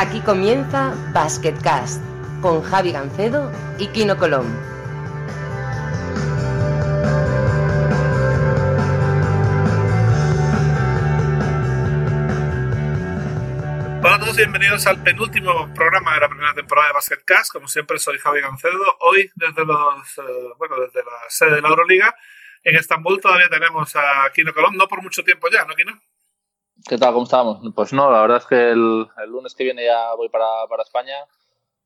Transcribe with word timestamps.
Aquí 0.00 0.20
comienza 0.20 0.94
Basketcast 1.12 2.00
con 2.40 2.62
Javi 2.62 2.92
Gancedo 2.92 3.50
y 3.80 3.88
Kino 3.88 4.16
Colón. 4.16 4.46
Hola 14.00 14.14
a 14.14 14.20
todos 14.20 14.36
bienvenidos 14.36 14.86
al 14.86 15.02
penúltimo 15.02 15.74
programa 15.74 16.14
de 16.14 16.20
la 16.20 16.28
primera 16.28 16.54
temporada 16.54 16.86
de 16.86 16.94
Basketcast. 16.94 17.52
Como 17.52 17.66
siempre, 17.66 17.98
soy 17.98 18.18
Javi 18.18 18.40
Gancedo. 18.40 18.98
Hoy, 19.00 19.32
desde 19.34 19.64
los, 19.64 20.18
eh, 20.18 20.22
bueno, 20.58 20.76
desde 20.78 21.00
la 21.00 21.28
sede 21.28 21.56
de 21.56 21.60
la 21.60 21.70
Euroliga, 21.70 22.14
en 22.62 22.76
Estambul 22.76 23.20
todavía 23.20 23.48
tenemos 23.48 23.96
a 23.96 24.30
Kino 24.32 24.54
Colón, 24.54 24.76
no 24.76 24.86
por 24.86 25.02
mucho 25.02 25.24
tiempo 25.24 25.48
ya, 25.50 25.64
¿no, 25.64 25.74
Kino? 25.74 26.00
¿Qué 26.86 26.96
tal? 26.96 27.12
¿Cómo 27.12 27.24
estamos? 27.24 27.58
Pues 27.74 27.92
no, 27.92 28.10
la 28.10 28.20
verdad 28.20 28.38
es 28.38 28.46
que 28.46 28.70
el, 28.70 29.06
el 29.22 29.30
lunes 29.30 29.54
que 29.54 29.64
viene 29.64 29.84
ya 29.84 30.14
voy 30.14 30.28
para, 30.28 30.46
para, 30.68 30.82
España 30.82 31.16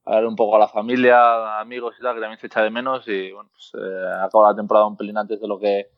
a 0.04 0.16
ver 0.16 0.26
un 0.26 0.36
poco 0.36 0.56
a 0.56 0.58
la 0.58 0.68
familia, 0.68 1.60
amigos 1.60 1.94
y 1.98 2.02
tal, 2.02 2.14
que 2.14 2.20
también 2.20 2.38
se 2.38 2.48
echa 2.48 2.62
de 2.62 2.70
menos 2.70 3.06
y 3.08 3.32
bueno, 3.32 3.50
pues 3.52 3.72
eh, 3.74 4.28
la 4.32 4.54
temporada 4.54 4.86
un 4.86 4.96
pelín 4.96 5.16
antes 5.16 5.40
de 5.40 5.48
lo 5.48 5.58
que 5.58 5.90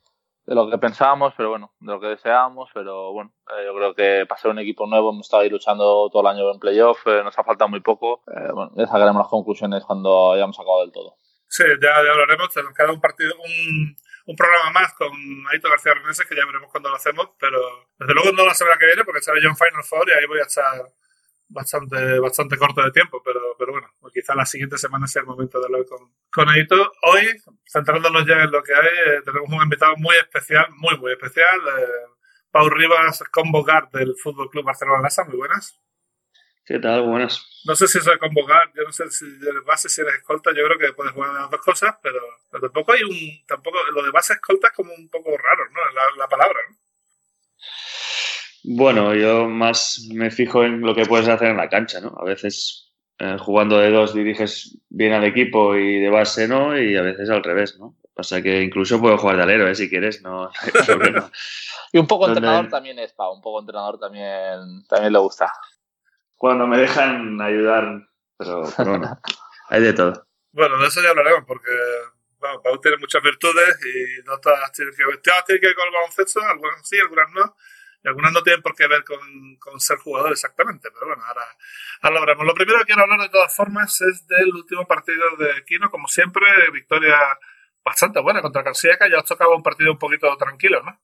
de 0.47 0.55
lo 0.55 0.69
que 0.70 0.77
pensábamos, 0.77 1.33
pero 1.37 1.51
bueno, 1.51 1.73
de 1.80 1.93
lo 1.93 2.01
que 2.01 2.09
deseábamos, 2.09 2.69
pero 2.75 3.12
bueno, 3.12 3.33
eh, 3.48 3.65
yo 3.65 3.75
creo 3.75 3.95
que 3.95 4.27
para 4.27 4.41
ser 4.41 4.51
un 4.51 4.59
equipo 4.59 4.87
nuevo 4.87 5.11
hemos 5.11 5.27
estado 5.27 5.42
ahí 5.42 5.48
luchando 5.48 6.11
todo 6.11 6.20
el 6.23 6.29
año 6.29 6.53
en 6.53 6.61
playoff, 6.61 6.98
eh, 7.06 7.23
nos 7.25 7.39
ha 7.39 7.45
faltado 7.45 7.70
muy 7.70 7.81
poco, 7.81 8.23
eh, 8.29 8.53
bueno, 8.53 8.70
ya 8.77 8.87
sacaremos 8.87 9.23
las 9.23 9.29
conclusiones 9.29 9.84
cuando 9.84 10.33
hayamos 10.33 10.59
acabado 10.59 10.83
del 10.83 10.92
todo. 10.92 11.17
Sí, 11.48 11.65
ya, 11.83 11.89
ya 12.05 12.11
hablaremos, 12.11 12.48
nos 12.55 12.75
queda 12.75 12.92
un 12.92 13.01
partido, 13.01 13.33
un, 13.39 13.97
un 14.27 14.37
programa 14.37 14.70
más 14.70 14.95
con 14.95 15.12
Aito 15.52 15.69
García 15.69 15.95
Reneses, 15.95 16.27
que 16.27 16.37
ya 16.37 16.46
veremos 16.46 16.70
cuándo 16.70 16.88
lo 16.88 16.97
hacemos, 16.97 17.30
pero 17.39 17.89
desde 17.98 18.14
luego 18.14 18.33
no 18.33 18.47
la 18.47 18.55
semana 18.55 18.78
que 18.78 18.86
viene, 18.86 19.05
porque 19.05 19.20
estaré 19.20 19.42
yo 19.42 19.48
en 19.48 19.56
Final 19.56 19.84
Four 19.84 20.08
y 20.08 20.12
ahí 20.12 20.27
voy 20.27 20.41
a 20.41 20.44
estar 20.44 20.83
bastante, 21.48 22.19
bastante 22.19 22.56
corto 22.56 22.83
de 22.83 22.91
tiempo, 22.91 23.22
pero, 23.22 23.55
pero 23.58 23.72
bueno, 23.72 23.89
pues 24.00 24.14
quizá 24.14 24.34
la 24.34 24.47
siguiente 24.47 24.78
semana 24.78 25.06
sea 25.06 25.20
el 25.20 25.27
momento 25.27 25.58
de 25.61 25.66
hablar 25.66 25.84
con, 25.86 26.11
con 26.33 26.48
Aito. 26.48 26.92
Hoy, 27.03 27.27
centrándonos 27.70 28.27
ya 28.27 28.42
en 28.42 28.50
lo 28.50 28.62
que 28.62 28.75
hay, 28.75 28.86
eh, 28.86 29.22
tenemos 29.25 29.48
un 29.50 29.62
invitado 29.62 29.94
muy 29.98 30.16
especial, 30.16 30.66
muy, 30.77 30.97
muy 30.98 31.12
especial, 31.12 31.61
eh, 31.78 31.86
Pau 32.50 32.69
Rivas, 32.69 33.22
combo 33.33 33.64
del 33.92 34.14
Fútbol 34.22 34.48
Club 34.48 34.64
Barcelona 34.64 35.03
Lassa, 35.03 35.25
muy 35.25 35.36
buenas. 35.36 35.81
¿Qué 36.65 36.79
tal? 36.79 37.03
Buenas. 37.03 37.47
No 37.67 37.75
sé 37.75 37.87
si 37.89 38.01
soy 38.01 38.19
convocar, 38.19 38.73
yo 38.75 38.84
no 38.84 38.93
sé 38.93 39.11
si 39.11 39.27
de 39.39 39.61
base 39.67 39.89
si 39.89 40.01
eres 40.01 40.15
escolta, 40.15 40.51
yo 40.51 40.65
creo 40.65 40.79
que 40.79 40.93
puedes 40.95 41.12
jugar 41.12 41.33
las 41.34 41.51
dos 41.51 41.61
cosas, 41.61 41.95
pero, 42.03 42.21
pero, 42.51 42.62
tampoco 42.62 42.93
hay 42.93 43.03
un, 43.03 43.47
tampoco, 43.47 43.79
lo 43.93 44.03
de 44.03 44.11
base 44.11 44.34
escolta 44.34 44.69
es 44.69 44.73
como 44.75 44.93
un 44.95 45.09
poco 45.09 45.37
raro, 45.37 45.65
¿no? 45.71 45.81
La, 45.95 46.03
la 46.17 46.29
palabra, 46.29 46.59
¿no? 46.71 46.77
Bueno, 48.67 49.15
yo 49.15 49.47
más 49.47 50.09
me 50.11 50.31
fijo 50.31 50.65
en 50.65 50.81
lo 50.81 50.95
que 50.95 51.05
puedes 51.05 51.29
hacer 51.29 51.48
en 51.48 51.59
la 51.59 51.69
cancha, 51.69 52.01
¿no? 52.01 52.15
A 52.19 52.25
veces 52.25 52.95
eh, 53.19 53.37
jugando 53.39 53.78
de 53.78 53.91
dos 53.91 54.15
diriges 54.15 54.78
bien 54.89 55.12
al 55.12 55.25
equipo 55.25 55.77
y 55.77 56.01
de 56.01 56.09
base 56.09 56.49
no, 56.49 56.78
y 56.78 56.97
a 56.97 57.03
veces 57.03 57.28
al 57.28 57.45
revés, 57.45 57.78
¿no? 57.78 57.95
Pasa 58.15 58.41
que 58.41 58.62
incluso 58.62 59.01
puedo 59.01 59.19
jugar 59.19 59.37
de 59.37 59.43
alero, 59.43 59.69
¿eh? 59.69 59.75
si 59.75 59.91
quieres, 59.91 60.23
no, 60.23 60.45
no 60.45 60.51
hay 60.62 60.87
problema. 60.87 61.31
y 61.93 61.99
un 61.99 62.06
poco 62.06 62.28
entrenador 62.28 62.69
también 62.69 62.99
es, 62.99 63.12
Pa, 63.12 63.31
un 63.31 63.43
poco 63.43 63.61
entrenador 63.61 63.99
también, 63.99 64.84
también 64.89 65.12
le 65.12 65.19
gusta. 65.19 65.53
Cuando 66.37 66.67
me 66.67 66.79
dejan 66.79 67.41
ayudar, 67.41 68.09
pero, 68.37 68.65
pero 68.77 68.91
bueno, 68.91 69.21
hay 69.69 69.83
de 69.83 69.93
todo. 69.93 70.27
Bueno, 70.53 70.79
de 70.79 70.87
eso 70.87 71.03
ya 71.03 71.11
hablaremos, 71.11 71.45
porque 71.47 71.71
bueno, 72.39 72.61
Pau 72.63 72.81
tiene 72.81 72.97
muchas 72.99 73.23
virtudes 73.23 73.79
y 73.85 74.23
no 74.27 74.39
todas 74.39 74.71
tienen 74.73 74.95
que 74.95 75.05
ver, 75.05 75.19
todas 75.23 75.45
tienen 75.45 75.61
que 75.61 75.67
ver 75.69 75.77
con 75.77 75.87
el 75.87 75.95
baloncesto, 75.95 76.41
algunas 76.43 76.89
sí, 76.89 76.99
algunas 77.01 77.31
no 77.33 77.57
y 78.05 78.09
algunas 78.09 78.33
no 78.33 78.43
tienen 78.43 78.61
por 78.61 78.75
qué 78.75 78.87
ver 78.87 79.03
con, 79.03 79.57
con, 79.57 79.81
ser 79.81 79.97
jugador 79.97 80.33
exactamente, 80.33 80.91
pero 80.93 81.06
bueno, 81.06 81.23
ahora, 81.25 81.43
ahora 82.03 82.15
lo 82.15 82.27
veremos. 82.27 82.47
Lo 82.47 82.55
primero 82.55 82.78
que 82.81 82.84
quiero 82.84 83.03
hablar 83.03 83.21
de 83.21 83.31
todas 83.31 83.56
formas 83.56 83.99
es 84.03 84.27
del 84.27 84.55
último 84.55 84.87
partido 84.87 85.37
de 85.39 85.65
Kino, 85.65 85.91
como 85.91 86.06
siempre, 86.06 86.47
victoria 86.71 87.17
bastante 87.83 88.21
buena 88.21 88.43
contra 88.43 88.62
Calciaca, 88.62 89.09
ya 89.09 89.19
os 89.19 89.25
tocaba 89.25 89.56
un 89.56 89.62
partido 89.62 89.91
un 89.91 89.99
poquito 89.99 90.37
tranquilo, 90.37 90.83
¿no? 90.83 91.00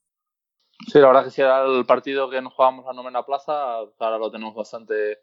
Sí, 0.87 0.99
la 0.99 1.09
verdad 1.09 1.25
que 1.25 1.31
si 1.31 1.43
era 1.43 1.65
el 1.65 1.85
partido 1.85 2.31
que 2.31 2.41
nos 2.41 2.55
jugábamos 2.55 2.87
a 2.87 2.93
novena 2.93 3.25
plaza, 3.25 3.79
ahora 3.99 4.19
lo 4.19 4.31
tenemos 4.31 4.55
bastante 4.55 5.19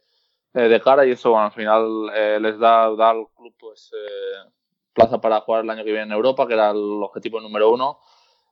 eh, 0.54 0.68
de 0.68 0.82
cara 0.82 1.06
y 1.06 1.12
eso, 1.12 1.32
bueno, 1.32 1.46
al 1.46 1.52
final 1.52 2.12
eh, 2.14 2.40
les 2.40 2.60
da, 2.60 2.90
da 2.96 3.10
al 3.10 3.28
club 3.36 3.54
pues 3.60 3.92
eh, 3.94 4.50
plaza 4.94 5.20
para 5.20 5.42
jugar 5.42 5.64
el 5.64 5.70
año 5.70 5.84
que 5.84 5.92
viene 5.92 6.06
en 6.06 6.12
Europa, 6.12 6.48
que 6.48 6.54
era 6.54 6.72
el 6.72 7.02
objetivo 7.04 7.40
número 7.40 7.72
uno. 7.72 8.00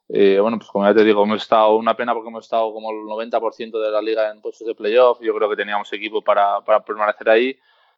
Eh, 0.07 0.39
bueno, 0.39 0.57
pues 0.59 0.69
como 0.69 0.85
ya 0.85 0.93
te 0.93 1.03
digo, 1.03 1.23
hemos 1.23 1.41
estado 1.41 1.75
una 1.77 1.95
pena 1.95 2.13
porque 2.13 2.29
hemos 2.29 2.45
estado 2.45 2.71
como 2.71 2.91
el 2.91 2.97
90% 3.07 3.79
de 3.79 3.91
la 3.91 4.01
liga 4.01 4.29
en 4.31 4.41
puestos 4.41 4.67
de 4.67 4.75
playoff. 4.75 5.19
Yo 5.21 5.33
creo 5.35 5.49
que 5.49 5.55
teníamos 5.55 5.91
equipo 5.93 6.21
para, 6.21 6.61
para, 6.61 6.83
permanecer 6.83 7.29
ahí. 7.29 7.57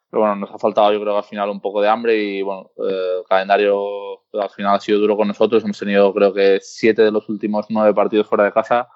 Pero 0.09 0.21
bueno, 0.21 0.35
nos 0.37 0.51
ha 0.51 0.57
faltado 0.57 0.93
yo 0.93 1.01
creo 1.01 1.13
que 1.13 1.17
al 1.17 1.23
final 1.25 1.49
un 1.49 1.59
poco 1.59 1.81
de 1.81 1.89
hambre 1.89 2.17
y 2.17 2.41
bueno, 2.41 2.71
eh, 2.77 3.17
el 3.19 3.25
calendario 3.27 4.21
al 4.33 4.49
final 4.49 4.75
ha 4.75 4.79
sido 4.79 4.99
duro 4.99 5.17
con 5.17 5.27
nosotros. 5.27 5.63
Hemos 5.63 5.77
tenido 5.77 6.13
creo 6.13 6.33
que 6.33 6.59
siete 6.61 7.01
de 7.01 7.11
los 7.11 7.27
últimos 7.27 7.65
nueve 7.69 7.93
partidos 7.93 8.27
fuera 8.27 8.45
de 8.45 8.53
casa. 8.53 8.87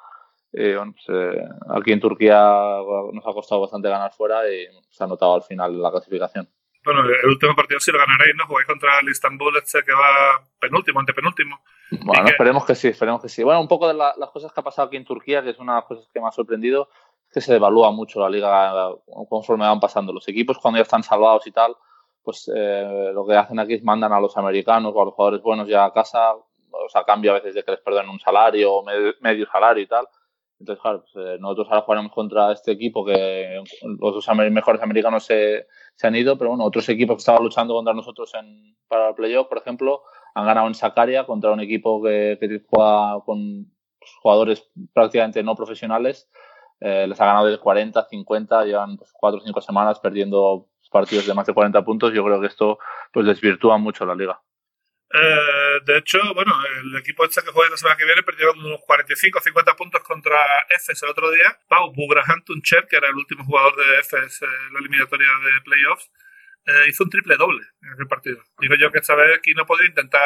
Eh, 0.53 0.75
bueno, 0.75 0.93
pues, 0.93 1.05
eh, 1.09 1.43
aquí 1.69 1.91
en 1.91 1.99
Turquía 1.99 2.39
nos 3.13 3.25
ha 3.25 3.33
costado 3.33 3.61
bastante 3.61 3.89
ganar 3.89 4.11
fuera 4.13 4.49
y 4.51 4.67
se 4.89 5.03
ha 5.03 5.07
notado 5.07 5.35
al 5.35 5.43
final 5.43 5.81
la 5.81 5.91
clasificación. 5.91 6.49
Bueno, 6.83 7.01
el 7.01 7.29
último 7.29 7.55
partido 7.55 7.79
sí 7.79 7.91
lo 7.91 7.99
ganaréis, 7.99 8.35
¿no? 8.35 8.47
Jugáis 8.47 8.65
contra 8.65 8.99
el 8.99 9.09
Istanbul, 9.09 9.55
este 9.57 9.83
que 9.83 9.93
va 9.93 10.43
penúltimo, 10.59 10.99
antepenúltimo. 10.99 11.59
Bueno, 11.91 12.25
que... 12.25 12.31
esperemos 12.31 12.65
que 12.65 12.73
sí, 12.73 12.87
esperemos 12.87 13.21
que 13.21 13.29
sí. 13.29 13.43
Bueno, 13.43 13.61
un 13.61 13.67
poco 13.67 13.87
de 13.87 13.93
la, 13.93 14.13
las 14.17 14.31
cosas 14.31 14.51
que 14.51 14.59
ha 14.59 14.63
pasado 14.63 14.87
aquí 14.87 14.97
en 14.97 15.05
Turquía, 15.05 15.43
que 15.43 15.51
es 15.51 15.59
una 15.59 15.73
de 15.73 15.79
las 15.81 15.85
cosas 15.85 16.09
que 16.11 16.19
me 16.19 16.27
ha 16.27 16.31
sorprendido, 16.31 16.89
es 17.27 17.33
que 17.35 17.41
se 17.41 17.53
devalúa 17.53 17.91
mucho 17.91 18.19
la 18.19 18.29
liga 18.29 18.95
conforme 19.29 19.67
van 19.67 19.79
pasando. 19.79 20.11
Los 20.11 20.27
equipos 20.27 20.57
cuando 20.57 20.79
ya 20.79 20.83
están 20.83 21.03
salvados 21.03 21.45
y 21.45 21.51
tal, 21.51 21.75
pues 22.23 22.51
eh, 22.53 23.11
lo 23.13 23.27
que 23.27 23.35
hacen 23.35 23.59
aquí 23.59 23.75
es 23.75 23.83
mandan 23.83 24.11
a 24.11 24.19
los 24.19 24.35
americanos 24.37 24.91
o 24.95 25.01
a 25.01 25.05
los 25.05 25.13
jugadores 25.13 25.41
buenos 25.41 25.67
ya 25.67 25.85
a 25.85 25.93
casa, 25.93 26.33
o 26.33 26.89
sea, 26.89 27.01
a 27.01 27.05
cambio 27.05 27.31
a 27.31 27.35
veces 27.35 27.53
de 27.53 27.63
que 27.63 27.71
les 27.71 27.81
perdonen 27.81 28.09
un 28.09 28.19
salario 28.19 28.73
o 28.73 28.83
medio, 28.83 29.13
medio 29.21 29.45
salario 29.51 29.83
y 29.83 29.87
tal. 29.87 30.07
Entonces, 30.61 30.81
claro, 30.81 31.03
pues, 31.11 31.25
eh, 31.25 31.37
nosotros 31.39 31.67
ahora 31.69 31.81
jugaremos 31.81 32.11
contra 32.11 32.51
este 32.51 32.71
equipo 32.71 33.03
que 33.03 33.63
los 33.81 34.27
mejores 34.51 34.81
americanos 34.81 35.25
se, 35.25 35.65
se, 35.95 36.07
han 36.07 36.15
ido, 36.15 36.37
pero 36.37 36.51
bueno, 36.51 36.65
otros 36.65 36.87
equipos 36.89 37.15
que 37.15 37.21
estaban 37.21 37.43
luchando 37.43 37.73
contra 37.73 37.95
nosotros 37.95 38.31
en, 38.35 38.75
para 38.87 39.09
el 39.09 39.15
playoff, 39.15 39.47
por 39.47 39.57
ejemplo, 39.57 40.03
han 40.35 40.45
ganado 40.45 40.67
en 40.67 40.75
Sacaria 40.75 41.25
contra 41.25 41.51
un 41.51 41.61
equipo 41.61 42.01
que, 42.03 42.37
juega 42.69 43.21
con 43.25 43.71
jugadores 44.21 44.69
prácticamente 44.93 45.41
no 45.41 45.55
profesionales. 45.55 46.29
Eh, 46.79 47.07
les 47.07 47.19
ha 47.19 47.25
ganado 47.25 47.47
de 47.47 47.57
40, 47.57 48.07
50, 48.07 48.65
llevan 48.65 48.97
pues, 48.97 49.11
4 49.13 49.39
o 49.39 49.43
5 49.43 49.61
semanas 49.61 49.99
perdiendo 49.99 50.67
partidos 50.91 51.25
de 51.25 51.33
más 51.33 51.47
de 51.47 51.53
40 51.55 51.83
puntos. 51.83 52.13
Yo 52.13 52.23
creo 52.23 52.39
que 52.39 52.47
esto 52.47 52.77
pues 53.11 53.25
desvirtúa 53.25 53.79
mucho 53.79 54.05
la 54.05 54.13
liga. 54.13 54.39
Eh, 55.13 55.79
de 55.85 55.97
hecho, 55.97 56.19
bueno, 56.33 56.53
el 56.81 56.95
equipo 56.97 57.25
este 57.25 57.41
que 57.41 57.51
juega 57.51 57.71
la 57.71 57.77
semana 57.77 57.97
que 57.97 58.05
viene 58.05 58.23
perdió 58.23 58.53
unos 58.53 58.79
45 58.85 59.39
o 59.39 59.41
50 59.41 59.75
puntos 59.75 60.01
contra 60.03 60.37
EFES 60.69 61.03
el 61.03 61.09
otro 61.09 61.29
día. 61.31 61.57
Pau 61.67 61.91
Bugrahan 61.93 62.43
Tuncher, 62.43 62.87
que 62.87 62.95
era 62.95 63.09
el 63.09 63.15
último 63.15 63.43
jugador 63.43 63.75
de 63.75 63.99
EFES 63.99 64.41
en 64.43 64.73
la 64.73 64.79
eliminatoria 64.79 65.27
de 65.27 65.61
playoffs, 65.61 66.09
eh, 66.65 66.89
hizo 66.89 67.03
un 67.03 67.09
triple 67.09 67.35
doble 67.35 67.61
en 67.81 67.93
aquel 67.93 68.07
partido. 68.07 68.37
Digo 68.59 68.75
yo 68.75 68.91
que 68.91 68.99
esta 68.99 69.15
vez 69.15 69.37
aquí 69.37 69.53
no 69.53 69.65
podría 69.65 69.89
intentar 69.89 70.21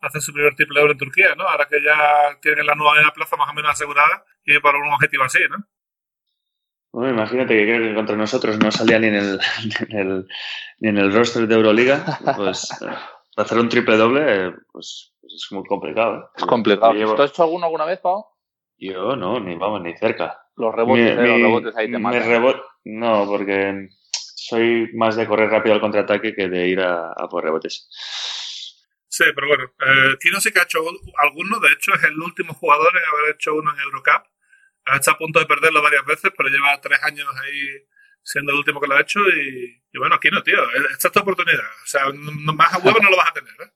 hacer 0.00 0.20
su 0.20 0.32
primer 0.32 0.54
triple 0.56 0.80
doble 0.80 0.92
en 0.92 0.98
Turquía, 0.98 1.34
¿no? 1.34 1.48
Ahora 1.48 1.66
que 1.66 1.82
ya 1.82 2.38
tienen 2.42 2.66
la 2.66 2.74
nueva 2.74 3.12
plaza 3.14 3.36
más 3.36 3.48
o 3.50 3.54
menos 3.54 3.72
asegurada 3.72 4.24
y 4.44 4.58
para 4.58 4.78
un 4.78 4.92
objetivo 4.92 5.24
así, 5.24 5.38
¿no? 5.48 5.56
Bueno, 6.92 7.14
imagínate 7.14 7.54
que 7.54 7.64
creo 7.64 7.82
que 7.82 7.94
contra 7.94 8.16
nosotros 8.16 8.58
no 8.58 8.72
salía 8.72 8.98
ni 8.98 9.08
en 9.08 9.14
el, 9.14 9.38
ni 9.88 9.96
en 9.96 9.98
el, 9.98 10.28
ni 10.80 10.88
en 10.88 10.98
el 10.98 11.12
roster 11.12 11.46
de 11.46 11.54
Euroliga, 11.54 12.04
pues 12.36 12.68
hacer 13.42 13.58
un 13.58 13.68
triple 13.68 13.96
doble 13.96 14.52
pues, 14.72 15.14
pues 15.20 15.34
es 15.34 15.46
muy 15.50 15.64
complicado. 15.64 16.18
¿eh? 16.18 16.28
Es 16.36 16.44
complicado. 16.44 16.92
Llevo... 16.92 17.14
¿Tú 17.14 17.22
has 17.22 17.30
hecho 17.30 17.42
alguno 17.42 17.66
alguna 17.66 17.84
vez, 17.84 17.98
Pau? 18.00 18.24
Yo 18.76 19.16
no, 19.16 19.40
ni 19.40 19.56
vamos, 19.56 19.82
ni 19.82 19.96
cerca. 19.96 20.40
Los 20.56 20.74
rebotes, 20.74 21.04
mi, 21.04 21.10
eh, 21.10 21.14
los 21.14 21.40
rebotes 21.40 21.76
ahí 21.76 21.90
te 21.90 21.98
matan. 21.98 22.28
Rebot... 22.28 22.62
No, 22.84 23.26
porque 23.26 23.88
soy 24.12 24.90
más 24.94 25.16
de 25.16 25.26
correr 25.26 25.50
rápido 25.50 25.74
al 25.74 25.80
contraataque 25.80 26.34
que 26.34 26.48
de 26.48 26.68
ir 26.68 26.80
a, 26.80 27.12
a 27.12 27.28
por 27.28 27.44
rebotes. 27.44 27.88
Sí, 29.08 29.24
pero 29.34 29.48
bueno, 29.48 29.64
eh, 29.64 30.16
Kino 30.20 30.40
sí 30.40 30.52
que 30.52 30.60
ha 30.60 30.62
hecho 30.62 30.78
alguno, 31.22 31.58
de 31.58 31.72
hecho 31.72 31.92
es 31.94 32.04
el 32.04 32.18
último 32.20 32.54
jugador 32.54 32.92
en 32.96 33.02
haber 33.08 33.34
hecho 33.34 33.54
uno 33.54 33.72
en 33.72 33.80
Eurocup. 33.80 34.22
Está 34.94 35.12
a 35.12 35.18
punto 35.18 35.40
de 35.40 35.46
perderlo 35.46 35.82
varias 35.82 36.04
veces, 36.06 36.30
pero 36.36 36.48
lleva 36.48 36.80
tres 36.80 37.00
años 37.02 37.26
ahí 37.42 37.86
siendo 38.22 38.52
el 38.52 38.58
último 38.58 38.80
que 38.80 38.86
lo 38.86 38.94
ha 38.94 39.00
hecho 39.00 39.20
y, 39.20 39.82
y 39.98 40.00
bueno, 40.00 40.14
aquí 40.14 40.28
no, 40.30 40.42
tío, 40.44 40.58
esta 40.92 41.08
es 41.08 41.12
tu 41.12 41.18
oportunidad. 41.18 41.64
O 41.82 41.86
sea, 41.86 42.02
más 42.54 42.72
a 42.72 42.78
huevo 42.78 42.98
no 43.02 43.10
lo 43.10 43.16
vas 43.16 43.30
a 43.30 43.34
tener, 43.34 43.52
¿eh? 43.52 43.72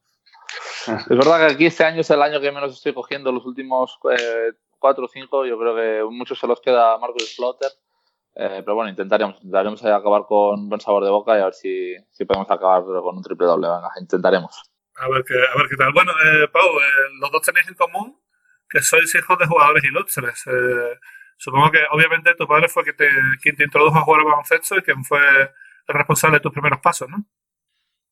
Es 0.87 1.09
verdad 1.09 1.49
que 1.49 1.55
aquí 1.55 1.67
este 1.67 1.85
año 1.85 2.01
es 2.03 2.11
el 2.11 2.23
año 2.23 2.41
que 2.41 2.53
menos 2.53 2.73
estoy 2.73 2.95
cogiendo, 2.95 3.33
los 3.33 3.45
últimos 3.45 3.99
eh, 4.17 4.53
cuatro 4.79 5.07
o 5.07 5.09
cinco, 5.09 5.45
yo 5.45 5.59
creo 5.59 5.75
que 5.75 6.05
muchos 6.15 6.39
se 6.39 6.47
los 6.47 6.61
queda 6.61 6.97
Marcus 6.99 7.35
Slaughter. 7.35 7.71
Eh, 8.35 8.63
pero 8.65 8.77
bueno, 8.77 8.91
intentaremos, 8.91 9.37
intentaremos 9.39 9.85
acabar 9.85 10.23
con 10.27 10.69
buen 10.69 10.81
sabor 10.81 11.05
de 11.05 11.11
boca 11.11 11.37
y 11.37 11.41
a 11.41 11.47
ver 11.47 11.55
si, 11.55 11.97
si 12.11 12.25
podemos 12.25 12.49
acabar 12.49 12.85
con 12.85 13.17
un 13.17 13.23
triple 13.23 13.47
doble. 13.47 13.67
Venga, 13.67 13.91
intentaremos. 14.01 14.63
A 14.97 15.09
ver 15.09 15.25
qué, 15.27 15.35
a 15.35 15.57
ver 15.59 15.69
qué 15.69 15.77
tal. 15.77 15.93
Bueno, 15.93 16.13
eh, 16.13 16.49
Pau, 16.49 16.79
eh, 16.79 17.19
los 17.21 17.31
dos 17.33 17.43
tenéis 17.43 17.69
en 17.69 17.75
común 17.75 18.19
que 18.69 18.81
sois 18.81 19.15
hijos 19.15 19.39
de 19.39 19.47
jugadores 19.47 19.85
ilustres. 19.85 20.47
Eh, 20.47 20.99
supongo 21.37 21.71
que 21.71 21.81
obviamente 21.91 22.35
tu 22.35 22.47
padre 22.47 22.69
fue 22.69 22.85
que 22.85 22.93
te, 22.93 23.09
quien 23.43 23.57
te 23.57 23.65
introdujo 23.65 23.99
a 23.99 24.03
jugar 24.03 24.21
al 24.21 24.27
baloncesto 24.27 24.79
y 24.79 24.83
quien 24.83 25.05
fue 25.05 25.21
responsable 25.87 26.39
de 26.39 26.43
tus 26.43 26.53
primeros 26.53 26.81
pasos, 26.81 27.09
¿no? 27.09 27.25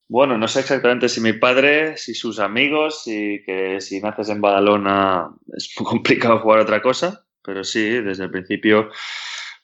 Bueno, 0.08 0.36
no 0.36 0.48
sé 0.48 0.60
exactamente 0.60 1.08
si 1.08 1.20
mi 1.20 1.34
padre, 1.34 1.96
si 1.96 2.14
sus 2.14 2.40
amigos, 2.40 3.04
y 3.06 3.44
que 3.44 3.80
si 3.80 4.00
naces 4.00 4.28
en 4.28 4.40
Badalona 4.40 5.30
es 5.56 5.72
muy 5.78 5.88
complicado 5.88 6.40
jugar 6.40 6.58
otra 6.60 6.82
cosa, 6.82 7.24
pero 7.44 7.62
sí, 7.62 8.00
desde 8.00 8.24
el 8.24 8.30
principio 8.30 8.90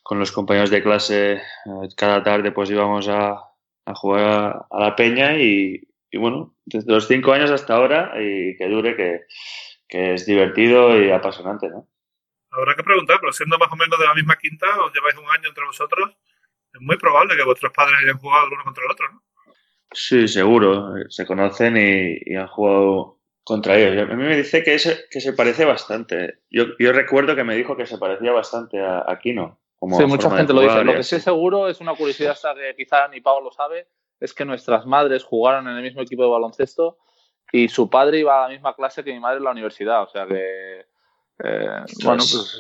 con 0.03 0.21
los 0.21 0.31
compañeros 0.31 0.71
de 0.71 0.85
clase 0.85 1.33
eh, 1.33 1.41
cada 1.97 2.23
tarde 2.23 2.53
pues 2.53 2.71
íbamos 2.71 3.09
a, 3.09 3.41
a 3.87 3.95
jugar 3.97 4.67
a, 4.71 4.79
la 4.79 4.95
peña 4.95 5.37
y, 5.37 5.83
y, 6.13 6.17
bueno, 6.17 6.55
desde 6.65 6.93
los 6.93 7.09
cinco 7.09 7.33
años 7.33 7.51
hasta 7.51 7.75
ahora 7.75 8.13
y 8.15 8.57
que 8.57 8.69
dure 8.69 8.95
que, 8.95 9.23
que 9.89 10.15
es 10.15 10.27
divertido 10.27 10.97
y 10.97 11.11
apasionante, 11.11 11.69
¿no? 11.69 11.89
Habrá 12.53 12.77
que 12.77 12.85
preguntar, 12.85 13.19
pero 13.21 13.33
siendo 13.33 13.59
más 13.59 13.71
o 13.71 13.77
menos 13.77 13.99
de 13.99 14.07
la 14.07 14.15
misma 14.15 14.37
quinta, 14.37 14.67
os 14.81 14.93
lleváis 14.95 15.17
un 15.19 15.29
año 15.29 15.49
entre 15.49 15.65
vosotros, 15.65 16.17
es 16.77 16.83
muy 16.83 16.97
probable 16.97 17.37
que 17.37 17.45
vuestros 17.45 17.73
padres 17.73 17.99
hayan 18.03 18.19
jugado 18.19 18.47
el 18.47 18.53
uno 18.53 18.65
contra 18.65 18.85
el 18.85 18.91
otro, 18.91 19.13
¿no? 19.13 19.23
Sí, 19.93 20.29
seguro. 20.29 20.95
Se 21.09 21.27
conocen 21.27 21.77
y, 21.77 22.19
y 22.25 22.37
han 22.37 22.49
jugado 22.49 23.19
contra 23.45 23.77
ellos. 23.79 24.11
A 24.11 24.15
mí 24.15 24.25
me 24.25 24.37
dice 24.37 24.63
que, 24.63 24.79
se, 24.79 25.05
que 25.11 25.21
se 25.21 25.33
parece 25.33 25.65
bastante. 25.65 26.41
Yo, 26.51 26.65
yo 26.79 26.93
recuerdo 26.93 27.37
que 27.37 27.45
me 27.45 27.55
dijo 27.55 27.77
que 27.77 27.87
se 27.87 27.97
parecía 27.97 28.33
bastante 28.33 28.81
a, 28.81 29.05
a 29.07 29.19
Kino. 29.19 29.61
Como 29.79 29.97
sí, 29.97 30.07
mucha 30.07 30.31
gente 30.37 30.53
lo 30.53 30.63
dice. 30.63 30.85
Lo 30.85 30.95
que 30.95 31.03
sí 31.03 31.21
seguro 31.21 31.69
es 31.69 31.81
una 31.81 31.95
curiosidad 31.95 32.37
que 32.57 32.75
quizá 32.77 33.09
ni 33.09 33.21
Pablo 33.21 33.45
lo 33.45 33.53
sabe, 33.53 33.87
es 34.19 34.35
que 34.35 34.45
nuestras 34.45 34.87
madres 34.87 35.23
jugaron 35.23 35.69
en 35.69 35.77
el 35.77 35.83
mismo 35.83 36.03
equipo 36.03 36.25
de 36.25 36.31
baloncesto 36.31 36.99
y 37.53 37.69
su 37.69 37.89
padre 37.89 38.19
iba 38.19 38.39
a 38.39 38.49
la 38.49 38.53
misma 38.53 38.75
clase 38.75 39.05
que 39.05 39.13
mi 39.13 39.21
madre 39.21 39.39
en 39.39 39.45
la 39.45 39.53
universidad. 39.53 40.03
O 40.03 40.09
sea 40.09 40.27
que 40.27 40.87
eh, 41.45 41.85
bueno, 42.03 42.23
pues 42.31 42.59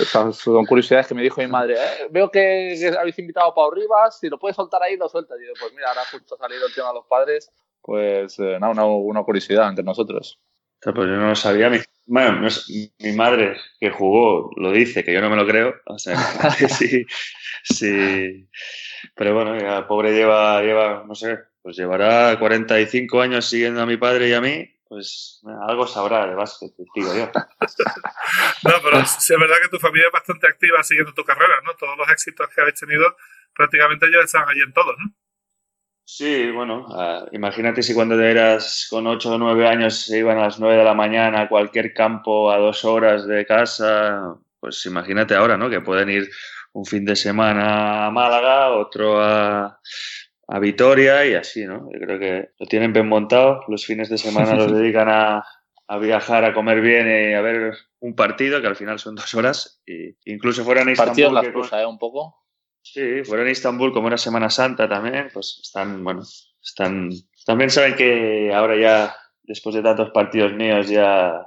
esas 0.00 0.36
son 0.36 0.66
curiosidades 0.66 1.06
que 1.06 1.14
me 1.14 1.22
dijo 1.22 1.40
mi 1.40 1.46
madre. 1.46 1.74
Eh, 1.74 2.08
veo 2.10 2.30
que, 2.30 2.76
que, 2.78 2.88
habéis 2.98 3.18
invitado 3.18 3.50
a 3.50 3.54
Pau 3.54 3.70
Rivas, 3.70 4.18
si 4.18 4.28
lo 4.28 4.38
puedes 4.38 4.56
soltar 4.56 4.82
ahí, 4.82 4.96
lo 4.96 5.08
sueltas. 5.08 5.38
Y 5.40 5.46
yo, 5.46 5.52
pues 5.60 5.72
mira, 5.72 5.88
ahora 5.88 6.02
justo 6.10 6.34
ha 6.34 6.38
salido 6.38 6.66
el 6.66 6.74
tema 6.74 6.88
de 6.88 6.94
los 6.94 7.06
padres, 7.06 7.52
pues 7.80 8.38
eh, 8.40 8.58
no, 8.60 8.70
una, 8.70 8.84
una, 8.84 9.22
curiosidad 9.22 9.68
entre 9.68 9.84
nosotros. 9.84 10.40
Pues 10.80 10.96
yo 10.96 11.16
no 11.16 11.28
lo 11.28 11.36
sabía. 11.36 11.70
Mi, 11.70 11.78
bueno, 12.06 12.40
no 12.40 12.48
es, 12.48 12.68
mi 12.98 13.12
madre 13.12 13.56
que 13.78 13.90
jugó 13.90 14.50
lo 14.56 14.72
dice, 14.72 15.04
que 15.04 15.12
yo 15.12 15.20
no 15.20 15.30
me 15.30 15.36
lo 15.36 15.46
creo. 15.46 15.74
O 15.86 15.98
sea, 15.98 16.16
sí, 16.68 17.06
sí. 17.62 18.48
Pero 19.14 19.34
bueno, 19.34 19.54
el 19.54 19.84
pobre 19.86 20.12
lleva, 20.12 20.60
lleva, 20.62 21.04
no 21.06 21.14
sé, 21.14 21.38
pues 21.62 21.76
llevará 21.76 22.36
45 22.40 23.20
años 23.20 23.46
siguiendo 23.46 23.80
a 23.80 23.86
mi 23.86 23.96
padre 23.96 24.28
y 24.28 24.32
a 24.32 24.40
mí 24.40 24.75
pues 24.88 25.42
algo 25.68 25.86
sabrá 25.86 26.26
de 26.26 26.34
básquet, 26.34 26.72
digo 26.94 27.14
yo. 27.14 27.26
no, 28.62 28.72
pero 28.82 28.98
es 29.00 29.28
verdad 29.28 29.56
que 29.62 29.68
tu 29.68 29.78
familia 29.78 30.06
es 30.06 30.12
bastante 30.12 30.46
activa 30.46 30.82
siguiendo 30.82 31.12
tu 31.12 31.24
carrera, 31.24 31.60
¿no? 31.64 31.74
Todos 31.74 31.96
los 31.98 32.08
éxitos 32.10 32.48
que 32.54 32.60
habéis 32.60 32.78
tenido, 32.78 33.16
prácticamente 33.54 34.06
ellos 34.06 34.24
están 34.24 34.48
allí 34.48 34.60
en 34.60 34.72
todos, 34.72 34.94
¿no? 34.98 35.12
Sí, 36.08 36.52
bueno, 36.52 36.86
uh, 36.86 37.26
imagínate 37.32 37.82
si 37.82 37.92
cuando 37.92 38.20
eras 38.20 38.86
con 38.88 39.08
8 39.08 39.34
o 39.34 39.38
9 39.38 39.66
años 39.66 40.06
se 40.06 40.18
iban 40.18 40.38
a 40.38 40.42
las 40.42 40.60
9 40.60 40.76
de 40.76 40.84
la 40.84 40.94
mañana 40.94 41.42
a 41.42 41.48
cualquier 41.48 41.92
campo 41.92 42.52
a 42.52 42.58
dos 42.58 42.84
horas 42.84 43.26
de 43.26 43.44
casa, 43.44 44.36
pues 44.60 44.86
imagínate 44.86 45.34
ahora, 45.34 45.56
¿no? 45.56 45.68
Que 45.68 45.80
pueden 45.80 46.08
ir 46.10 46.30
un 46.72 46.84
fin 46.84 47.04
de 47.04 47.16
semana 47.16 48.06
a 48.06 48.10
Málaga, 48.12 48.70
otro 48.70 49.20
a, 49.20 49.80
a 50.48 50.58
Vitoria 50.58 51.26
y 51.26 51.34
así, 51.34 51.64
¿no? 51.64 51.88
Yo 51.92 51.98
creo 51.98 52.18
que 52.18 52.50
lo 52.58 52.66
tienen 52.66 52.92
bien 52.92 53.08
montado. 53.08 53.62
Los 53.68 53.84
fines 53.84 54.08
de 54.08 54.18
semana 54.18 54.54
los 54.54 54.72
dedican 54.78 55.08
a, 55.08 55.44
a, 55.88 55.98
viajar, 55.98 56.44
a 56.44 56.54
comer 56.54 56.80
bien 56.80 57.06
y 57.08 57.34
a 57.34 57.40
ver 57.40 57.74
un 58.00 58.14
partido, 58.14 58.60
que 58.60 58.68
al 58.68 58.76
final 58.76 58.98
son 58.98 59.14
dos 59.14 59.34
horas. 59.34 59.82
Y 59.86 60.16
incluso 60.24 60.64
fueron 60.64 60.88
a 60.88 60.92
Istambul. 60.92 61.10
Partido 61.10 61.32
la 61.32 61.42
excusa, 61.42 61.82
¿eh? 61.82 61.86
Un 61.86 61.98
poco. 61.98 62.46
Sí, 62.82 63.24
fueron 63.24 63.48
a 63.48 63.50
Istambul 63.50 63.92
como 63.92 64.06
era 64.06 64.16
Semana 64.16 64.48
Santa 64.48 64.88
también, 64.88 65.28
pues 65.32 65.58
están, 65.60 66.04
bueno, 66.04 66.22
están... 66.62 67.10
También 67.44 67.70
saben 67.70 67.96
que 67.96 68.52
ahora 68.54 68.76
ya, 68.76 69.16
después 69.42 69.74
de 69.74 69.82
tantos 69.82 70.10
partidos 70.10 70.52
míos, 70.52 70.88
ya 70.88 71.44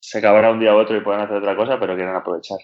se 0.00 0.18
acabará 0.18 0.50
un 0.50 0.58
día 0.58 0.74
u 0.74 0.78
otro 0.78 0.96
y 0.96 1.00
pueden 1.00 1.20
hacer 1.20 1.36
otra 1.36 1.54
cosa, 1.54 1.78
pero 1.78 1.94
quieren 1.94 2.14
aprovechar. 2.14 2.58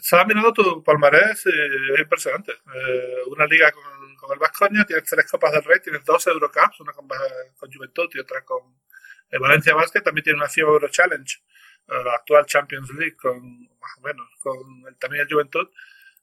Estaba 0.00 0.24
mirando 0.24 0.52
tu 0.52 0.82
palmarés, 0.82 1.46
eh, 1.46 1.94
es 1.94 2.00
impresionante. 2.00 2.52
Eh, 2.52 3.14
una 3.30 3.46
liga 3.46 3.72
con 3.72 3.82
con 4.28 4.34
el 4.34 4.40
Vascoña, 4.40 4.84
tienes 4.84 5.04
tres 5.08 5.30
Copas 5.30 5.52
del 5.52 5.64
Rey, 5.64 5.80
tienes 5.80 6.04
dos 6.04 6.26
Eurocups, 6.26 6.80
una 6.80 6.92
con, 6.92 7.08
con 7.56 7.72
Juventud 7.72 8.10
y 8.12 8.18
otra 8.20 8.44
con 8.44 8.60
el 9.30 9.40
Valencia 9.40 9.74
Basket, 9.74 10.02
también 10.02 10.22
tiene 10.22 10.38
una 10.38 10.48
FIBA 10.48 10.68
Euro 10.68 10.88
Challenge, 10.88 11.38
eh, 11.88 12.04
la 12.04 12.14
actual 12.14 12.44
Champions 12.44 12.90
League, 12.90 13.16
con 13.16 13.40
más 13.80 13.90
o 13.96 14.00
menos, 14.02 14.28
con 14.40 14.58
el, 14.86 14.96
también 14.98 15.22
el 15.22 15.32
Juventud. 15.32 15.66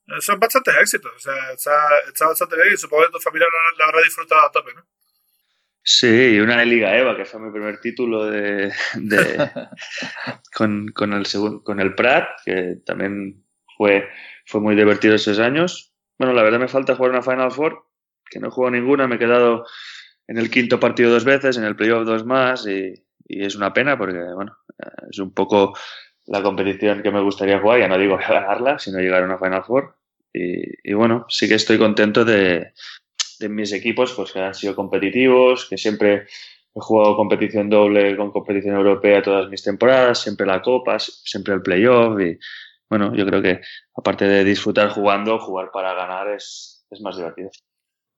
Eh, 0.07 0.21
son 0.21 0.39
bastantes 0.39 0.75
éxitos, 0.75 1.11
o 1.15 1.19
sea, 1.19 1.51
está, 1.51 1.73
está, 2.07 2.27
bastante 2.27 2.55
bien 2.55 2.73
y 2.73 2.77
supongo 2.77 3.05
que 3.05 3.13
tu 3.13 3.19
familia 3.19 3.47
la, 3.51 3.77
la 3.77 3.89
habrá 3.89 4.03
disfrutado 4.03 4.45
a 4.45 4.51
tope, 4.51 4.73
¿no? 4.75 4.85
Sí, 5.81 6.39
una 6.39 6.57
de 6.59 6.65
Liga 6.65 6.95
EVA, 6.95 7.15
que 7.15 7.25
fue 7.25 7.39
mi 7.39 7.51
primer 7.51 7.79
título 7.79 8.25
de, 8.25 8.71
de 8.95 9.51
con, 10.55 10.89
con, 10.89 11.13
el 11.13 11.25
segundo, 11.25 11.63
con 11.63 11.79
el 11.79 11.95
Prat, 11.95 12.27
que 12.43 12.77
también 12.85 13.43
fue, 13.77 14.07
fue 14.45 14.61
muy 14.61 14.75
divertido 14.75 15.15
esos 15.15 15.39
años. 15.39 15.95
Bueno, 16.17 16.33
la 16.33 16.43
verdad 16.43 16.59
me 16.59 16.67
falta 16.67 16.95
jugar 16.95 17.11
una 17.11 17.21
Final 17.21 17.51
Four, 17.51 17.84
que 18.29 18.39
no 18.39 18.51
jugado 18.51 18.71
ninguna, 18.71 19.07
me 19.07 19.15
he 19.15 19.19
quedado 19.19 19.65
en 20.27 20.37
el 20.37 20.49
quinto 20.49 20.79
partido 20.79 21.11
dos 21.11 21.25
veces, 21.25 21.57
en 21.57 21.63
el 21.63 21.75
playoff 21.75 22.05
dos 22.05 22.25
más, 22.25 22.65
y, 22.67 22.93
es 23.27 23.55
una 23.55 23.73
pena 23.73 23.97
porque, 23.97 24.19
bueno, 24.35 24.55
es 25.09 25.17
un 25.17 25.33
poco 25.33 25.73
la 26.27 26.43
competición 26.43 27.01
que 27.01 27.11
me 27.11 27.21
gustaría 27.21 27.59
jugar, 27.59 27.79
ya 27.79 27.87
no 27.87 27.97
digo 27.97 28.17
ganarla, 28.17 28.77
sino 28.77 28.99
llegar 28.99 29.23
a 29.23 29.25
una 29.25 29.39
Final 29.39 29.63
Four. 29.63 29.95
Y, 30.31 30.93
bueno, 30.93 31.25
sí 31.29 31.47
que 31.47 31.55
estoy 31.55 31.77
contento 31.77 32.25
de, 32.25 32.73
mis 33.49 33.71
equipos, 33.71 34.13
pues 34.13 34.31
que 34.31 34.39
han 34.39 34.53
sido 34.53 34.75
competitivos, 34.75 35.67
que 35.69 35.77
siempre 35.77 36.27
he 36.75 36.79
jugado 36.81 37.15
competición 37.15 37.69
doble 37.69 38.15
con 38.17 38.31
competición 38.31 38.75
europea 38.75 39.21
todas 39.21 39.49
mis 39.49 39.63
temporadas, 39.63 40.21
siempre 40.21 40.45
la 40.45 40.61
Copa, 40.61 40.99
siempre 40.99 41.53
el 41.53 41.61
playoff 41.61 42.19
y 42.19 42.37
bueno, 42.89 43.15
yo 43.15 43.25
creo 43.25 43.41
que 43.41 43.61
aparte 43.95 44.25
de 44.25 44.43
disfrutar 44.43 44.89
jugando, 44.89 45.39
jugar 45.39 45.71
para 45.71 45.93
ganar 45.93 46.29
es 46.29 46.85
más 47.01 47.15
divertido. 47.17 47.49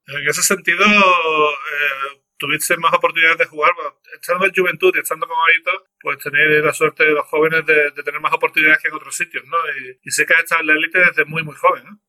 En 0.08 0.28
ese 0.28 0.42
sentido, 0.42 0.84
eh, 0.86 2.20
tuviste 2.38 2.76
más 2.78 2.94
oportunidades 2.94 3.38
de 3.38 3.44
jugar, 3.44 3.72
estando 4.14 4.46
en 4.46 4.54
juventud 4.54 4.92
y 4.96 5.00
estando 5.00 5.26
como 5.26 5.44
Aito, 5.44 5.84
pues 6.00 6.18
tener 6.18 6.64
la 6.64 6.72
suerte 6.72 7.04
de 7.04 7.12
los 7.12 7.26
jóvenes 7.26 7.66
de, 7.66 7.90
tener 8.02 8.20
más 8.20 8.32
oportunidades 8.32 8.78
que 8.78 8.88
en 8.88 8.94
otros 8.94 9.14
sitios, 9.14 9.44
¿no? 9.46 9.56
Y, 9.78 9.98
y 10.02 10.10
sé 10.10 10.24
que 10.24 10.34
has 10.34 10.44
estado 10.44 10.62
en 10.62 10.66
la 10.68 10.72
élite 10.74 10.98
desde 10.98 11.24
muy, 11.26 11.42
muy 11.42 11.54
joven, 11.56 11.84
¿no? 11.84 12.00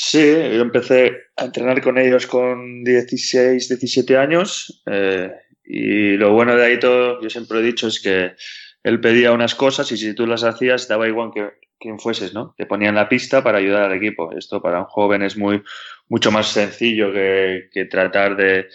Sí, 0.00 0.20
yo 0.20 0.62
empecé 0.62 1.24
a 1.36 1.46
entrenar 1.46 1.82
con 1.82 1.98
ellos 1.98 2.28
con 2.28 2.84
16, 2.84 3.68
17 3.68 4.16
años 4.16 4.80
eh, 4.86 5.32
y 5.64 6.16
lo 6.16 6.32
bueno 6.32 6.54
de 6.54 6.66
Aito, 6.66 7.20
yo 7.20 7.28
siempre 7.28 7.58
he 7.58 7.62
dicho, 7.62 7.88
es 7.88 8.00
que 8.00 8.36
él 8.84 9.00
pedía 9.00 9.32
unas 9.32 9.56
cosas 9.56 9.90
y 9.90 9.96
si 9.96 10.14
tú 10.14 10.24
las 10.26 10.44
hacías 10.44 10.86
daba 10.86 11.08
igual 11.08 11.32
que 11.34 11.50
quien 11.80 11.98
fueses, 11.98 12.32
¿no? 12.32 12.54
Te 12.56 12.66
ponían 12.66 12.94
la 12.94 13.08
pista 13.08 13.42
para 13.42 13.58
ayudar 13.58 13.82
al 13.82 13.96
equipo. 13.96 14.32
Esto 14.36 14.60
para 14.60 14.80
un 14.80 14.86
joven 14.86 15.22
es 15.22 15.36
muy 15.36 15.62
mucho 16.08 16.30
más 16.30 16.48
sencillo 16.48 17.12
que, 17.12 17.68
que 17.72 17.84
tratar 17.84 18.36
de, 18.36 18.68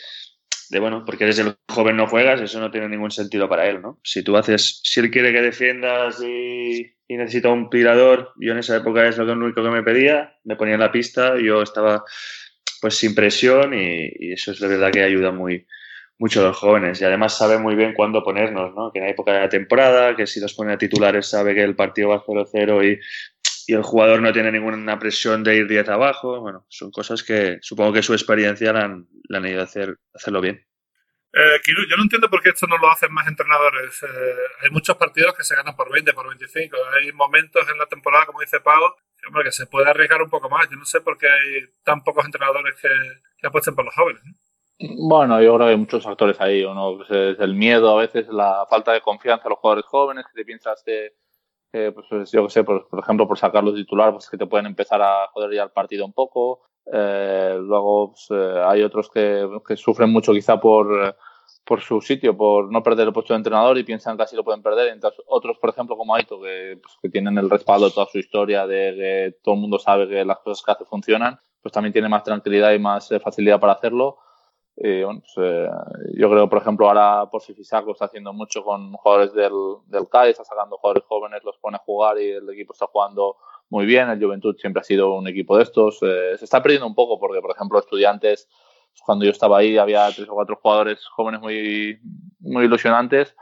de, 0.69 0.79
bueno, 0.79 1.03
porque 1.05 1.25
desde 1.25 1.43
el 1.43 1.55
joven 1.69 1.97
no 1.97 2.07
juegas, 2.07 2.41
eso 2.41 2.59
no 2.59 2.71
tiene 2.71 2.89
ningún 2.89 3.11
sentido 3.11 3.49
para 3.49 3.67
él, 3.67 3.81
¿no? 3.81 3.99
Si 4.03 4.23
tú 4.23 4.37
haces, 4.37 4.81
si 4.83 4.99
él 4.99 5.11
quiere 5.11 5.31
que 5.31 5.41
defiendas 5.41 6.21
y, 6.21 6.91
necesita 7.09 7.49
un 7.49 7.69
tirador, 7.69 8.33
yo 8.37 8.53
en 8.53 8.57
esa 8.57 8.77
época 8.77 9.07
es 9.07 9.19
lo 9.19 9.33
único 9.33 9.61
que 9.61 9.69
me 9.69 9.83
pedía, 9.83 10.35
me 10.45 10.55
ponía 10.55 10.73
en 10.73 10.79
la 10.79 10.91
pista, 10.91 11.39
yo 11.39 11.61
estaba 11.61 12.03
pues 12.81 12.95
sin 12.95 13.13
presión 13.13 13.71
y, 13.75 14.11
y 14.17 14.33
eso 14.33 14.51
es 14.51 14.59
la 14.59 14.67
verdad 14.67 14.91
que 14.91 15.03
ayuda 15.03 15.31
muy, 15.31 15.67
mucho 16.23 16.39
a 16.39 16.43
los 16.43 16.57
jóvenes 16.57 17.01
y 17.01 17.05
además 17.05 17.37
sabe 17.37 17.57
muy 17.57 17.75
bien 17.75 17.93
cuándo 17.93 18.23
ponernos, 18.23 18.73
¿no? 18.75 18.91
Que 18.91 18.99
en 18.99 19.05
la 19.05 19.11
época 19.11 19.33
de 19.33 19.41
la 19.41 19.49
temporada, 19.49 20.15
que 20.15 20.25
si 20.25 20.39
los 20.39 20.53
pone 20.53 20.73
a 20.73 20.77
titulares 20.77 21.27
sabe 21.27 21.53
que 21.53 21.63
el 21.63 21.75
partido 21.75 22.09
va 22.09 22.23
0-0 22.23 22.85
y, 22.85 22.99
y, 23.67 23.73
el 23.73 23.83
jugador 23.83 24.21
no 24.21 24.31
tiene 24.31 24.51
ninguna 24.51 24.99
presión 24.99 25.43
de 25.43 25.55
ir 25.55 25.67
10 25.67 25.89
abajo. 25.89 26.39
Bueno, 26.39 26.65
son 26.69 26.91
cosas 26.91 27.23
que 27.23 27.57
supongo 27.61 27.93
que 27.93 28.03
su 28.03 28.13
experiencia 28.13 28.73
la 28.73 28.85
han, 28.85 29.07
la 29.29 29.37
han 29.39 29.47
ido 29.47 29.61
a 29.61 29.65
hacer, 29.65 29.97
hacerlo 30.13 30.41
bien. 30.41 30.65
Eh, 31.33 31.59
Kiru, 31.63 31.81
yo 31.89 31.97
no 31.97 32.03
entiendo 32.03 32.29
por 32.29 32.43
qué 32.43 32.49
esto 32.49 32.67
no 32.67 32.77
lo 32.77 32.91
hacen 32.91 33.11
más 33.11 33.27
entrenadores. 33.27 34.03
Eh, 34.03 34.35
hay 34.61 34.69
muchos 34.69 34.95
partidos 34.97 35.33
que 35.33 35.43
se 35.43 35.55
ganan 35.55 35.75
por 35.75 35.91
20, 35.91 36.13
por 36.13 36.27
25. 36.27 36.77
Hay 36.99 37.11
momentos 37.11 37.67
en 37.69 37.77
la 37.79 37.87
temporada, 37.87 38.27
como 38.27 38.41
dice 38.41 38.59
Pau, 38.59 38.81
que, 39.17 39.27
hombre, 39.27 39.43
que 39.43 39.51
se 39.51 39.65
puede 39.65 39.89
arriesgar 39.89 40.21
un 40.21 40.29
poco 40.29 40.49
más. 40.49 40.69
Yo 40.69 40.77
no 40.77 40.85
sé 40.85 41.01
por 41.01 41.17
qué 41.17 41.27
hay 41.27 41.65
tan 41.83 42.03
pocos 42.03 42.23
entrenadores 42.25 42.75
que, 42.79 42.89
que 43.37 43.47
apuesten 43.47 43.73
por 43.73 43.85
los 43.85 43.95
jóvenes. 43.95 44.21
¿no? 44.23 44.33
Bueno, 45.07 45.41
yo 45.41 45.55
creo 45.55 45.67
que 45.67 45.71
hay 45.71 45.77
muchos 45.77 46.03
factores 46.03 46.39
ahí. 46.39 46.63
Uno 46.63 46.97
pues, 46.97 47.09
es 47.09 47.39
el 47.39 47.53
miedo, 47.55 47.97
a 47.97 48.01
veces 48.01 48.27
la 48.27 48.65
falta 48.69 48.91
de 48.91 49.01
confianza 49.01 49.45
de 49.45 49.51
los 49.51 49.59
jugadores 49.59 49.85
jóvenes, 49.85 50.25
que 50.25 50.41
te 50.41 50.45
piensas 50.45 50.83
que, 50.85 51.13
eh, 51.73 51.91
pues, 51.91 52.31
yo 52.31 52.43
que 52.43 52.49
sé, 52.51 52.63
por, 52.63 52.87
por, 52.87 52.99
ejemplo, 52.99 53.27
por 53.27 53.37
sacarlos 53.37 53.73
titular, 53.73 54.11
pues 54.11 54.29
que 54.29 54.37
te 54.37 54.45
pueden 54.45 54.67
empezar 54.67 55.01
a 55.01 55.27
joder 55.33 55.53
ya 55.55 55.63
el 55.63 55.71
partido 55.71 56.05
un 56.05 56.13
poco. 56.13 56.61
Eh, 56.91 57.57
luego 57.59 58.11
pues, 58.11 58.27
eh, 58.29 58.61
hay 58.63 58.83
otros 58.83 59.09
que, 59.09 59.47
sufren 59.75 60.11
mucho 60.11 60.33
quizá 60.33 60.59
por, 60.59 61.15
por 61.65 61.81
su 61.81 61.99
sitio, 62.01 62.37
por 62.37 62.71
no 62.71 62.83
perder 62.83 63.07
el 63.07 63.13
puesto 63.13 63.33
de 63.33 63.37
entrenador 63.37 63.77
y 63.77 63.83
piensan 63.83 64.17
que 64.17 64.23
así 64.23 64.35
lo 64.35 64.43
pueden 64.43 64.61
perder. 64.61 64.89
Entonces, 64.89 65.19
otros, 65.27 65.57
por 65.57 65.71
ejemplo, 65.71 65.97
como 65.97 66.13
Aito, 66.13 66.39
que, 66.39 66.77
pues, 66.81 66.95
que 67.01 67.09
tienen 67.09 67.37
el 67.39 67.49
respaldo 67.49 67.87
de 67.87 67.93
toda 67.93 68.05
su 68.05 68.19
historia, 68.19 68.67
de 68.67 68.95
que 68.95 69.37
todo 69.41 69.55
el 69.55 69.61
mundo 69.61 69.79
sabe 69.79 70.07
que 70.07 70.23
las 70.23 70.39
cosas 70.39 70.63
que 70.63 70.71
hace 70.73 70.85
funcionan, 70.85 71.39
pues 71.63 71.71
también 71.73 71.93
tiene 71.93 72.09
más 72.09 72.23
tranquilidad 72.23 72.71
y 72.73 72.79
más 72.79 73.11
eh, 73.11 73.19
facilidad 73.19 73.59
para 73.59 73.73
hacerlo. 73.73 74.17
Bueno, 74.75 75.21
pues, 75.21 75.33
eh, 75.37 75.69
yo 76.17 76.29
creo, 76.29 76.49
por 76.49 76.59
ejemplo, 76.59 76.87
ahora 76.87 77.29
por 77.29 77.41
si 77.41 77.53
Fisac 77.53 77.85
lo 77.85 77.93
está 77.93 78.05
haciendo 78.05 78.33
mucho 78.33 78.63
con 78.63 78.91
jugadores 78.93 79.33
del, 79.33 79.53
del 79.87 80.09
CAI, 80.09 80.31
está 80.31 80.43
sacando 80.43 80.77
jugadores 80.77 81.03
jóvenes, 81.07 81.43
los 81.43 81.57
pone 81.57 81.77
a 81.77 81.79
jugar 81.79 82.19
y 82.19 82.31
el 82.31 82.49
equipo 82.49 82.73
está 82.73 82.87
jugando 82.87 83.37
muy 83.69 83.85
bien. 83.85 84.09
El 84.09 84.23
Juventud 84.23 84.55
siempre 84.57 84.81
ha 84.81 84.83
sido 84.83 85.13
un 85.13 85.27
equipo 85.27 85.57
de 85.57 85.63
estos. 85.63 85.99
se 85.99 86.33
está 86.43 86.61
perdiendo 86.61 86.87
un 86.87 86.95
poco 86.95 87.19
porque, 87.19 87.41
por 87.41 87.51
ejemplo, 87.51 87.79
estudiantes 87.79 88.47
cuando 89.01 89.25
yo 89.25 89.31
estaba 89.31 89.57
ahí 89.57 89.77
había 89.77 90.09
tres 90.11 90.29
o 90.29 90.33
cuatro 90.33 90.59
jugadores 90.61 91.05
jóvenes 91.07 91.41
muy, 91.41 91.99
muy 92.39 92.65
ilusionantes. 92.65 93.35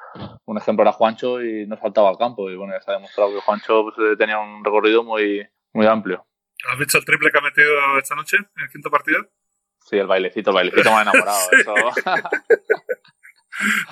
Un 0.45 0.57
ejemplo 0.57 0.83
era 0.83 0.93
Juancho 0.93 1.41
y 1.41 1.65
nos 1.67 1.79
faltaba 1.79 2.09
al 2.09 2.17
campo. 2.17 2.49
Y 2.49 2.55
bueno, 2.55 2.73
ya 2.73 2.81
se 2.81 2.91
ha 2.91 2.95
demostrado 2.95 3.33
que 3.33 3.41
Juancho 3.41 3.83
pues, 3.83 3.95
eh, 3.99 4.15
tenía 4.17 4.39
un 4.39 4.63
recorrido 4.63 5.03
muy, 5.03 5.45
muy 5.73 5.85
amplio. 5.85 6.25
¿Has 6.71 6.77
visto 6.77 6.97
el 6.97 7.05
triple 7.05 7.31
que 7.31 7.37
ha 7.37 7.41
metido 7.41 7.71
esta 7.97 8.15
noche 8.15 8.37
en 8.37 8.63
el 8.63 8.69
quinto 8.69 8.89
partido? 8.89 9.19
Sí, 9.89 9.97
el 9.97 10.07
bailecito, 10.07 10.51
el 10.51 10.55
bailecito 10.55 10.89
me 10.91 10.97
ha 10.97 11.01
enamorado. 11.01 11.39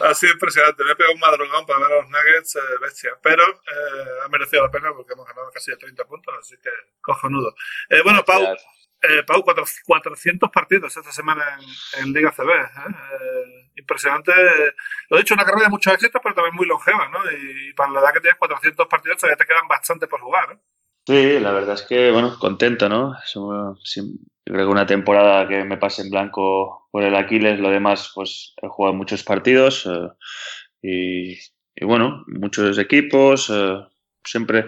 ha 0.05 0.13
sido 0.13 0.33
impresionante. 0.37 0.83
Me 0.83 0.91
he 0.91 0.95
pegado 0.95 1.13
un 1.13 1.19
madrugón 1.19 1.65
para 1.65 1.79
ver 1.79 1.91
a 1.91 2.01
los 2.01 2.09
Nuggets, 2.09 2.55
eh, 2.55 2.59
bestia. 2.81 3.11
Pero 3.21 3.43
eh, 3.43 4.23
ha 4.25 4.27
merecido 4.29 4.63
la 4.63 4.71
pena 4.71 4.93
porque 4.93 5.13
hemos 5.13 5.27
ganado 5.27 5.49
casi 5.51 5.75
30 5.75 6.05
puntos, 6.05 6.33
así 6.39 6.55
que 6.57 6.69
cojonudo. 7.01 7.53
Eh, 7.89 8.01
bueno, 8.03 8.23
Pau, 8.23 8.55
eh, 9.01 9.23
Pau, 9.25 9.43
400 9.43 10.49
partidos 10.51 10.95
esta 10.97 11.11
semana 11.11 11.57
en, 11.97 12.11
Liga 12.11 12.31
CB. 12.31 12.49
¿eh? 12.49 12.65
Eh, 12.87 13.69
impresionante. 13.77 14.33
Lo 15.09 15.17
he 15.17 15.21
dicho, 15.21 15.33
una 15.33 15.45
carrera 15.45 15.65
de 15.65 15.69
muchos 15.69 15.93
éxitos, 15.93 16.19
pero 16.21 16.35
también 16.35 16.55
muy 16.55 16.65
longeva, 16.65 17.07
¿no? 17.07 17.19
Y, 17.31 17.73
para 17.73 17.91
la 17.91 18.01
edad 18.01 18.13
que 18.13 18.19
tienes 18.19 18.37
400 18.37 18.87
partidos 18.87 19.17
todavía 19.19 19.37
te 19.37 19.45
quedan 19.45 19.67
bastante 19.69 20.07
por 20.07 20.19
jugar. 20.19 20.51
¿eh? 20.51 20.57
Sí, 21.07 21.39
la 21.39 21.51
verdad 21.51 21.75
es 21.75 21.83
que, 21.83 22.11
bueno, 22.11 22.37
contento, 22.39 22.89
¿no? 22.89 23.15
Yo 24.49 24.55
creo 24.55 24.65
que 24.65 24.71
una 24.71 24.85
temporada 24.85 25.47
que 25.47 25.63
me 25.63 25.77
pase 25.77 26.01
en 26.01 26.09
blanco 26.09 26.89
por 26.91 27.03
el 27.03 27.15
Aquiles, 27.15 27.59
lo 27.59 27.69
demás, 27.69 28.11
pues 28.13 28.53
he 28.61 28.67
jugado 28.67 28.95
muchos 28.95 29.23
partidos 29.23 29.87
y, 30.81 31.37
y, 31.75 31.85
bueno, 31.85 32.25
muchos 32.27 32.77
equipos, 32.77 33.53
siempre 34.23 34.65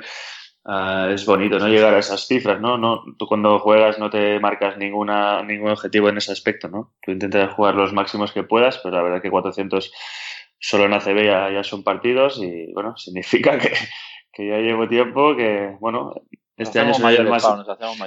Ah, 0.64 1.10
es 1.12 1.26
bonito 1.26 1.58
no 1.58 1.68
llegar 1.68 1.96
a 1.96 2.00
esas 2.00 2.28
cifras, 2.28 2.62
¿no? 2.62 2.78
no 2.78 3.04
Tú 3.18 3.26
cuando 3.26 3.58
juegas 3.60 3.98
no 3.98 4.12
te 4.12 4.40
marcas 4.40 4.78
ninguna, 4.78 5.42
ningún 5.42 5.72
objetivo 5.72 6.10
en 6.10 6.18
ese 6.18 6.32
aspecto, 6.32 6.68
¿no? 6.68 6.94
Tú 7.02 7.12
intentas 7.12 7.54
jugar 7.54 7.74
los 7.74 7.94
máximos 7.94 8.32
que 8.32 8.44
puedas, 8.44 8.78
pero 8.78 8.96
la 8.96 9.02
verdad 9.02 9.22
que 9.24 9.32
400 9.32 9.92
solo 10.60 10.86
en 10.86 10.94
ACB 10.94 11.26
ya, 11.26 11.52
ya 11.52 11.64
son 11.64 11.84
partidos 11.84 12.40
y, 12.42 12.72
bueno, 12.74 12.96
significa 12.98 13.58
que, 13.58 13.74
ya 14.38 14.58
llevo 14.58 14.88
tiempo, 14.88 15.36
que, 15.36 15.76
bueno, 15.80 16.14
este 16.62 16.80
año 16.80 16.94
soy 16.94 17.16
el 17.16 17.28
más, 17.28 17.48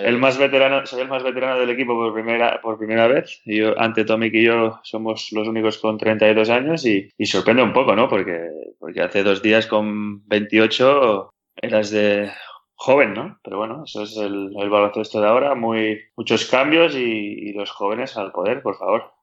el 0.02 0.18
más 0.18 0.38
veterano, 0.38 0.87
soy 0.87 1.02
el 1.02 1.08
más 1.08 1.23
veterano 1.23 1.58
del 1.58 1.70
equipo 1.70 1.94
por 1.94 2.12
primera, 2.12 2.61
por 2.61 2.78
primera 2.78 3.06
vez. 3.06 3.40
Y 3.44 3.58
yo, 3.58 3.78
ante 3.78 4.04
Tomic 4.04 4.34
y 4.34 4.44
yo 4.44 4.80
somos 4.82 5.28
los 5.32 5.49
únicos 5.49 5.78
con 5.78 5.99
32 5.99 6.50
años 6.50 6.87
y, 6.87 7.11
y 7.16 7.26
sorprende 7.26 7.62
un 7.62 7.73
poco, 7.73 7.94
¿no? 7.96 8.08
Porque, 8.08 8.49
porque 8.78 9.02
hace 9.02 9.23
dos 9.23 9.42
días 9.42 9.66
con 9.66 10.26
28 10.28 11.30
eras 11.56 11.90
de 11.90 12.30
joven, 12.75 13.14
¿no? 13.14 13.38
Pero 13.42 13.58
bueno, 13.58 13.84
eso 13.84 14.02
es 14.02 14.16
el, 14.16 14.52
el 14.56 14.70
baloncesto 14.70 15.20
de 15.20 15.28
ahora, 15.28 15.54
muy 15.54 16.00
muchos 16.16 16.46
cambios 16.46 16.94
y, 16.94 17.52
los 17.54 17.70
jóvenes 17.70 18.16
al 18.16 18.32
poder, 18.32 18.62
por 18.62 18.76
favor. 18.76 19.13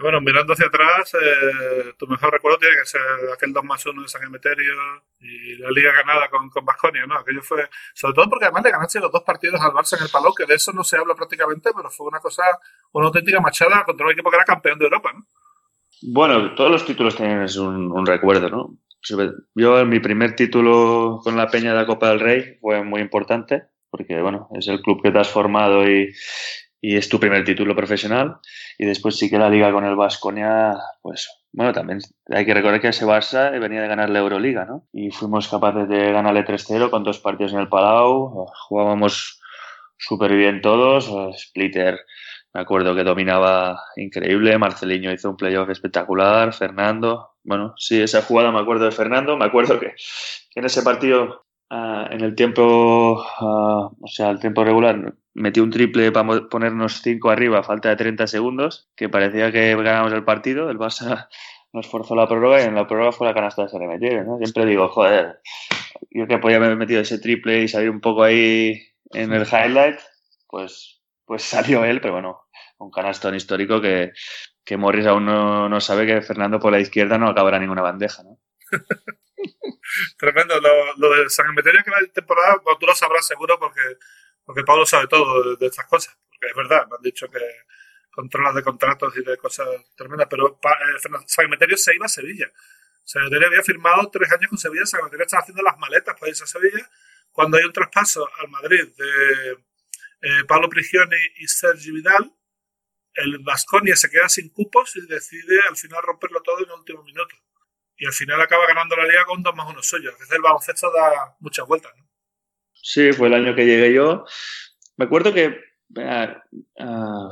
Bueno, 0.00 0.20
mirando 0.20 0.52
hacia 0.52 0.66
atrás, 0.66 1.12
eh, 1.14 1.92
tu 1.98 2.06
mejor 2.06 2.32
recuerdo 2.32 2.58
tiene 2.58 2.76
que 2.76 2.86
ser 2.86 3.00
aquel 3.34 3.52
2 3.52 3.64
más 3.64 3.84
1 3.84 4.02
de 4.02 4.08
San 4.08 4.22
Emeterio 4.22 4.74
y 5.18 5.56
la 5.56 5.70
liga 5.70 5.92
ganada 5.92 6.28
con, 6.28 6.48
con 6.50 6.64
Basconia, 6.64 7.04
¿no? 7.06 7.18
Aquello 7.18 7.42
fue, 7.42 7.68
sobre 7.94 8.14
todo 8.14 8.30
porque 8.30 8.44
además 8.44 8.64
le 8.64 8.70
ganaste 8.70 9.00
los 9.00 9.10
dos 9.10 9.22
partidos 9.24 9.60
al 9.60 9.72
Barça 9.72 9.96
en 9.96 10.04
el 10.04 10.10
Palau, 10.10 10.34
que 10.34 10.46
de 10.46 10.54
eso 10.54 10.72
no 10.72 10.84
se 10.84 10.96
habla 10.98 11.14
prácticamente, 11.14 11.70
pero 11.74 11.90
fue 11.90 12.06
una 12.06 12.20
cosa, 12.20 12.44
una 12.92 13.06
auténtica 13.06 13.40
machada 13.40 13.82
contra 13.84 14.06
un 14.06 14.12
equipo 14.12 14.30
que 14.30 14.36
era 14.36 14.44
campeón 14.44 14.78
de 14.78 14.84
Europa, 14.84 15.12
¿no? 15.12 15.26
Bueno, 16.02 16.54
todos 16.54 16.70
los 16.70 16.84
títulos 16.84 17.16
tienen 17.16 17.44
un, 17.58 17.90
un 17.90 18.06
recuerdo, 18.06 18.48
¿no? 18.50 18.78
Yo, 19.54 19.86
mi 19.86 20.00
primer 20.00 20.34
título 20.34 21.20
con 21.22 21.36
la 21.36 21.48
Peña 21.48 21.70
de 21.70 21.76
la 21.76 21.86
Copa 21.86 22.10
del 22.10 22.20
Rey 22.20 22.58
fue 22.60 22.82
muy 22.84 23.00
importante, 23.00 23.64
porque, 23.90 24.20
bueno, 24.20 24.48
es 24.58 24.68
el 24.68 24.80
club 24.82 25.02
que 25.02 25.10
te 25.10 25.18
has 25.18 25.30
formado 25.30 25.88
y, 25.88 26.12
y 26.80 26.96
es 26.96 27.08
tu 27.08 27.18
primer 27.18 27.44
título 27.44 27.74
profesional. 27.74 28.38
Y 28.78 28.86
después 28.86 29.16
sí 29.16 29.28
que 29.28 29.38
la 29.38 29.50
liga 29.50 29.72
con 29.72 29.84
el 29.84 29.96
Vasconia, 29.96 30.76
pues, 31.02 31.28
bueno, 31.52 31.72
también 31.72 32.00
hay 32.28 32.44
que 32.44 32.54
recordar 32.54 32.80
que 32.80 32.88
ese 32.88 33.06
Barça 33.06 33.58
venía 33.58 33.82
de 33.82 33.88
ganar 33.88 34.10
la 34.10 34.20
Euroliga, 34.20 34.64
¿no? 34.64 34.86
Y 34.92 35.10
fuimos 35.10 35.48
capaces 35.48 35.88
de 35.88 36.12
ganarle 36.12 36.44
3-0 36.44 36.90
con 36.90 37.04
dos 37.04 37.18
partidos 37.18 37.52
en 37.52 37.60
el 37.60 37.68
Palau. 37.68 38.46
Jugábamos 38.68 39.40
súper 39.96 40.34
bien 40.34 40.60
todos. 40.60 41.10
Splitter 41.38 41.98
me 42.54 42.62
acuerdo 42.62 42.94
que 42.94 43.04
dominaba 43.04 43.80
increíble, 43.96 44.58
Marceliño 44.58 45.12
hizo 45.12 45.30
un 45.30 45.36
playoff 45.36 45.68
espectacular, 45.68 46.52
Fernando. 46.54 47.32
Bueno, 47.44 47.74
sí, 47.76 48.00
esa 48.00 48.22
jugada 48.22 48.50
me 48.50 48.60
acuerdo 48.60 48.86
de 48.86 48.92
Fernando, 48.92 49.36
me 49.36 49.44
acuerdo 49.44 49.78
que, 49.78 49.94
en 50.54 50.64
ese 50.64 50.82
partido, 50.82 51.46
ah, 51.70 52.08
en 52.10 52.22
el 52.22 52.34
tiempo, 52.34 53.22
ah, 53.38 53.90
o 54.00 54.06
sea, 54.06 54.30
el 54.30 54.40
tiempo 54.40 54.64
regular, 54.64 55.14
metió 55.38 55.62
un 55.62 55.70
triple 55.70 56.12
para 56.12 56.48
ponernos 56.48 57.00
cinco 57.02 57.30
arriba 57.30 57.60
a 57.60 57.62
falta 57.62 57.88
de 57.88 57.96
30 57.96 58.26
segundos, 58.26 58.88
que 58.96 59.08
parecía 59.08 59.50
que 59.52 59.74
ganábamos 59.76 60.12
el 60.12 60.24
partido, 60.24 60.70
el 60.70 60.78
Barça 60.78 61.28
nos 61.72 61.86
forzó 61.86 62.14
la 62.14 62.28
prórroga 62.28 62.60
y 62.60 62.64
en 62.64 62.74
la 62.74 62.86
prórroga 62.86 63.12
fue 63.12 63.26
la 63.26 63.34
canasta 63.34 63.62
de 63.62 63.68
San 63.68 63.80
¿no? 63.80 64.38
Siempre 64.38 64.66
digo, 64.66 64.88
joder, 64.88 65.40
yo 66.10 66.26
que 66.26 66.38
podía 66.38 66.56
haber 66.56 66.76
metido 66.76 67.00
ese 67.00 67.18
triple 67.18 67.62
y 67.62 67.68
salir 67.68 67.90
un 67.90 68.00
poco 68.00 68.22
ahí 68.22 68.82
en 69.12 69.32
el 69.32 69.46
highlight, 69.46 69.98
pues 70.48 70.98
pues 71.28 71.42
salió 71.42 71.84
él, 71.84 72.00
pero 72.00 72.14
bueno, 72.14 72.48
un 72.78 72.90
canastón 72.90 73.34
histórico 73.34 73.82
que, 73.82 74.12
que 74.64 74.78
Morris 74.78 75.06
aún 75.06 75.26
no, 75.26 75.68
no, 75.68 75.80
sabe 75.80 76.06
que 76.06 76.22
Fernando 76.22 76.58
por 76.58 76.72
la 76.72 76.80
izquierda 76.80 77.18
no 77.18 77.28
acabará 77.28 77.58
ninguna 77.58 77.82
bandeja, 77.82 78.22
¿no? 78.22 78.40
Tremendo. 80.18 80.58
Lo, 80.58 80.96
lo, 80.96 81.22
de 81.22 81.28
San 81.28 81.46
Emeterio 81.50 81.82
que 81.84 81.90
la 81.90 81.98
temporada, 82.12 82.56
tú 82.80 82.86
lo 82.86 82.94
sabrás 82.94 83.26
seguro 83.26 83.58
porque, 83.58 83.80
porque 84.48 84.64
Pablo 84.64 84.86
sabe 84.86 85.06
todo 85.08 85.56
de, 85.56 85.66
estas 85.66 85.84
cosas. 85.84 86.16
Porque 86.26 86.46
es 86.46 86.56
verdad, 86.56 86.86
me 86.88 86.96
han 86.96 87.02
dicho 87.02 87.28
que 87.28 87.38
controlas 88.10 88.54
de 88.54 88.62
contratos 88.62 89.14
y 89.18 89.22
de 89.22 89.36
cosas 89.36 89.68
tremendas, 89.94 90.26
pero 90.30 90.58
eh, 90.64 90.98
San 91.26 91.46
se 91.76 91.94
iba 91.94 92.06
a 92.06 92.08
Sevilla. 92.08 92.50
San 93.04 93.24
había 93.24 93.62
firmado 93.62 94.08
tres 94.10 94.32
años 94.32 94.48
con 94.48 94.56
Sevilla, 94.56 94.86
San 94.86 95.00
Emeterio 95.00 95.26
estaba 95.26 95.42
haciendo 95.42 95.62
las 95.62 95.76
maletas 95.76 96.18
para 96.18 96.30
irse 96.30 96.44
a 96.44 96.46
Sevilla. 96.46 96.90
Cuando 97.30 97.58
hay 97.58 97.64
un 97.64 97.74
traspaso 97.74 98.26
al 98.40 98.48
Madrid 98.48 98.88
de 98.96 99.52
eh, 99.52 100.44
Pablo 100.48 100.70
Prigioni 100.70 101.18
y 101.40 101.46
Sergi 101.46 101.90
Vidal, 101.90 102.32
el 103.16 103.40
Vasconia 103.40 103.96
se 103.96 104.08
queda 104.08 104.30
sin 104.30 104.48
cupos 104.48 104.96
y 104.96 105.06
decide 105.06 105.60
al 105.68 105.76
final 105.76 106.02
romperlo 106.04 106.40
todo 106.40 106.60
en 106.60 106.70
el 106.70 106.78
último 106.78 107.02
minuto. 107.02 107.36
Y 107.98 108.06
al 108.06 108.14
final 108.14 108.40
acaba 108.40 108.66
ganando 108.66 108.96
la 108.96 109.04
liga 109.04 109.26
con 109.26 109.42
dos 109.42 109.54
más 109.54 109.68
uno 109.68 109.82
suyo. 109.82 110.08
A 110.08 110.12
veces 110.14 110.30
el 110.30 110.40
baloncesto 110.40 110.90
da 110.90 111.36
muchas 111.40 111.66
vueltas. 111.66 111.92
¿no? 111.98 112.07
Sí, 112.82 113.12
fue 113.12 113.28
el 113.28 113.34
año 113.34 113.54
que 113.54 113.66
llegué 113.66 113.92
yo. 113.92 114.24
Me 114.96 115.06
acuerdo 115.06 115.32
que 115.32 115.56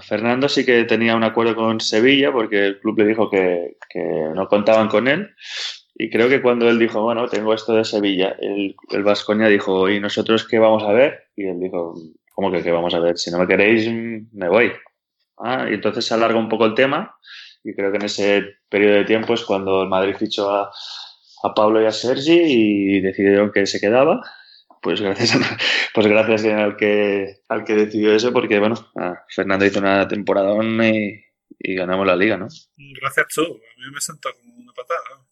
Fernando 0.02 0.48
sí 0.48 0.64
que 0.64 0.84
tenía 0.84 1.16
un 1.16 1.24
acuerdo 1.24 1.54
con 1.54 1.80
Sevilla 1.80 2.32
porque 2.32 2.66
el 2.66 2.80
club 2.80 2.98
le 2.98 3.06
dijo 3.06 3.30
que, 3.30 3.76
no 4.34 4.48
contaban 4.48 4.88
con 4.88 5.08
él. 5.08 5.34
Y 5.94 6.10
creo 6.10 6.28
que 6.28 6.42
cuando 6.42 6.68
él 6.68 6.78
dijo, 6.78 7.02
bueno, 7.02 7.26
tengo 7.26 7.54
esto 7.54 7.74
de 7.74 7.84
Sevilla, 7.84 8.36
el, 8.38 8.76
el 8.90 9.02
Vasconia 9.02 9.48
dijo, 9.48 9.88
¿y 9.88 9.98
nosotros 9.98 10.46
qué 10.46 10.58
vamos 10.58 10.82
a 10.82 10.92
ver? 10.92 11.28
Y 11.34 11.46
él 11.46 11.58
dijo, 11.58 11.94
¿Cómo 12.36 12.52
que, 12.52 12.70
vamos 12.70 12.92
a 12.92 13.00
ver? 13.00 13.16
Si 13.16 13.30
no 13.30 13.38
me 13.38 13.46
queréis, 13.46 13.90
me 13.90 14.48
voy. 14.50 14.70
Ah, 15.38 15.66
y 15.70 15.72
entonces 15.72 16.04
se 16.04 16.12
alarga 16.12 16.38
un 16.38 16.50
poco 16.50 16.66
el 16.66 16.74
tema 16.74 17.16
y 17.64 17.74
creo 17.74 17.90
que 17.90 17.96
en 17.96 18.04
ese 18.04 18.56
periodo 18.68 18.96
de 18.96 19.04
tiempo 19.06 19.32
es 19.32 19.42
cuando 19.42 19.82
el 19.82 19.88
Madrid 19.88 20.16
fichó 20.18 20.50
a, 20.50 20.70
a 21.42 21.54
Pablo 21.54 21.80
y 21.80 21.86
a 21.86 21.92
Sergi 21.92 22.38
y 22.42 23.00
decidieron 23.00 23.52
que 23.52 23.64
se 23.64 23.80
quedaba. 23.80 24.20
Pues 24.82 25.00
gracias, 25.00 25.34
a, 25.34 25.38
pues 25.94 26.06
gracias 26.06 26.44
al 26.46 26.76
que, 26.76 27.40
al 27.48 27.64
que 27.64 27.74
decidió 27.74 28.14
eso, 28.14 28.32
porque 28.32 28.58
bueno, 28.58 28.76
Fernando 29.28 29.64
hizo 29.64 29.80
una 29.80 30.06
temporada 30.06 30.52
y, 30.62 31.24
y, 31.58 31.74
ganamos 31.74 32.06
la 32.06 32.16
liga, 32.16 32.36
¿no? 32.36 32.48
Gracias 32.76 33.26
tú, 33.34 33.42
a 33.42 33.80
mí 33.80 33.92
me 33.92 34.00
sentó 34.00 34.32
como 34.34 34.54
una 34.54 34.72
patada. 34.72 35.26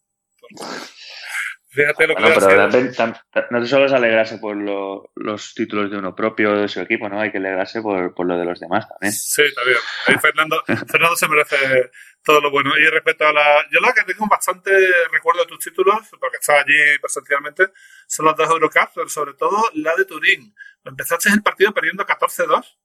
Fíjate 1.75 2.07
lo 2.07 2.15
que 2.15 2.21
pero 2.23 3.47
no 3.51 3.65
solo 3.65 3.85
es 3.85 3.91
alegrarse 3.91 4.37
por 4.37 4.55
los 4.55 5.53
títulos 5.53 5.91
de 5.91 5.97
uno 5.97 6.15
propio 6.15 6.55
de 6.55 6.69
su 6.69 6.79
equipo, 6.79 7.09
¿no? 7.09 7.19
Hay 7.19 7.33
que 7.33 7.37
alegrarse 7.37 7.81
por, 7.81 8.13
por 8.15 8.25
lo 8.25 8.37
de 8.37 8.45
los 8.45 8.61
demás 8.61 8.87
también. 8.87 9.11
Sí, 9.11 9.43
también. 9.53 9.77
Fernando, 10.21 10.63
Fernando 10.87 11.17
se 11.17 11.27
merece 11.27 11.91
todo 12.23 12.39
lo 12.39 12.49
bueno. 12.49 12.71
Y 12.77 12.85
respecto 12.89 13.27
a 13.27 13.33
la. 13.33 13.65
Yo 13.71 13.81
la 13.81 13.93
que 13.93 14.03
tengo 14.05 14.25
bastante 14.25 14.71
recuerdo 15.11 15.41
de 15.41 15.47
tus 15.47 15.59
títulos, 15.59 16.07
porque 16.17 16.37
estaba 16.39 16.59
allí 16.59 16.97
presencialmente, 17.01 17.65
son 18.07 18.25
las 18.25 18.35
dos 18.35 18.49
Eurocups, 18.49 18.91
pero 18.93 19.09
sobre 19.09 19.33
todo 19.33 19.69
la 19.73 19.95
de 19.95 20.05
Turín. 20.05 20.55
Empezaste 20.83 21.29
el 21.29 21.41
partido 21.41 21.73
perdiendo 21.73 22.05
14-2 22.05 22.77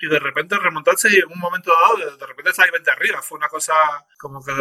y 0.00 0.08
de 0.08 0.18
repente 0.18 0.58
remontarse 0.58 1.08
y 1.10 1.18
en 1.18 1.30
un 1.32 1.38
momento 1.38 1.72
dado, 1.72 2.16
de 2.16 2.26
repente 2.26 2.50
estáis 2.50 2.72
20 2.72 2.90
arriba. 2.90 3.22
Fue 3.22 3.38
una 3.38 3.48
cosa 3.48 3.74
como 4.18 4.44
que 4.44 4.52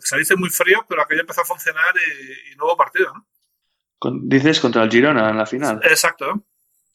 saliste 0.00 0.36
muy 0.36 0.50
frío, 0.50 0.86
pero 0.88 1.02
aquello 1.02 1.22
empezó 1.22 1.42
a 1.42 1.44
funcionar 1.44 1.94
y, 1.96 2.52
y 2.52 2.56
no 2.56 2.66
hubo 2.66 2.76
partido, 2.76 3.12
¿no? 3.12 3.26
Dices 4.22 4.60
contra 4.60 4.82
el 4.82 4.90
Girona 4.90 5.30
en 5.30 5.38
la 5.38 5.46
final. 5.46 5.80
Exacto. 5.82 6.44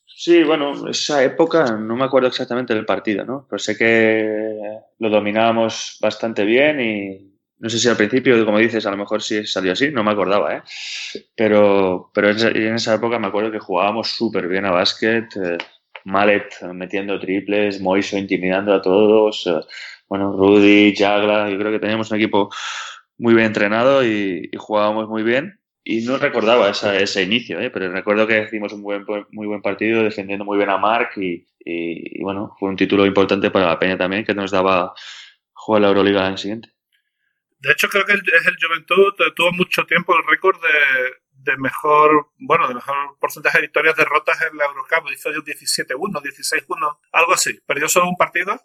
Sí, 0.05 0.43
bueno, 0.43 0.87
esa 0.87 1.23
época 1.23 1.77
no 1.77 1.95
me 1.95 2.05
acuerdo 2.05 2.27
exactamente 2.27 2.75
del 2.75 2.85
partido, 2.85 3.25
¿no? 3.25 3.47
Pero 3.49 3.59
sé 3.59 3.77
que 3.77 4.59
lo 4.99 5.09
dominábamos 5.09 5.97
bastante 5.99 6.45
bien 6.45 6.79
y 6.79 7.30
no 7.61 7.69
sé 7.69 7.77
si 7.77 7.87
al 7.87 7.95
principio, 7.95 8.43
como 8.43 8.57
dices, 8.57 8.87
a 8.87 8.91
lo 8.91 8.97
mejor 8.97 9.21
sí 9.21 9.45
salió 9.45 9.73
así, 9.73 9.91
no 9.91 10.03
me 10.03 10.11
acordaba, 10.11 10.55
¿eh? 10.55 10.61
Pero, 11.35 12.09
pero 12.11 12.31
en 12.31 12.73
esa 12.73 12.95
época 12.95 13.19
me 13.19 13.27
acuerdo 13.27 13.51
que 13.51 13.59
jugábamos 13.59 14.09
súper 14.09 14.47
bien 14.47 14.65
a 14.65 14.71
básquet, 14.71 15.25
eh, 15.35 15.57
Mallet 16.03 16.49
metiendo 16.73 17.19
triples, 17.19 17.79
Moiso 17.79 18.17
intimidando 18.17 18.73
a 18.73 18.81
todos, 18.81 19.45
eh, 19.45 19.59
bueno, 20.09 20.35
Rudy, 20.35 20.95
Jagla, 20.95 21.51
yo 21.51 21.59
creo 21.59 21.71
que 21.71 21.79
teníamos 21.79 22.09
un 22.09 22.17
equipo 22.17 22.49
muy 23.19 23.35
bien 23.35 23.47
entrenado 23.47 24.03
y, 24.03 24.49
jugábamos 24.57 25.07
muy 25.07 25.21
bien. 25.21 25.59
Y 25.83 26.01
no 26.01 26.17
recordaba 26.17 26.69
ese 26.69 27.23
inicio, 27.23 27.59
¿eh? 27.59 27.69
pero 27.69 27.91
recuerdo 27.91 28.25
que 28.25 28.43
hicimos 28.43 28.73
un 28.73 28.81
muy 28.81 29.47
buen 29.47 29.61
partido 29.61 30.03
defendiendo 30.03 30.45
muy 30.45 30.57
bien 30.57 30.69
a 30.69 30.77
Mark 30.77 31.11
y, 31.15 31.45
bueno, 32.23 32.55
fue 32.59 32.69
un 32.69 32.75
título 32.75 33.05
importante 33.05 33.51
para 33.51 33.67
la 33.67 33.79
Peña 33.79 33.97
también 33.97 34.25
que 34.25 34.33
nos 34.33 34.49
daba 34.49 34.93
jugar 35.53 35.83
la 35.83 35.87
Euroliga 35.89 36.27
el 36.27 36.37
siguiente. 36.39 36.70
De 37.61 37.71
hecho, 37.71 37.87
creo 37.89 38.05
que 38.05 38.13
es 38.13 38.47
el 38.47 38.57
Juventud 38.59 39.13
tuvo 39.35 39.51
mucho 39.51 39.85
tiempo 39.85 40.17
el 40.17 40.25
récord 40.27 40.59
de, 40.61 41.51
de, 41.51 41.57
mejor, 41.57 42.31
bueno, 42.39 42.67
de 42.67 42.73
mejor 42.73 43.17
porcentaje 43.19 43.59
de 43.59 43.63
victorias 43.63 43.95
derrotas 43.95 44.41
en 44.41 44.57
la 44.57 44.65
Eurocup. 44.65 45.11
Hizo 45.11 45.29
17-1, 45.29 45.95
16-1, 45.95 46.99
algo 47.11 47.33
así. 47.33 47.59
Perdió 47.65 47.87
solo 47.87 48.09
un 48.09 48.17
partido 48.17 48.59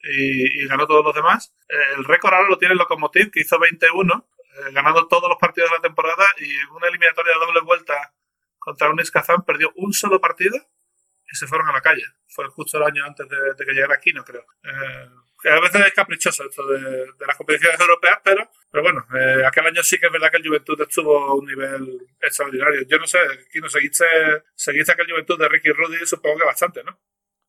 y, 0.00 0.66
ganó 0.66 0.86
todos 0.86 1.04
los 1.04 1.14
demás. 1.14 1.54
El 1.96 2.04
récord 2.04 2.34
ahora 2.34 2.48
lo 2.48 2.58
tiene 2.58 2.72
el 2.72 2.78
Lokomotiv, 2.78 3.30
que 3.30 3.40
hizo 3.40 3.58
21, 3.58 4.28
eh, 4.40 4.72
ganando 4.72 5.06
todos 5.08 5.28
los 5.28 5.38
partidos 5.38 5.70
de 5.70 5.76
la 5.76 5.82
temporada 5.82 6.24
y 6.38 6.54
en 6.54 6.68
una 6.70 6.88
eliminatoria 6.88 7.34
de 7.34 7.40
doble 7.40 7.60
vuelta 7.60 8.14
contra 8.58 8.90
un 8.90 8.98
Kazán 9.12 9.44
perdió 9.44 9.72
un 9.76 9.92
solo 9.92 10.20
partido 10.20 10.56
y 11.30 11.36
se 11.36 11.46
fueron 11.46 11.68
a 11.68 11.72
la 11.72 11.80
calle. 11.80 12.04
Fue 12.28 12.46
justo 12.48 12.78
el 12.78 12.84
año 12.84 13.04
antes 13.04 13.26
de, 13.28 13.64
que 13.64 13.72
llegara 13.72 13.94
aquí, 13.94 14.12
no 14.12 14.24
creo. 14.24 14.44
Eh, 14.62 15.08
a 15.44 15.60
veces 15.60 15.86
es 15.86 15.92
caprichoso 15.92 16.44
esto 16.44 16.66
de, 16.66 17.06
las 17.26 17.36
competiciones 17.36 17.80
europeas, 17.80 18.18
pero, 18.24 18.48
pero 18.70 18.82
bueno, 18.82 19.04
eh, 19.14 19.44
aquel 19.46 19.66
año 19.66 19.82
sí 19.82 19.98
que 19.98 20.06
es 20.06 20.12
verdad 20.12 20.30
que 20.30 20.38
el 20.38 20.46
Juventud 20.46 20.80
estuvo 20.80 21.16
a 21.16 21.34
un 21.34 21.46
nivel 21.46 22.06
extraordinario. 22.20 22.82
Yo 22.88 22.98
no 22.98 23.06
sé, 23.06 23.18
no 23.60 23.68
seguiste, 23.68 24.04
seguiste 24.54 24.92
aquel 24.92 25.10
Juventud 25.10 25.38
de 25.38 25.48
Ricky 25.48 25.70
Rudy, 25.70 26.04
supongo 26.04 26.38
que 26.38 26.44
bastante, 26.44 26.82
¿no? 26.82 26.98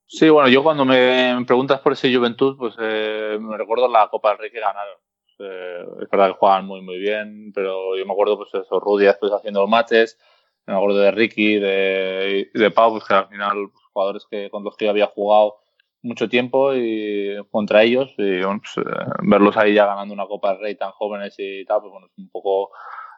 Sí, 0.06 0.30
bueno, 0.30 0.50
yo 0.50 0.64
cuando 0.64 0.86
me 0.86 1.44
preguntas 1.46 1.82
por 1.82 1.94
ese 1.94 2.14
Juventud, 2.14 2.58
pues 2.58 2.76
eh, 2.80 3.38
me 3.40 3.58
recuerdo 3.58 3.88
la 3.88 4.08
Copa 4.10 4.30
del 4.30 4.40
Rey 4.40 4.52
que 4.52 4.60
ganaron. 4.60 4.98
Eh, 5.40 5.86
es 6.02 6.10
verdad 6.10 6.32
que 6.32 6.38
juegan 6.40 6.66
muy, 6.66 6.82
muy 6.82 7.00
bien, 7.00 7.52
pero 7.54 7.96
yo 7.96 8.06
me 8.06 8.12
acuerdo, 8.12 8.38
pues 8.38 8.54
eso, 8.54 8.80
Rudy 8.80 9.06
después 9.06 9.32
haciendo 9.32 9.62
los 9.62 9.70
mates, 9.70 10.20
me 10.66 10.76
acuerdo 10.76 10.98
de 10.98 11.12
Ricky, 11.12 11.60
de, 11.60 12.50
de 12.54 12.72
Pau, 12.72 12.92
pues 12.92 13.04
que 13.06 13.14
al 13.14 13.28
final, 13.28 13.70
pues, 13.72 13.84
jugadores 13.94 14.28
que, 14.30 14.50
con 14.50 14.64
los 14.64 14.76
que 14.78 14.90
había 14.90 15.08
jugado 15.08 15.58
mucho 16.02 16.30
tiempo 16.30 16.74
y 16.74 17.36
contra 17.52 17.84
ellos, 17.84 18.10
y 18.18 18.42
pues, 18.42 18.78
eh, 18.78 19.06
verlos 19.24 19.58
ahí 19.58 19.74
ya 19.74 19.86
ganando 19.86 20.14
una 20.14 20.28
Copa 20.28 20.52
del 20.52 20.62
Rey 20.62 20.76
tan 20.76 20.92
jóvenes 20.92 21.36
y 21.38 21.66
tal, 21.66 21.82
pues 21.82 21.92
bueno, 21.92 22.08
es 22.08 22.18
un 22.18 22.30
poco 22.30 22.72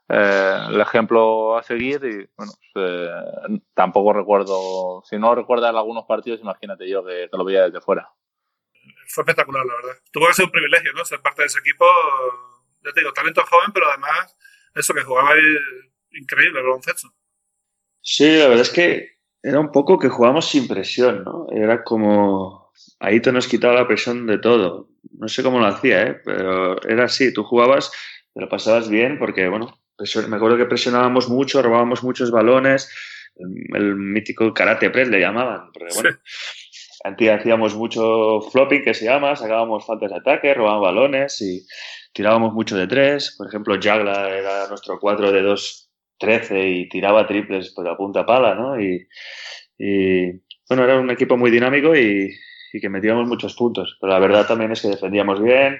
eh, 0.10 0.58
el 0.70 0.82
ejemplo 0.82 1.58
a 1.58 1.64
seguir 1.64 2.02
y 2.04 2.30
bueno, 2.36 2.52
pues, 2.74 2.86
eh, 2.88 3.62
tampoco 3.74 4.14
recuerdo, 4.14 5.04
si 5.06 5.18
no 5.18 5.36
recuerdas 5.36 5.76
algunos 5.76 6.06
partidos, 6.06 6.42
imagínate 6.42 6.90
yo 6.90 7.06
que, 7.06 7.30
lo 7.32 7.44
veía 7.44 7.66
desde 7.66 7.82
fuera. 7.82 8.10
Fue 9.08 9.24
espectacular, 9.24 9.66
la 9.66 9.76
verdad. 9.76 10.02
Tuvo 10.12 10.28
que 10.28 10.34
ser 10.34 10.46
un 10.46 10.52
privilegio, 10.52 10.94
¿no? 10.94 11.06
Ser 11.06 11.22
parte 11.22 11.44
de 11.44 11.48
ese 11.48 11.60
equipo, 11.60 11.86
ya 12.84 12.92
te 12.94 13.02
digo, 13.02 13.14
talento 13.14 13.44
joven, 13.48 13.72
pero 13.74 13.88
además 13.90 14.36
eso 14.74 14.94
que 14.94 15.04
jugaba 15.04 15.32
increíble 16.12 16.60
el 16.60 16.66
baloncesto. 16.66 17.10
Sí, 18.02 18.38
la 18.38 18.48
verdad 18.48 18.62
es 18.62 18.72
que 18.72 19.20
era 19.44 19.60
un 19.60 19.72
poco 19.72 20.00
que 20.00 20.10
jugábamos 20.10 20.48
sin 20.48 20.68
presión, 20.68 21.24
¿no? 21.24 21.48
Era 21.51 21.84
como 21.84 22.61
ahí 23.00 23.20
te 23.20 23.31
nos 23.31 23.48
quitaba 23.48 23.74
la 23.74 23.87
presión 23.87 24.27
de 24.27 24.37
todo. 24.37 24.89
No 25.17 25.27
sé 25.27 25.44
cómo 25.44 25.59
lo 25.59 25.65
hacía, 25.65 26.03
¿eh? 26.03 26.22
Pero 26.24 26.81
era 26.87 27.05
así, 27.05 27.33
tú 27.33 27.44
jugabas, 27.44 27.91
te 28.33 28.41
lo 28.41 28.50
pasabas 28.50 28.89
bien 28.89 29.17
porque, 29.20 29.48
bueno, 29.48 29.79
me 30.27 30.35
acuerdo 30.35 30.57
que 30.57 30.65
presionábamos 30.65 31.29
mucho, 31.29 31.61
robábamos 31.61 32.03
muchos 32.03 32.31
balones, 32.31 32.89
el, 33.35 33.96
mítico 33.96 34.53
karate 34.53 34.89
press 34.89 35.09
le 35.09 35.20
llamaban, 35.20 35.72
porque 35.74 35.94
bueno, 35.96 36.09
hacíamos 37.33 37.75
mucho 37.75 38.41
flopping 38.51 38.83
que 38.83 38.94
se 38.94 39.05
llama, 39.05 39.35
sacábamos 39.35 39.85
faltas 39.85 40.11
de 40.11 40.17
ataque, 40.17 40.53
robábamos 40.53 40.87
balones 40.87 41.41
y 41.41 41.65
tirábamos 42.13 42.53
mucho 42.53 42.77
de 42.77 42.87
tres. 42.87 43.35
Por 43.37 43.48
ejemplo, 43.48 43.77
Jagla 43.81 44.29
era 44.29 44.67
nuestro 44.67 45.00
4 45.00 45.31
de 45.31 45.41
2 45.41 45.91
13 46.22 46.70
y 46.70 46.89
tiraba 46.89 47.27
triples 47.27 47.74
por 47.74 47.85
la 47.85 47.98
punta 47.98 48.25
pala, 48.25 48.55
¿no? 48.55 48.79
Y, 48.79 49.07
bueno, 50.70 50.83
era 50.83 51.00
un 51.00 51.09
equipo 51.09 51.35
muy 51.35 51.50
dinámico 51.50 51.96
y, 51.96 52.31
y, 52.74 52.79
que 52.79 52.90
metíamos 52.90 53.27
muchos 53.27 53.55
puntos. 53.55 53.98
Pero 54.00 54.14
la 54.14 54.20
verdad 54.20 54.48
también 54.48 54.72
es 54.72 54.81
que 54.81 54.90
defendíamos 54.90 55.42
bien. 55.42 55.79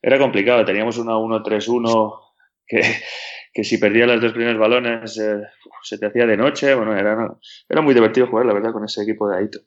Era 0.00 0.18
complicado, 0.18 0.64
teníamos 0.64 0.98
una 0.98 1.14
1-3-1 1.14 2.20
que, 2.66 2.82
que 3.52 3.64
si 3.64 3.78
perdía 3.78 4.06
los 4.06 4.20
dos 4.20 4.32
primeros 4.32 4.58
balones 4.58 5.18
eh, 5.18 5.42
se 5.82 5.98
te 5.98 6.06
hacía 6.06 6.26
de 6.26 6.36
noche. 6.36 6.74
Bueno, 6.74 6.96
era, 6.96 7.36
era 7.68 7.82
muy 7.82 7.94
divertido 7.94 8.26
jugar, 8.26 8.46
la 8.46 8.54
verdad, 8.54 8.72
con 8.72 8.84
ese 8.84 9.02
equipo 9.02 9.28
de 9.28 9.38
Aito. 9.38 9.58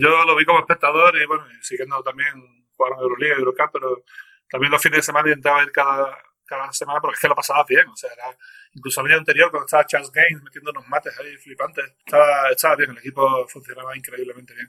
Yo 0.00 0.24
lo 0.24 0.36
vi 0.36 0.44
como 0.44 0.60
espectador 0.60 1.14
y 1.16 1.26
bueno, 1.26 1.44
siguiendo 1.60 2.02
también 2.02 2.66
jugaron 2.76 2.98
Euroliga 3.00 3.36
y 3.36 3.38
Eurocup, 3.38 3.70
pero 3.72 4.02
también 4.48 4.72
los 4.72 4.82
fines 4.82 4.98
de 4.98 5.02
semana 5.02 5.28
intentaba 5.28 5.62
ir 5.62 5.72
cada, 5.72 6.16
cada 6.44 6.72
semana 6.72 7.00
porque 7.00 7.14
es 7.14 7.20
que 7.20 7.28
lo 7.28 7.34
pasaba 7.34 7.64
bien. 7.68 7.86
O 7.88 7.96
sea, 7.96 8.10
era, 8.12 8.36
incluso 8.72 9.00
el 9.00 9.08
año 9.08 9.18
anterior, 9.18 9.50
cuando 9.50 9.66
estaba 9.66 9.86
Charles 9.86 10.10
Gaines 10.10 10.42
metiendo 10.42 10.70
unos 10.70 10.88
mates 10.88 11.18
ahí 11.18 11.36
flipantes, 11.36 11.84
estaba, 12.04 12.50
estaba 12.50 12.76
bien, 12.76 12.90
el 12.90 12.98
equipo 12.98 13.46
funcionaba 13.48 13.96
increíblemente 13.96 14.54
bien. 14.54 14.68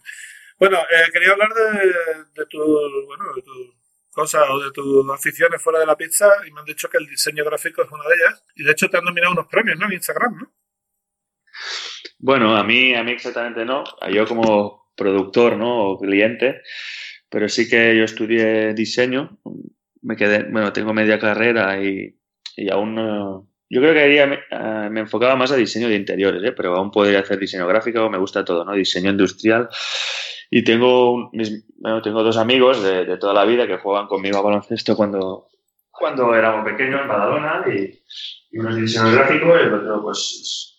Bueno, 0.59 0.77
eh, 0.79 1.11
quería 1.13 1.31
hablar 1.31 1.49
de, 1.53 1.79
de 2.35 2.45
tu, 2.47 2.57
bueno, 3.05 3.33
de 3.35 3.41
tu 3.41 3.77
cosas 4.17 4.49
o 4.49 4.59
de 4.59 4.71
tus 4.71 5.07
aficiones 5.11 5.61
fuera 5.61 5.79
de 5.79 5.85
la 5.85 5.95
pizza 5.95 6.27
y 6.47 6.51
me 6.51 6.61
han 6.61 6.65
dicho 6.65 6.89
que 6.89 6.97
el 6.97 7.05
diseño 7.05 7.45
gráfico 7.45 7.83
es 7.83 7.91
una 7.91 8.03
de 8.03 8.15
ellas. 8.15 8.43
Y 8.55 8.63
de 8.63 8.71
hecho 8.71 8.89
te 8.89 8.97
han 8.97 9.05
nominado 9.05 9.33
unos 9.33 9.47
premios, 9.47 9.77
¿no? 9.77 9.85
En 9.85 9.93
Instagram, 9.93 10.37
¿no? 10.39 10.51
Bueno, 12.17 12.57
a 12.57 12.63
mí, 12.63 12.95
a 12.95 13.03
mí 13.03 13.11
exactamente 13.11 13.63
no. 13.63 13.83
Yo 14.11 14.25
como 14.25 14.91
productor, 14.95 15.55
¿no? 15.55 15.91
O 15.91 15.99
cliente, 15.99 16.63
pero 17.29 17.47
sí 17.47 17.69
que 17.69 17.95
yo 17.95 18.03
estudié 18.03 18.73
diseño. 18.73 19.39
Me 20.01 20.15
quedé, 20.15 20.43
bueno, 20.49 20.73
tengo 20.73 20.93
media 20.93 21.19
carrera 21.19 21.79
y, 21.79 22.19
y 22.55 22.71
aún 22.71 23.47
yo 23.69 23.81
creo 23.81 23.93
que 23.93 24.25
me, 24.25 24.35
eh, 24.35 24.89
me, 24.89 25.01
enfocaba 25.01 25.35
más 25.35 25.51
a 25.51 25.57
diseño 25.57 25.89
de 25.89 25.95
interiores, 25.95 26.41
¿eh? 26.43 26.53
pero 26.53 26.75
aún 26.75 26.89
podría 26.89 27.19
hacer 27.19 27.37
diseño 27.37 27.67
gráfico, 27.67 28.09
me 28.09 28.17
gusta 28.17 28.45
todo, 28.45 28.63
¿no? 28.63 28.73
Diseño 28.73 29.11
industrial. 29.11 29.69
Y 30.49 30.63
tengo, 30.63 31.29
bueno, 31.77 32.01
tengo 32.01 32.23
dos 32.23 32.37
amigos 32.37 32.81
de, 32.81 33.05
de, 33.05 33.17
toda 33.17 33.33
la 33.33 33.45
vida 33.45 33.67
que 33.67 33.77
juegan 33.77 34.07
conmigo 34.07 34.37
a 34.37 34.41
baloncesto 34.41 34.95
cuando, 34.95 35.47
cuando 35.91 36.33
éramos 36.33 36.63
pequeños 36.63 37.01
en 37.01 37.07
Badalona 37.07 37.65
y, 37.67 37.99
y 38.51 38.59
uno 38.59 38.69
es 38.69 38.75
diseño 38.77 39.11
gráfico 39.11 39.57
y 39.57 39.63
el 39.63 39.73
otro 39.73 40.01
pues 40.01 40.77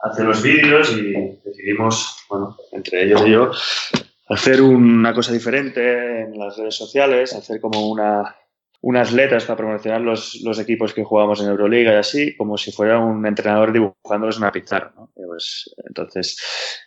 hace 0.00 0.24
los 0.24 0.42
vídeos 0.42 0.92
y 0.92 1.12
decidimos, 1.44 2.24
bueno, 2.28 2.56
entre 2.72 3.04
ellos 3.04 3.22
y 3.26 3.30
yo, 3.30 3.50
hacer 4.28 4.60
una 4.60 5.14
cosa 5.14 5.32
diferente 5.32 6.22
en 6.22 6.38
las 6.38 6.56
redes 6.56 6.74
sociales, 6.74 7.34
hacer 7.34 7.60
como 7.60 7.88
una, 7.88 8.36
unas 8.82 9.12
letras 9.12 9.44
para 9.44 9.56
promocionar 9.56 10.00
los, 10.00 10.40
los, 10.42 10.58
equipos 10.58 10.92
que 10.92 11.04
jugamos 11.04 11.40
en 11.40 11.48
Euroliga 11.48 11.92
y 11.92 11.96
así, 11.96 12.36
como 12.36 12.58
si 12.58 12.72
fuera 12.72 12.98
un 12.98 13.24
entrenador 13.24 13.72
dibujándolos 13.72 14.36
en 14.36 14.42
una 14.42 14.52
pizarra. 14.52 14.92
¿no? 14.96 15.10
Pues, 15.14 15.72
entonces, 15.86 16.36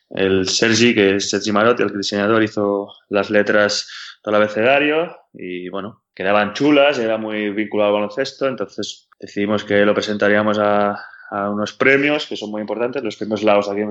el 0.10 0.48
Sergi, 0.50 0.94
que 0.94 1.16
es 1.16 1.30
Sergi 1.30 1.54
Marotti, 1.54 1.84
el 1.84 1.98
diseñador, 1.98 2.44
hizo 2.44 2.90
las 3.10 3.30
letras 3.30 3.88
todo 4.22 4.36
el 4.36 4.42
abecedario 4.42 5.16
y 5.34 5.70
bueno, 5.70 6.04
quedaban 6.14 6.54
chulas, 6.54 7.00
era 7.00 7.18
muy 7.18 7.52
vinculado 7.52 7.92
al 7.92 8.02
baloncesto, 8.02 8.48
entonces 8.48 9.08
decidimos 9.20 9.64
que 9.64 9.86
lo 9.86 9.94
presentaríamos 9.94 10.60
a, 10.60 11.00
a 11.32 11.50
unos 11.50 11.74
premios 11.74 12.26
que 12.28 12.36
son 12.36 12.52
muy 12.52 12.60
importantes, 12.60 13.04
los 13.04 13.16
premios 13.16 13.42
Laos 13.42 13.70
aquí 13.70 13.82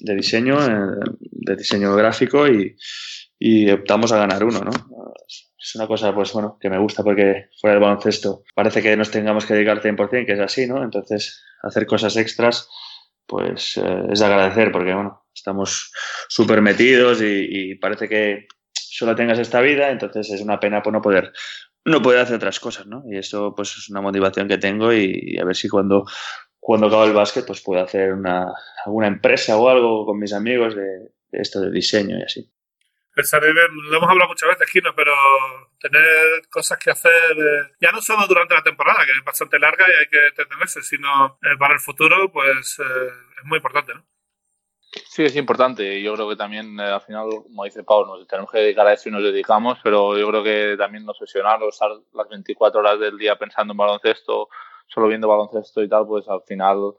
de 0.00 0.14
diseño, 0.14 0.58
eh, 0.66 1.00
de 1.20 1.56
diseño 1.56 1.94
gráfico 1.94 2.48
y, 2.48 2.76
y 3.38 3.70
optamos 3.70 4.10
a 4.12 4.18
ganar 4.18 4.42
uno, 4.42 4.60
¿no? 4.60 4.70
Es 5.66 5.74
una 5.74 5.88
cosa, 5.88 6.14
pues 6.14 6.32
bueno, 6.32 6.58
que 6.60 6.70
me 6.70 6.78
gusta 6.78 7.02
porque 7.02 7.48
fuera 7.60 7.74
del 7.74 7.82
baloncesto 7.82 8.44
parece 8.54 8.82
que 8.82 8.96
nos 8.96 9.10
tengamos 9.10 9.44
que 9.46 9.54
dedicar 9.54 9.82
100%, 9.82 10.24
que 10.24 10.32
es 10.32 10.38
así, 10.38 10.68
¿no? 10.68 10.82
Entonces, 10.84 11.42
hacer 11.60 11.86
cosas 11.86 12.16
extras, 12.16 12.68
pues 13.26 13.76
eh, 13.76 14.02
es 14.12 14.20
de 14.20 14.26
agradecer 14.26 14.70
porque, 14.70 14.94
bueno, 14.94 15.26
estamos 15.34 15.90
súper 16.28 16.62
metidos 16.62 17.20
y, 17.20 17.74
parece 17.76 18.08
que 18.08 18.46
solo 18.72 19.16
tengas 19.16 19.40
esta 19.40 19.60
vida, 19.60 19.90
entonces 19.90 20.30
es 20.30 20.40
una 20.40 20.60
pena 20.60 20.82
por 20.82 20.92
no 20.92 21.02
poder 21.02 21.32
no 21.84 22.02
poder 22.02 22.20
hacer 22.20 22.36
otras 22.36 22.58
cosas, 22.58 22.86
¿no? 22.86 23.04
Y 23.08 23.16
eso, 23.16 23.52
pues, 23.54 23.76
es 23.76 23.88
una 23.90 24.00
motivación 24.00 24.48
que 24.48 24.58
tengo 24.58 24.92
y, 24.92 25.36
a 25.40 25.44
ver 25.44 25.56
si 25.56 25.68
cuando, 25.68 26.04
cuando 26.60 26.86
acabo 26.86 27.04
el 27.04 27.12
básquet, 27.12 27.44
pues 27.44 27.60
puedo 27.60 27.82
hacer 27.82 28.12
una, 28.12 28.52
alguna 28.84 29.08
empresa 29.08 29.56
o 29.56 29.68
algo 29.68 30.06
con 30.06 30.18
mis 30.18 30.32
amigos 30.32 30.76
de 30.76 31.10
esto 31.32 31.60
de 31.60 31.70
diseño 31.70 32.18
y 32.18 32.22
así 32.22 32.50
lo 33.16 33.96
hemos 33.96 34.10
hablado 34.10 34.28
muchas 34.28 34.50
veces, 34.50 34.70
Kino, 34.70 34.94
pero 34.94 35.12
tener 35.80 36.46
cosas 36.50 36.78
que 36.78 36.90
hacer, 36.90 37.32
eh, 37.32 37.74
ya 37.80 37.90
no 37.92 38.00
solo 38.02 38.26
durante 38.26 38.54
la 38.54 38.62
temporada, 38.62 39.04
que 39.06 39.12
es 39.12 39.24
bastante 39.24 39.58
larga 39.58 39.86
y 39.88 39.92
hay 39.92 40.06
que 40.06 40.44
tenerse, 40.44 40.82
sino 40.82 41.38
eh, 41.42 41.56
para 41.58 41.74
el 41.74 41.80
futuro, 41.80 42.30
pues 42.30 42.78
eh, 42.78 43.08
es 43.38 43.44
muy 43.44 43.56
importante, 43.56 43.94
¿no? 43.94 44.04
Sí, 45.04 45.24
es 45.24 45.36
importante. 45.36 46.02
Yo 46.02 46.14
creo 46.14 46.28
que 46.28 46.36
también, 46.36 46.78
eh, 46.78 46.84
al 46.84 47.00
final, 47.00 47.28
como 47.42 47.64
dice 47.64 47.84
Pau, 47.84 48.06
nos 48.06 48.26
tenemos 48.26 48.50
que 48.50 48.58
dedicar 48.58 48.86
a 48.86 48.92
eso 48.92 49.08
y 49.08 49.12
nos 49.12 49.22
dedicamos, 49.22 49.78
pero 49.82 50.16
yo 50.16 50.28
creo 50.28 50.42
que 50.42 50.76
también 50.78 51.04
nos 51.04 51.20
obsesionarnos, 51.20 51.74
estar 51.74 51.90
las 52.12 52.28
24 52.28 52.80
horas 52.80 53.00
del 53.00 53.18
día 53.18 53.36
pensando 53.36 53.72
en 53.72 53.78
baloncesto, 53.78 54.48
solo 54.86 55.08
viendo 55.08 55.28
baloncesto 55.28 55.82
y 55.82 55.88
tal, 55.88 56.06
pues 56.06 56.28
al 56.28 56.42
final 56.42 56.94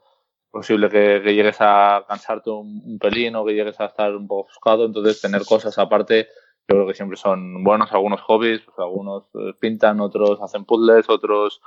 posible 0.50 0.88
que, 0.88 1.20
llegues 1.20 1.56
a 1.60 2.04
cansarte 2.08 2.50
un, 2.50 2.98
pelín 2.98 3.36
o 3.36 3.44
que 3.44 3.54
llegues 3.54 3.78
a 3.80 3.86
estar 3.86 4.14
un 4.14 4.26
poco 4.26 4.48
ofuscado. 4.48 4.84
Entonces, 4.86 5.20
tener 5.20 5.42
cosas 5.44 5.78
aparte, 5.78 6.28
yo 6.68 6.76
creo 6.76 6.86
que 6.86 6.94
siempre 6.94 7.16
son 7.16 7.62
buenos. 7.64 7.92
Algunos 7.92 8.20
hobbies, 8.22 8.62
pues 8.62 8.78
algunos 8.78 9.24
eh, 9.34 9.52
pintan, 9.60 10.00
otros 10.00 10.40
hacen 10.42 10.64
puzzles, 10.64 11.08
otros 11.08 11.60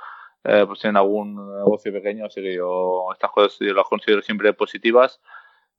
eh, 0.44 0.64
pues 0.66 0.80
tienen 0.80 0.96
algún 0.96 1.56
negocio 1.58 1.92
pequeño. 1.92 2.26
Así 2.26 2.42
que 2.42 2.54
yo 2.54 3.06
estas 3.12 3.30
cosas 3.30 3.58
yo 3.60 3.74
las 3.74 3.86
considero 3.86 4.22
siempre 4.22 4.52
positivas 4.52 5.20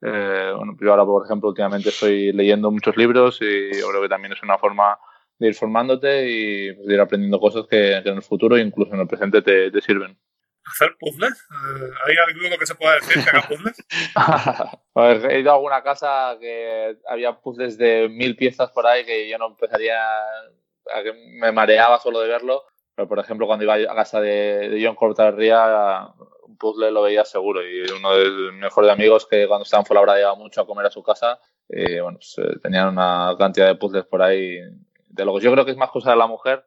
eh, 0.06 0.52
bueno, 0.58 0.76
yo 0.82 0.92
ahora, 0.92 1.06
por 1.06 1.26
ejemplo, 1.26 1.50
últimamente 1.50 1.88
estoy 1.90 2.34
leyendo 2.34 2.70
muchos 2.70 2.98
libros 2.98 3.40
y 3.42 3.80
yo 3.80 3.88
creo 3.88 4.02
que 4.02 4.10
también 4.10 4.34
es 4.34 4.44
una 4.44 4.58
forma 4.58 4.98
de 5.40 5.48
ir 5.48 5.56
formándote 5.56 6.30
y 6.30 6.76
de 6.76 6.94
ir 6.94 7.00
aprendiendo 7.00 7.40
cosas 7.40 7.68
que, 7.68 7.96
en 7.96 8.08
el 8.08 8.22
futuro, 8.22 8.58
incluso 8.58 8.94
en 8.94 9.00
el 9.00 9.08
presente, 9.08 9.42
te, 9.42 9.82
sirven. 9.82 10.18
¿Hacer 10.66 10.96
puzzles? 11.00 11.34
Eh, 11.34 11.90
¿Hay 12.06 12.16
algo 12.18 12.58
que 12.58 12.66
se 12.66 12.76
pueda 12.76 12.96
decir 12.96 13.24
que 13.24 13.30
haga 13.30 13.48
puzzles? 13.48 13.86
he 15.32 15.40
ido 15.40 15.52
a 15.52 15.56
alguna 15.56 15.84
casa 15.84 16.38
que 16.40 16.98
había 17.08 17.34
puzzles 17.34 17.78
de 17.78 18.08
mil 18.10 18.36
piezas 18.36 18.72
por 18.72 18.88
ahí 18.88 19.06
que 19.06 19.30
yo 19.30 19.38
no 19.38 19.48
empezaría 19.48 20.00
a 20.00 21.04
que 21.04 21.14
me 21.14 21.52
mareaba 21.52 22.00
solo 22.00 22.20
de 22.20 22.30
verlo. 22.30 22.64
Pero, 22.96 23.08
por 23.08 23.20
ejemplo, 23.20 23.48
cuando 23.48 23.66
iba 23.66 23.74
a 23.74 23.96
casa 23.96 24.22
de, 24.22 24.70
de 24.70 24.86
John 24.86 24.96
Cortarría, 24.96 26.08
un 26.44 26.58
puzzle 26.58 26.92
lo 26.92 27.02
veía 27.02 27.26
seguro. 27.26 27.62
Y 27.68 27.82
uno 27.92 28.16
de 28.16 28.30
mis 28.52 28.62
mejores 28.62 28.92
amigos 28.92 29.26
que 29.26 29.48
cuando 29.48 29.64
estaban 29.64 29.86
fuera 29.86 30.02
hora 30.02 30.20
iba 30.20 30.36
mucho 30.36 30.62
a 30.62 30.68
comer 30.68 30.86
a 30.86 30.92
su 30.92 31.02
casa, 31.02 31.40
eh, 31.70 32.02
bueno, 32.02 32.20
pues, 32.20 32.36
eh, 32.38 32.60
tenían 32.62 32.90
una 32.90 33.36
cantidad 33.38 33.68
de 33.68 33.76
puzzles 33.76 34.06
por 34.06 34.22
ahí 34.22 34.60
de 35.08 35.26
logos. 35.26 35.42
Yo 35.42 35.52
creo 35.52 35.66
que 35.66 35.72
es 35.72 35.78
más 35.78 35.90
cosa 35.90 36.12
de 36.12 36.18
la 36.18 36.28
mujer, 36.28 36.66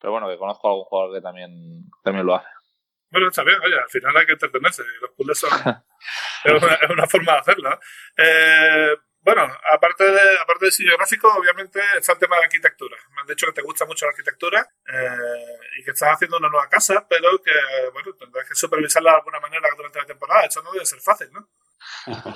pero 0.00 0.12
bueno, 0.12 0.28
que 0.28 0.38
conozco 0.38 0.66
a 0.66 0.70
algún 0.70 0.84
jugador 0.84 1.14
que 1.14 1.20
también, 1.20 1.90
también 2.02 2.24
lo 2.24 2.36
hace. 2.36 2.48
Bueno, 3.10 3.28
está 3.28 3.44
bien, 3.44 3.58
oye, 3.62 3.78
al 3.78 3.88
final 3.88 4.16
hay 4.16 4.26
que 4.26 4.32
entretenerse. 4.32 4.82
Los 5.00 5.10
puzzles 5.12 5.38
son. 5.38 5.50
es, 6.44 6.90
una, 6.90 7.06
forma 7.06 7.32
de 7.32 7.38
hacerlo. 7.38 7.80
Eh, 8.16 8.96
bueno, 9.26 9.42
aparte 9.72 10.04
de, 10.04 10.20
aparte 10.40 10.66
de 10.66 10.70
diseño 10.70 10.96
gráfico, 10.96 11.28
obviamente 11.36 11.80
está 11.98 12.12
el 12.12 12.18
tema 12.20 12.36
de 12.36 12.44
arquitectura. 12.44 12.96
Me 13.12 13.22
han 13.22 13.26
dicho 13.26 13.46
que 13.46 13.54
te 13.54 13.62
gusta 13.62 13.84
mucho 13.84 14.06
la 14.06 14.10
arquitectura 14.10 14.68
eh, 14.86 15.58
y 15.80 15.84
que 15.84 15.90
estás 15.90 16.14
haciendo 16.14 16.36
una 16.36 16.48
nueva 16.48 16.68
casa, 16.68 17.04
pero 17.08 17.42
que, 17.42 17.50
bueno, 17.92 18.12
tendrás 18.14 18.48
que 18.48 18.54
supervisarla 18.54 19.10
de 19.10 19.16
alguna 19.16 19.40
manera 19.40 19.68
durante 19.76 19.98
la 19.98 20.06
temporada. 20.06 20.46
Eso 20.46 20.62
no 20.62 20.70
debe 20.72 20.86
ser 20.86 21.00
fácil, 21.00 21.26
¿no? 21.32 21.48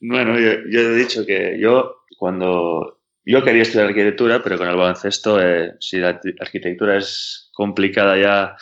bueno, 0.00 0.38
yo, 0.40 0.80
he 0.80 0.94
dicho 0.96 1.24
que 1.24 1.56
yo, 1.60 2.04
cuando 2.18 3.00
yo 3.24 3.44
quería 3.44 3.62
estudiar 3.62 3.86
arquitectura, 3.86 4.42
pero 4.42 4.58
con 4.58 4.66
el 4.66 4.76
baloncesto, 4.76 5.40
eh, 5.40 5.76
si 5.78 5.98
la 5.98 6.20
arquitectura 6.40 6.98
es 6.98 7.48
complicada 7.54 8.16
ya 8.16 8.56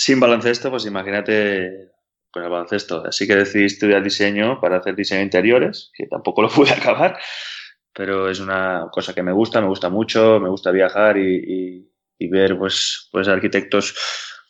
sin 0.00 0.20
baloncesto, 0.20 0.70
pues 0.70 0.86
imagínate 0.86 1.90
con 2.30 2.44
el 2.44 2.50
baloncesto. 2.50 3.04
Así 3.04 3.26
que 3.26 3.34
decidí 3.34 3.64
estudiar 3.64 4.02
diseño 4.02 4.60
para 4.60 4.76
hacer 4.76 4.94
diseño 4.94 5.18
de 5.18 5.24
interiores, 5.24 5.90
que 5.92 6.06
tampoco 6.06 6.42
lo 6.42 6.48
pude 6.54 6.70
acabar, 6.70 7.18
pero 7.92 8.30
es 8.30 8.38
una 8.38 8.86
cosa 8.92 9.12
que 9.12 9.24
me 9.24 9.32
gusta, 9.32 9.60
me 9.60 9.66
gusta 9.66 9.88
mucho, 9.90 10.38
me 10.38 10.48
gusta 10.48 10.70
viajar 10.70 11.18
y, 11.18 11.90
ver 12.30 12.56
pues, 12.56 13.08
pues 13.10 13.26
arquitectos 13.26 13.96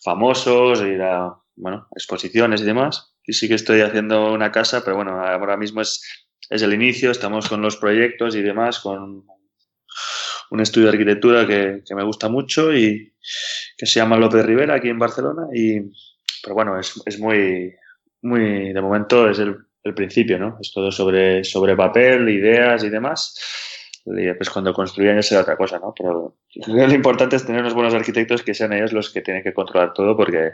famosos, 0.03 0.83
ir 0.83 1.01
a 1.01 1.35
bueno, 1.57 1.89
exposiciones 1.93 2.61
y 2.61 2.65
demás. 2.65 3.15
Y 3.25 3.33
sí 3.33 3.49
que 3.49 3.55
estoy 3.55 3.81
haciendo 3.81 4.33
una 4.33 4.53
casa, 4.53 4.85
pero 4.85 4.97
bueno, 4.97 5.19
ahora 5.19 5.57
mismo 5.57 5.81
es, 5.81 6.03
es 6.51 6.61
el 6.61 6.75
inicio, 6.75 7.11
estamos 7.11 7.49
con 7.49 7.63
los 7.63 7.79
proyectos 7.79 8.37
y 8.37 8.43
demás, 8.43 8.81
con 8.81 9.25
un 10.51 10.61
estudio 10.61 10.87
de 10.87 10.93
arquitectura 10.93 11.47
que, 11.47 11.83
que 11.87 11.95
me 11.95 12.05
gusta 12.05 12.29
mucho 12.29 12.75
y 12.75 13.13
que 13.77 13.87
se 13.87 14.01
llama 14.01 14.17
López 14.17 14.45
Rivera 14.45 14.75
aquí 14.75 14.89
en 14.89 14.99
Barcelona 14.99 15.47
y, 15.53 15.81
pero 16.43 16.55
bueno, 16.55 16.79
es, 16.79 17.01
es 17.05 17.19
muy, 17.19 17.75
muy, 18.23 18.73
de 18.73 18.81
momento 18.81 19.29
es 19.29 19.39
el, 19.39 19.57
el, 19.83 19.95
principio, 19.95 20.39
¿no? 20.39 20.59
Es 20.61 20.73
todo 20.73 20.91
sobre, 20.91 21.45
sobre 21.45 21.77
papel, 21.77 22.29
ideas 22.29 22.83
y 22.85 22.91
demás. 22.91 23.39
Y 24.07 24.33
pues 24.35 24.49
cuando 24.49 24.73
construyan 24.73 25.17
ya 25.17 25.23
será 25.23 25.41
otra 25.43 25.57
cosa, 25.57 25.79
¿no? 25.79 25.93
Pero 25.97 26.37
lo 26.67 26.95
importante 26.95 27.37
es 27.37 27.45
tener 27.45 27.61
unos 27.61 27.75
buenos 27.75 27.95
arquitectos 27.95 28.43
que 28.43 28.55
sean 28.55 28.73
ellos 28.73 28.93
los 28.93 29.11
que 29.11 29.21
tienen 29.21 29.43
que 29.43 29.53
controlar 29.53 29.93
todo 29.93 30.17
porque, 30.17 30.53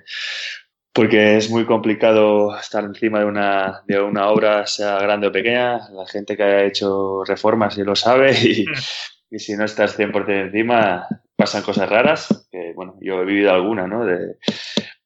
porque 0.93 1.37
es 1.37 1.51
muy 1.51 1.65
complicado 1.65 2.57
estar 2.59 2.83
encima 2.83 3.21
de 3.21 3.27
una, 3.27 3.83
de 3.87 4.01
una 4.01 4.29
obra, 4.29 4.67
sea 4.67 4.99
grande 4.99 5.29
o 5.29 5.33
pequeña. 5.33 5.89
La 5.91 6.07
gente 6.07 6.37
que 6.37 6.43
haya 6.43 6.65
hecho 6.65 7.23
reformas 7.25 7.79
y 7.79 7.85
lo 7.85 7.95
sabe 7.95 8.33
y, 8.33 8.65
y 9.35 9.41
si 9.41 9.57
no 9.57 9.65
estás 9.65 9.99
100% 9.99 10.47
encima 10.47 11.09
pasan 11.35 11.63
cosas 11.63 11.89
raras. 11.89 12.47
Que, 12.53 12.73
bueno, 12.73 12.97
yo 13.01 13.23
he 13.23 13.25
vivido 13.25 13.53
alguna, 13.53 13.89
¿no? 13.89 14.05
De, 14.05 14.37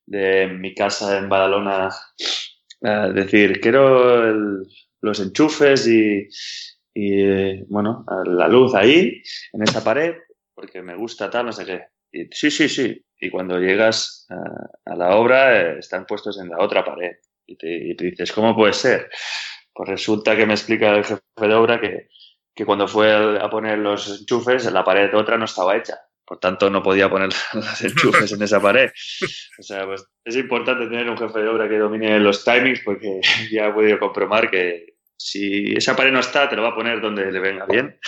de 0.05 0.49
mi 0.49 0.75
casa 0.75 1.17
en 1.17 1.31
Badalona 1.31 1.89
decir, 3.15 3.59
quiero 3.61 4.33
los 5.01 5.21
enchufes 5.21 5.89
y, 5.89 6.29
y, 6.95 7.63
bueno, 7.65 8.05
la 8.27 8.49
luz 8.49 8.75
ahí, 8.75 9.23
en 9.53 9.63
esa 9.63 9.83
pared, 9.83 10.15
porque 10.55 10.83
me 10.83 10.95
gusta 10.95 11.31
tal, 11.31 11.47
no 11.47 11.53
sé 11.53 11.65
qué. 11.65 11.87
Y, 12.13 12.27
sí, 12.31 12.51
sí, 12.51 12.69
sí. 12.69 13.03
Y 13.21 13.31
cuando 13.31 13.59
llegas 13.59 14.27
a, 14.85 14.95
la 14.95 15.17
obra, 15.17 15.59
eh, 15.59 15.79
están 15.79 16.05
puestos 16.05 16.39
en 16.39 16.51
la 16.51 16.59
otra 16.59 16.85
pared. 16.85 17.17
Y 17.47 17.57
te, 17.57 17.89
y 17.89 17.97
te, 17.97 18.05
dices, 18.05 18.31
¿cómo 18.33 18.55
puede 18.55 18.75
ser? 18.75 19.09
Pues 19.73 19.89
resulta 19.89 20.37
que 20.37 20.45
me 20.45 20.53
explica 20.53 20.95
el 20.95 21.05
jefe 21.05 21.23
de 21.41 21.55
obra 21.55 21.81
que, 21.81 22.09
que 22.59 22.67
cuando 22.67 22.89
fue 22.89 23.39
a 23.39 23.49
poner 23.49 23.79
los 23.79 24.21
enchufes, 24.21 24.65
la 24.73 24.83
pared 24.83 25.15
otra 25.15 25.39
no 25.39 25.45
estaba 25.45 25.77
hecha 25.77 25.95
por 26.29 26.39
tanto 26.39 26.69
no 26.69 26.83
podía 26.83 27.09
poner 27.09 27.31
las 27.55 27.83
enchufes 27.83 28.33
en 28.33 28.43
esa 28.43 28.61
pared. 28.61 28.91
O 29.59 29.63
sea, 29.63 29.87
pues 29.87 30.05
es 30.25 30.37
importante 30.37 30.85
tener 30.87 31.09
un 31.09 31.17
jefe 31.17 31.39
de 31.39 31.49
obra 31.49 31.69
que 31.69 31.79
domine 31.79 32.21
los 32.21 32.45
timings 32.45 32.81
porque 32.85 33.21
ya 33.51 33.69
he 33.69 33.73
podido 33.73 33.99
comprobar 33.99 34.51
que 34.51 34.99
si 35.17 35.73
esa 35.75 35.97
pared 35.97 36.13
no 36.13 36.21
está, 36.21 36.49
te 36.49 36.55
lo 36.55 36.63
va 36.63 36.69
a 36.69 36.75
poner 36.75 37.01
donde 37.01 37.33
le 37.33 37.41
venga 37.41 37.65
bien. 37.67 37.99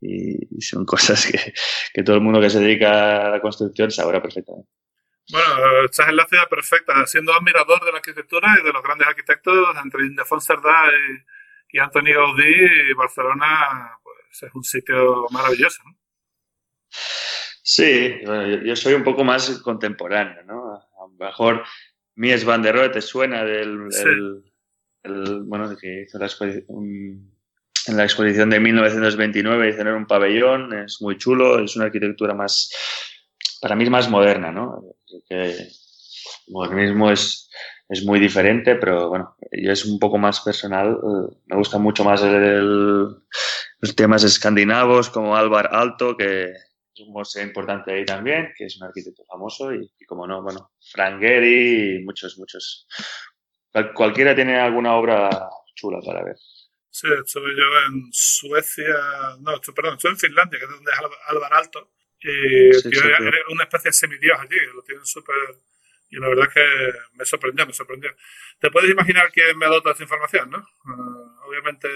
Y 0.00 0.60
son 0.62 0.84
cosas 0.84 1.26
que, 1.26 1.52
que 1.94 2.02
todo 2.02 2.16
el 2.16 2.22
mundo 2.22 2.40
que 2.40 2.50
se 2.50 2.58
dedica 2.58 3.26
a 3.26 3.30
la 3.30 3.40
construcción 3.40 3.90
sabrá 3.90 4.20
perfectamente. 4.20 4.68
Bueno, 5.30 5.84
estás 5.84 6.08
en 6.08 6.16
la 6.16 6.26
ciudad 6.26 6.48
perfecta, 6.48 7.06
siendo 7.06 7.32
admirador 7.32 7.84
de 7.84 7.92
la 7.92 7.98
arquitectura 7.98 8.56
y 8.60 8.64
de 8.64 8.72
los 8.72 8.82
grandes 8.82 9.06
arquitectos, 9.06 9.76
entre 9.84 10.06
Ildefons 10.06 10.44
Cerdá 10.44 10.90
y, 10.90 11.39
y 11.72 11.78
Anthony 11.78 12.12
Gaudí, 12.14 12.94
Barcelona 12.96 13.98
pues 14.02 14.42
es 14.42 14.54
un 14.54 14.64
sitio 14.64 15.26
maravilloso, 15.30 15.82
¿no? 15.84 15.96
Sí, 17.62 18.16
yo, 18.64 18.74
soy 18.74 18.94
un 18.94 19.04
poco 19.04 19.22
más 19.22 19.60
contemporáneo, 19.60 20.42
¿no? 20.44 20.74
A 20.74 21.06
lo 21.06 21.08
mejor 21.18 21.64
Mies 22.16 22.44
van 22.44 22.62
der 22.62 22.74
Rohe 22.74 22.88
te 22.88 23.00
suena 23.00 23.44
del 23.44 23.88
el, 25.02 25.42
bueno, 25.44 25.74
que 25.76 26.02
hizo 26.02 26.18
la 26.18 26.26
exposición, 26.26 27.32
en 27.86 27.96
la 27.96 28.04
exposición 28.04 28.50
de 28.50 28.60
1929 28.60 29.70
hizo 29.70 29.80
en 29.80 29.88
un 29.88 30.06
pabellón, 30.06 30.74
es 30.74 31.00
muy 31.00 31.16
chulo, 31.16 31.64
es 31.64 31.76
una 31.76 31.86
arquitectura 31.86 32.34
más, 32.34 32.70
para 33.60 33.76
mí 33.76 33.84
es 33.84 33.90
más 33.90 34.10
moderna, 34.10 34.50
¿no? 34.50 34.82
Que 35.28 35.52
el 35.52 35.68
modernismo 36.48 37.10
es, 37.10 37.50
es 37.90 38.04
muy 38.04 38.20
diferente, 38.20 38.76
pero 38.76 39.08
bueno, 39.08 39.36
yo 39.50 39.72
es 39.72 39.84
un 39.84 39.98
poco 39.98 40.16
más 40.16 40.40
personal, 40.40 40.96
me 41.46 41.56
gusta 41.56 41.78
mucho 41.78 42.04
más 42.04 42.22
el, 42.22 43.06
los 43.80 43.96
temas 43.96 44.22
escandinavos 44.24 45.10
como 45.10 45.36
Alvar 45.36 45.68
Alto, 45.72 46.16
que 46.16 46.52
un 47.00 47.12
museo 47.12 47.42
importante 47.42 47.92
ahí 47.92 48.04
también, 48.04 48.52
que 48.56 48.66
es 48.66 48.76
un 48.76 48.86
arquitecto 48.86 49.24
famoso 49.24 49.72
y, 49.74 49.90
como 50.06 50.26
no, 50.26 50.42
bueno, 50.42 50.72
Frank 50.92 51.20
Gehry 51.20 51.96
y 51.96 52.04
muchos, 52.04 52.38
muchos. 52.38 52.86
cualquiera 53.94 54.34
tiene 54.34 54.58
alguna 54.58 54.94
obra 54.94 55.30
chula 55.74 55.98
para 56.04 56.24
ver. 56.24 56.36
Sí, 56.90 57.06
estuve 57.24 57.56
yo 57.56 57.64
en 57.88 58.08
Suecia, 58.12 58.94
no, 59.40 59.52
perdón, 59.74 59.94
estuve 59.94 60.12
en 60.12 60.18
Finlandia, 60.18 60.58
que 60.58 60.64
es 60.64 60.70
donde 60.70 60.90
es 60.90 60.98
Álvaro 61.28 61.54
Alto, 61.56 61.92
y 62.20 62.72
sí, 62.74 62.90
una 63.50 63.64
especie 63.64 63.90
de 63.90 63.92
semidios 63.92 64.38
allí, 64.38 64.56
lo 64.74 64.82
tienen 64.82 65.06
súper... 65.06 65.34
Y 66.10 66.18
la 66.18 66.28
verdad 66.28 66.46
es 66.48 66.54
que 66.54 66.98
me 67.14 67.24
sorprendió, 67.24 67.66
me 67.66 67.72
sorprendió. 67.72 68.10
Te 68.58 68.70
puedes 68.70 68.90
imaginar 68.90 69.30
quién 69.32 69.56
me 69.56 69.66
ha 69.66 69.68
dado 69.68 69.82
toda 69.82 69.94
esa 69.94 70.02
información, 70.02 70.50
¿no? 70.50 70.58
Uh, 70.58 71.48
obviamente 71.48 71.88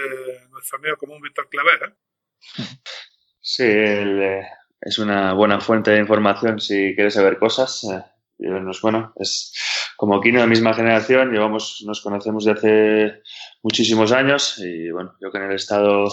nuestro 0.49 0.77
amigo 0.77 0.95
común 0.97 1.21
Víctor 1.21 1.49
Claver, 1.49 1.89
¿eh? 1.89 1.93
Sí, 3.41 3.63
el, 3.63 4.21
eh, 4.21 4.47
es 4.81 4.99
una 4.99 5.33
buena 5.33 5.59
fuente 5.59 5.91
de 5.91 5.99
información 5.99 6.59
si 6.59 6.95
quieres 6.95 7.13
saber 7.13 7.37
cosas. 7.37 7.83
Eh, 7.83 8.01
bueno, 8.81 9.13
es 9.17 9.53
como 9.97 10.21
Kino 10.21 10.41
de 10.41 10.47
misma 10.47 10.73
generación, 10.73 11.31
llevamos, 11.31 11.83
nos 11.85 12.01
conocemos 12.01 12.45
de 12.45 12.51
hace 12.51 13.21
muchísimos 13.63 14.11
años 14.11 14.59
y 14.59 14.91
bueno, 14.91 15.15
yo 15.21 15.31
que 15.31 15.37
en 15.37 15.45
el 15.45 15.55
estado, 15.55 16.07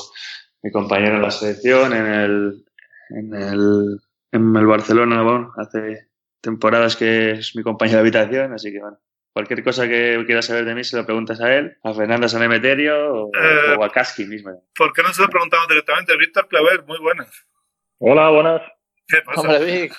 mi 0.63 0.71
compañero 0.71 1.17
en 1.17 1.23
la 1.23 1.31
selección, 1.31 1.93
en 1.93 2.07
el, 2.07 2.65
en 3.11 3.35
el, 3.35 4.01
en 4.31 4.57
el 4.57 4.67
Barcelona, 4.67 5.23
bueno, 5.23 5.53
hace 5.57 6.12
temporadas 6.43 6.97
que 6.97 7.31
es 7.31 7.57
mi 7.57 7.63
compañero 7.63 7.97
de 7.99 8.03
habitación, 8.03 8.53
así 8.53 8.71
que 8.73 8.81
bueno, 8.81 8.99
Cualquier 9.35 9.65
cosa 9.65 9.89
que 9.89 10.23
quieras 10.27 10.45
saber 10.45 10.67
de 10.67 10.75
mí 10.75 10.85
se 10.85 10.95
lo 10.95 11.07
preguntas 11.07 11.41
a 11.41 11.55
él, 11.57 11.79
a 11.83 11.95
Fernando 11.95 12.29
Sanemeterio 12.29 13.15
o, 13.15 13.31
Eh, 13.35 13.77
o 13.79 13.83
a 13.83 13.91
Kasky 13.91 14.27
mismo. 14.27 14.63
¿Por 14.77 14.93
qué 14.93 15.03
no 15.03 15.11
se 15.15 15.23
lo 15.23 15.29
preguntamos 15.31 15.67
directamente? 15.69 16.15
Víctor 16.19 16.49
Claver, 16.49 16.85
muy 16.85 16.99
buenas. 16.99 17.31
Hola, 17.99 18.29
buenas. 18.29 18.61
¿Qué 19.09 19.23
pasa? 19.23 19.41
Hombre, 19.41 19.65
Vic, 19.65 19.95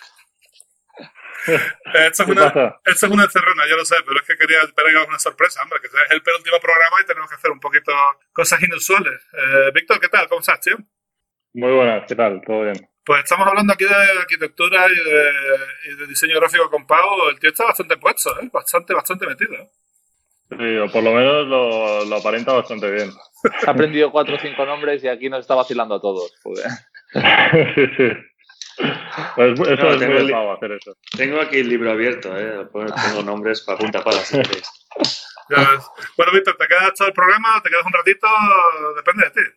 Eh, 1.47 1.60
Esto 2.12 2.23
es, 2.23 2.25
¿Qué 2.27 2.32
una, 2.32 2.53
pasa? 2.53 2.79
esto 2.86 3.06
es 3.08 3.12
una 3.12 3.23
encerrona, 3.23 3.63
yo 3.67 3.75
lo 3.75 3.84
sé, 3.86 3.95
pero 4.06 4.19
es 4.19 4.27
que 4.27 4.38
quería 4.38 4.62
esperar 4.62 5.08
una 5.08 5.17
sorpresa, 5.19 5.63
hombre, 5.63 5.79
que 5.82 5.88
es 5.88 5.93
el 6.12 6.21
penúltimo 6.21 6.60
programa 6.60 6.97
y 7.01 7.06
tenemos 7.08 7.27
que 7.27 7.36
hacer 7.36 7.49
un 7.49 7.60
poquito 7.60 7.91
cosas 8.34 8.62
inusuales. 8.62 9.19
Eh, 9.34 9.71
Víctor, 9.73 9.99
¿qué 9.99 10.10
tal? 10.10 10.27
¿Cómo 10.29 10.41
estás, 10.41 10.60
tío? 10.62 10.77
Muy 11.54 11.72
buenas, 11.72 12.04
¿qué 12.08 12.16
tal? 12.16 12.42
¿Todo 12.46 12.63
bien? 12.63 12.89
Pues 13.06 13.24
estamos 13.24 13.46
hablando 13.48 13.74
aquí 13.74 13.84
de 13.86 13.94
arquitectura 14.20 14.88
y 14.88 14.96
de, 14.96 15.32
y 15.92 15.96
de 15.98 16.08
diseño 16.08 16.39
gráfico 16.39 16.70
con 16.70 16.88
Pau. 16.88 17.30
El 17.30 17.39
tío 17.39 17.50
está 17.50 17.66
bastante 17.66 17.98
puesto, 17.98 18.30
¿eh? 18.42 18.50
Bastante, 18.52 18.94
bastante 18.94 19.28
metido. 19.28 19.70
Sí, 20.50 20.78
o 20.78 20.88
por 20.92 21.04
lo 21.04 21.12
menos 21.13 21.48
lo, 21.48 22.06
lo 22.06 22.16
aparenta 22.16 22.54
bastante 22.54 22.89
bien. 22.92 23.10
ha 23.68 23.72
aprendido 23.72 24.12
cuatro 24.12 24.36
o 24.36 24.39
cinco 24.39 24.66
nombres 24.66 25.04
y 25.04 25.08
aquí 25.08 25.30
nos 25.30 25.42
está 25.42 25.56
vacilando 25.56 25.96
a 25.96 26.02
todos. 26.02 26.34
joder. 26.44 26.66
sí, 27.76 27.86
sí. 27.98 28.10
Pues 29.36 29.60
eso 29.60 29.76
No, 29.84 29.89
es 29.94 30.00
tengo 30.00 30.13
muy 30.13 30.22
el- 30.22 30.28
de 30.28 30.34
Pau, 30.34 30.52
hacer 30.54 30.72
eso. 30.72 30.98
Tengo 31.16 31.42
aquí 31.42 31.60
el 31.60 31.70
libro 31.70 31.92
abierto, 31.92 32.36
¿eh? 32.38 32.68
tengo 32.74 33.24
nombres 33.24 33.62
para 33.62 33.78
punta 33.78 34.04
pala 34.04 34.18
si 34.20 34.38
queréis. 34.42 34.68
Bueno, 36.18 36.32
Víctor, 36.32 36.56
¿te 36.58 36.68
quedas 36.68 36.94
todo 36.96 37.10
el 37.10 37.13
programa? 37.13 37.62
¿Te 37.62 37.70
quedas 37.70 37.86
un 37.86 37.94
ratito? 37.94 38.28
Depende 38.96 39.26
de 39.26 39.32
ti. 39.32 39.50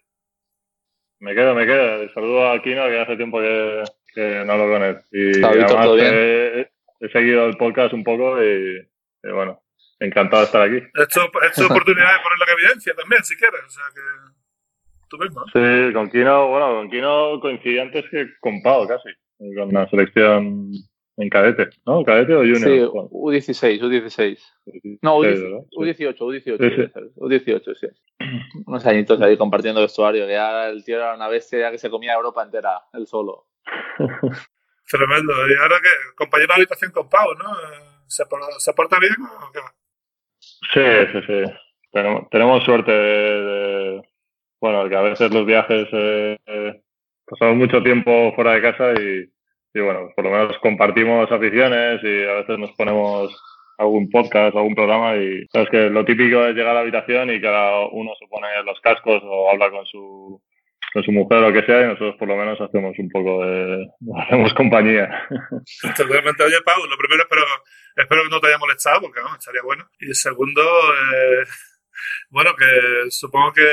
Me 1.21 1.35
quedo, 1.35 1.55
me 1.55 1.67
quedo. 1.67 2.13
Saludo 2.13 2.51
a 2.51 2.63
Kino, 2.63 2.87
que 2.87 3.01
hace 3.01 3.17
tiempo 3.17 3.41
que, 3.41 3.85
que 4.15 4.45
no 4.45 4.53
hablo 4.53 4.69
con 4.69 4.83
él. 4.83 4.99
Y 5.13 5.43
además 5.43 5.73
¿todo 5.73 5.95
bien? 5.95 6.13
he, 6.13 6.71
he 7.01 7.09
seguido 7.11 7.47
el 7.47 7.57
podcast 7.57 7.95
un 7.95 8.05
poco 8.05 8.43
y, 8.43 8.87
y 9.23 9.31
bueno, 9.31 9.63
encantado 10.01 10.43
de 10.43 10.47
estar 10.47 10.63
aquí. 10.63 10.77
Esto 10.77 11.31
es 11.43 11.55
tu 11.55 11.65
oportunidad 11.73 12.13
de 12.13 12.23
ponerlo 12.23 12.45
en 12.47 12.59
evidencia 12.59 12.95
también, 12.95 13.25
si 13.25 13.37
quieres. 13.37 13.61
O 13.67 13.71
sea 13.71 13.85
que 13.95 14.01
tú 15.09 15.19
mismo. 15.19 15.45
Sí, 15.53 15.93
con 15.93 16.11
Kino, 16.11 16.49
bueno, 16.49 16.75
con 16.75 16.91
Kino 16.91 17.41
coincidí 17.41 17.79
antes 17.79 18.05
que 18.11 18.29
con 18.41 18.63
Pau 18.63 18.87
casi, 18.87 19.09
con 19.39 19.73
la 19.73 19.89
selección 19.89 20.71
en 21.19 21.29
cadete, 21.31 21.69
¿no? 21.87 22.05
¿Cadete 22.05 22.35
o 22.35 22.41
junior? 22.41 22.59
Sí, 22.61 22.79
Bueno, 22.79 23.09
U16, 23.11 23.81
U16. 23.81 24.39
No, 25.03 25.23
sí, 25.23 25.29
U18, 25.29 25.43
¿verdad? 25.43 25.59
U18, 25.73 26.17
U18, 26.19 26.43
Sí, 26.43 26.53
sí. 26.57 26.59
debe 26.59 26.89
ser, 26.91 27.03
U18, 27.17 27.75
sí. 27.75 27.87
Unos 28.67 28.87
añitos 28.87 29.21
ahí 29.23 29.37
compartiendo 29.37 29.81
vestuario, 29.81 30.27
que 30.27 30.33
ya 30.33 30.69
el 30.69 30.85
tío 30.85 30.97
era 30.97 31.15
una 31.15 31.29
bestia 31.29 31.59
ya 31.61 31.71
que 31.71 31.79
se 31.79 31.91
comía 31.91 32.15
Europa 32.15 32.43
entera, 32.43 32.81
él 32.93 33.07
solo. 33.07 33.47
Tremendo. 34.89 35.33
Y 35.49 35.55
ahora 35.61 35.77
que 35.83 35.89
compañero 36.17 36.49
de 36.49 36.55
habitación 36.55 36.93
con 36.93 37.09
Pau, 37.09 37.35
¿no? 37.35 37.45
¿Se, 38.07 38.23
¿se 38.59 38.73
porta 38.73 38.99
bien 39.01 39.15
o 39.21 39.53
qué? 39.53 39.61
Sí, 40.39 41.13
sí, 41.13 41.21
sí. 41.27 41.53
Tenemos, 41.93 42.29
tenemos 42.31 42.63
suerte 42.65 42.93
de, 42.93 43.43
de- 43.43 44.03
bueno, 44.61 44.89
que 44.89 44.97
a 44.97 45.01
veces 45.03 45.33
los 45.33 45.45
viajes 45.47 45.89
eh, 45.93 46.37
eh, 46.47 46.83
pasamos 47.27 47.57
mucho 47.57 47.83
tiempo 47.83 48.33
fuera 48.35 48.53
de 48.53 48.63
casa 48.63 48.93
y, 48.93 49.29
y 49.77 49.81
bueno, 49.81 50.11
por 50.17 50.25
lo 50.25 50.31
menos 50.31 50.57
compartimos 50.63 51.31
aficiones 51.31 52.01
y 52.03 52.25
a 52.25 52.35
veces 52.41 52.59
nos 52.59 52.73
ponemos 52.73 53.31
algún 53.77 54.09
podcast, 54.11 54.57
algún 54.57 54.75
programa 54.75 55.17
y 55.17 55.47
sabes 55.53 55.69
que 55.69 55.91
lo 55.91 56.03
típico 56.05 56.47
es 56.47 56.55
llegar 56.55 56.71
a 56.71 56.75
la 56.75 56.81
habitación 56.81 57.31
y 57.31 57.41
cada 57.43 57.87
uno 57.89 58.13
se 58.19 58.27
pone 58.27 58.49
los 58.65 58.81
cascos 58.81 59.23
o 59.23 59.51
habla 59.51 59.71
con 59.71 59.85
su 59.85 60.43
con 60.95 61.03
su 61.03 61.13
mujer 61.13 61.39
o 61.39 61.51
lo 61.51 61.53
que 61.53 61.67
sea 61.67 61.83
y 61.83 61.89
nosotros 61.89 62.17
por 62.19 62.29
lo 62.29 62.37
menos 62.37 62.59
hacemos 62.59 62.99
un 62.99 63.11
poco 63.11 63.45
de 63.45 63.87
hacemos 64.25 64.55
compañía. 64.55 65.29
Totalmente. 65.95 66.43
Oye, 66.43 66.63
Pau, 66.65 66.87
lo 66.87 66.97
primero 66.97 67.23
espero, 67.23 67.45
espero 67.97 68.23
que 68.23 68.31
no 68.31 68.41
te 68.41 68.47
haya 68.47 68.59
molestado, 68.59 69.03
porque 69.03 69.21
vamos, 69.21 69.39
estaría 69.39 69.63
bueno. 69.63 69.91
Y 70.01 70.15
segundo, 70.15 70.63
eh, 70.63 71.45
bueno, 72.31 72.55
que 72.57 73.11
supongo 73.11 73.53
que 73.53 73.69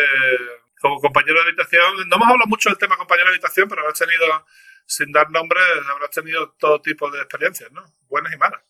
como 0.81 0.99
compañero 0.99 1.35
de 1.35 1.47
habitación, 1.47 2.09
no 2.09 2.15
hemos 2.17 2.27
hablado 2.27 2.49
mucho 2.49 2.67
del 2.67 2.77
tema 2.77 2.97
compañero 2.97 3.29
de 3.29 3.35
habitación, 3.35 3.69
pero 3.69 3.81
habrás 3.81 3.97
tenido, 3.97 4.25
sin 4.85 5.11
dar 5.11 5.29
nombres, 5.31 5.63
habrás 5.91 6.11
tenido 6.11 6.51
todo 6.57 6.81
tipo 6.81 7.09
de 7.09 7.19
experiencias, 7.19 7.71
¿no? 7.71 7.83
Buenas 8.07 8.33
y 8.33 8.37
malas. 8.37 8.61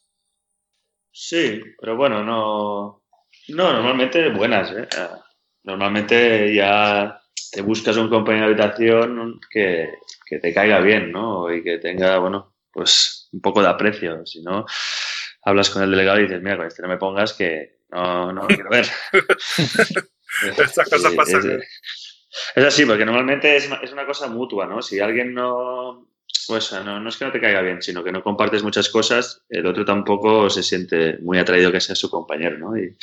Sí, 1.12 1.62
pero 1.80 1.96
bueno, 1.96 2.24
no. 2.24 3.04
No, 3.50 3.74
normalmente 3.74 4.30
buenas, 4.30 4.72
¿eh? 4.72 4.88
Ah, 4.98 5.24
Normalmente 5.64 6.54
ya 6.54 7.22
te 7.52 7.62
buscas 7.62 7.96
un 7.98 8.10
compañero 8.10 8.48
de 8.48 8.54
habitación 8.54 9.40
que, 9.50 9.90
que 10.26 10.40
te 10.40 10.54
caiga 10.54 10.80
bien, 10.80 11.12
¿no? 11.12 11.54
Y 11.54 11.64
que 11.64 11.78
tenga, 11.78 12.18
bueno, 12.18 12.56
pues 12.72 13.30
un 13.32 13.42
poco 13.42 13.62
de 13.62 13.70
aprecio. 13.70 14.26
Si 14.26 14.42
no, 14.42 14.66
hablas 15.44 15.70
con 15.70 15.84
el 15.84 15.92
delegado 15.92 16.20
y 16.20 16.24
dices, 16.24 16.42
mira, 16.42 16.58
con 16.58 16.68
este 16.68 16.82
no 16.82 16.88
me 16.90 16.98
pongas 16.98 17.34
que 17.34 17.78
no, 17.90 18.34
no 18.34 18.42
lo 18.42 18.48
quiero 18.48 18.70
ver. 18.70 18.88
Estas 20.58 20.90
cosas 20.90 21.14
pasan. 21.14 21.62
Es, 21.62 22.03
es 22.56 22.64
así, 22.64 22.86
porque 22.86 23.06
normalmente 23.06 23.56
es 23.56 23.68
una, 23.68 23.78
es 23.78 23.92
una 23.92 24.06
cosa 24.06 24.28
mutua, 24.28 24.66
¿no? 24.68 24.82
Si 24.82 25.00
alguien 25.00 25.34
no, 25.34 26.08
pues 26.48 26.72
no, 26.74 27.00
no 27.00 27.10
es 27.10 27.18
que 27.18 27.26
no 27.26 27.32
te 27.32 27.40
caiga 27.42 27.62
bien, 27.62 27.82
sino 27.82 28.04
que 28.04 28.12
no 28.12 28.24
compartes 28.24 28.64
muchas 28.64 28.90
cosas, 28.90 29.44
el 29.50 29.66
otro 29.66 29.86
tampoco 29.86 30.50
se 30.50 30.64
siente 30.64 31.18
muy 31.22 31.38
atraído 31.38 31.72
que 31.72 31.82
sea 31.82 31.96
su 31.96 32.10
compañero, 32.10 32.58
¿no? 32.58 32.78
Y- 32.78 32.96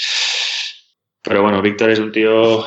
pero 1.23 1.43
bueno, 1.43 1.61
Víctor 1.63 1.91
es 1.91 1.99
un 1.99 2.13
tío 2.13 2.65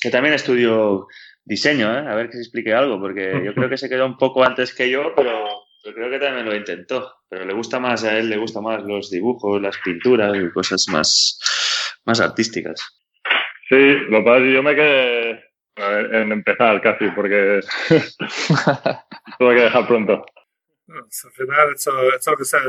que 0.00 0.10
también 0.10 0.34
estudió 0.34 1.06
diseño, 1.44 1.92
¿eh? 1.92 1.98
A 2.08 2.14
ver 2.14 2.26
que 2.26 2.34
se 2.34 2.42
explique 2.42 2.74
algo, 2.74 3.00
porque 3.00 3.42
yo 3.44 3.54
creo 3.54 3.68
que 3.68 3.76
se 3.78 3.88
quedó 3.88 4.06
un 4.06 4.16
poco 4.16 4.44
antes 4.44 4.74
que 4.74 4.90
yo, 4.90 5.12
pero, 5.14 5.44
pero 5.82 5.94
creo 5.94 6.10
que 6.10 6.18
también 6.18 6.46
lo 6.46 6.54
intentó. 6.56 7.14
Pero 7.28 7.44
le 7.44 7.54
gusta 7.54 7.78
más, 7.78 8.02
a 8.04 8.18
él 8.18 8.28
le 8.28 8.36
gusta 8.36 8.60
más 8.60 8.82
los 8.82 9.10
dibujos, 9.10 9.62
las 9.62 9.78
pinturas 9.78 10.36
y 10.36 10.50
cosas 10.50 10.86
más, 10.88 11.38
más 12.04 12.20
artísticas. 12.20 12.80
Sí, 13.68 13.76
lo 14.08 14.22
que 14.24 14.52
yo 14.52 14.62
me 14.62 14.74
quedé 14.74 15.21
ver, 15.76 16.14
en 16.14 16.32
empezar 16.32 16.80
casi 16.82 17.08
porque 17.10 17.60
tuve 19.38 19.54
que 19.54 19.60
dejar 19.62 19.86
pronto. 19.86 20.24
Bueno, 20.86 21.04
al 21.06 21.32
final, 21.32 21.72
esto, 21.74 22.02
esto 22.14 22.16
es 22.18 22.26
lo 22.26 22.36
que 22.36 22.44
sea. 22.44 22.60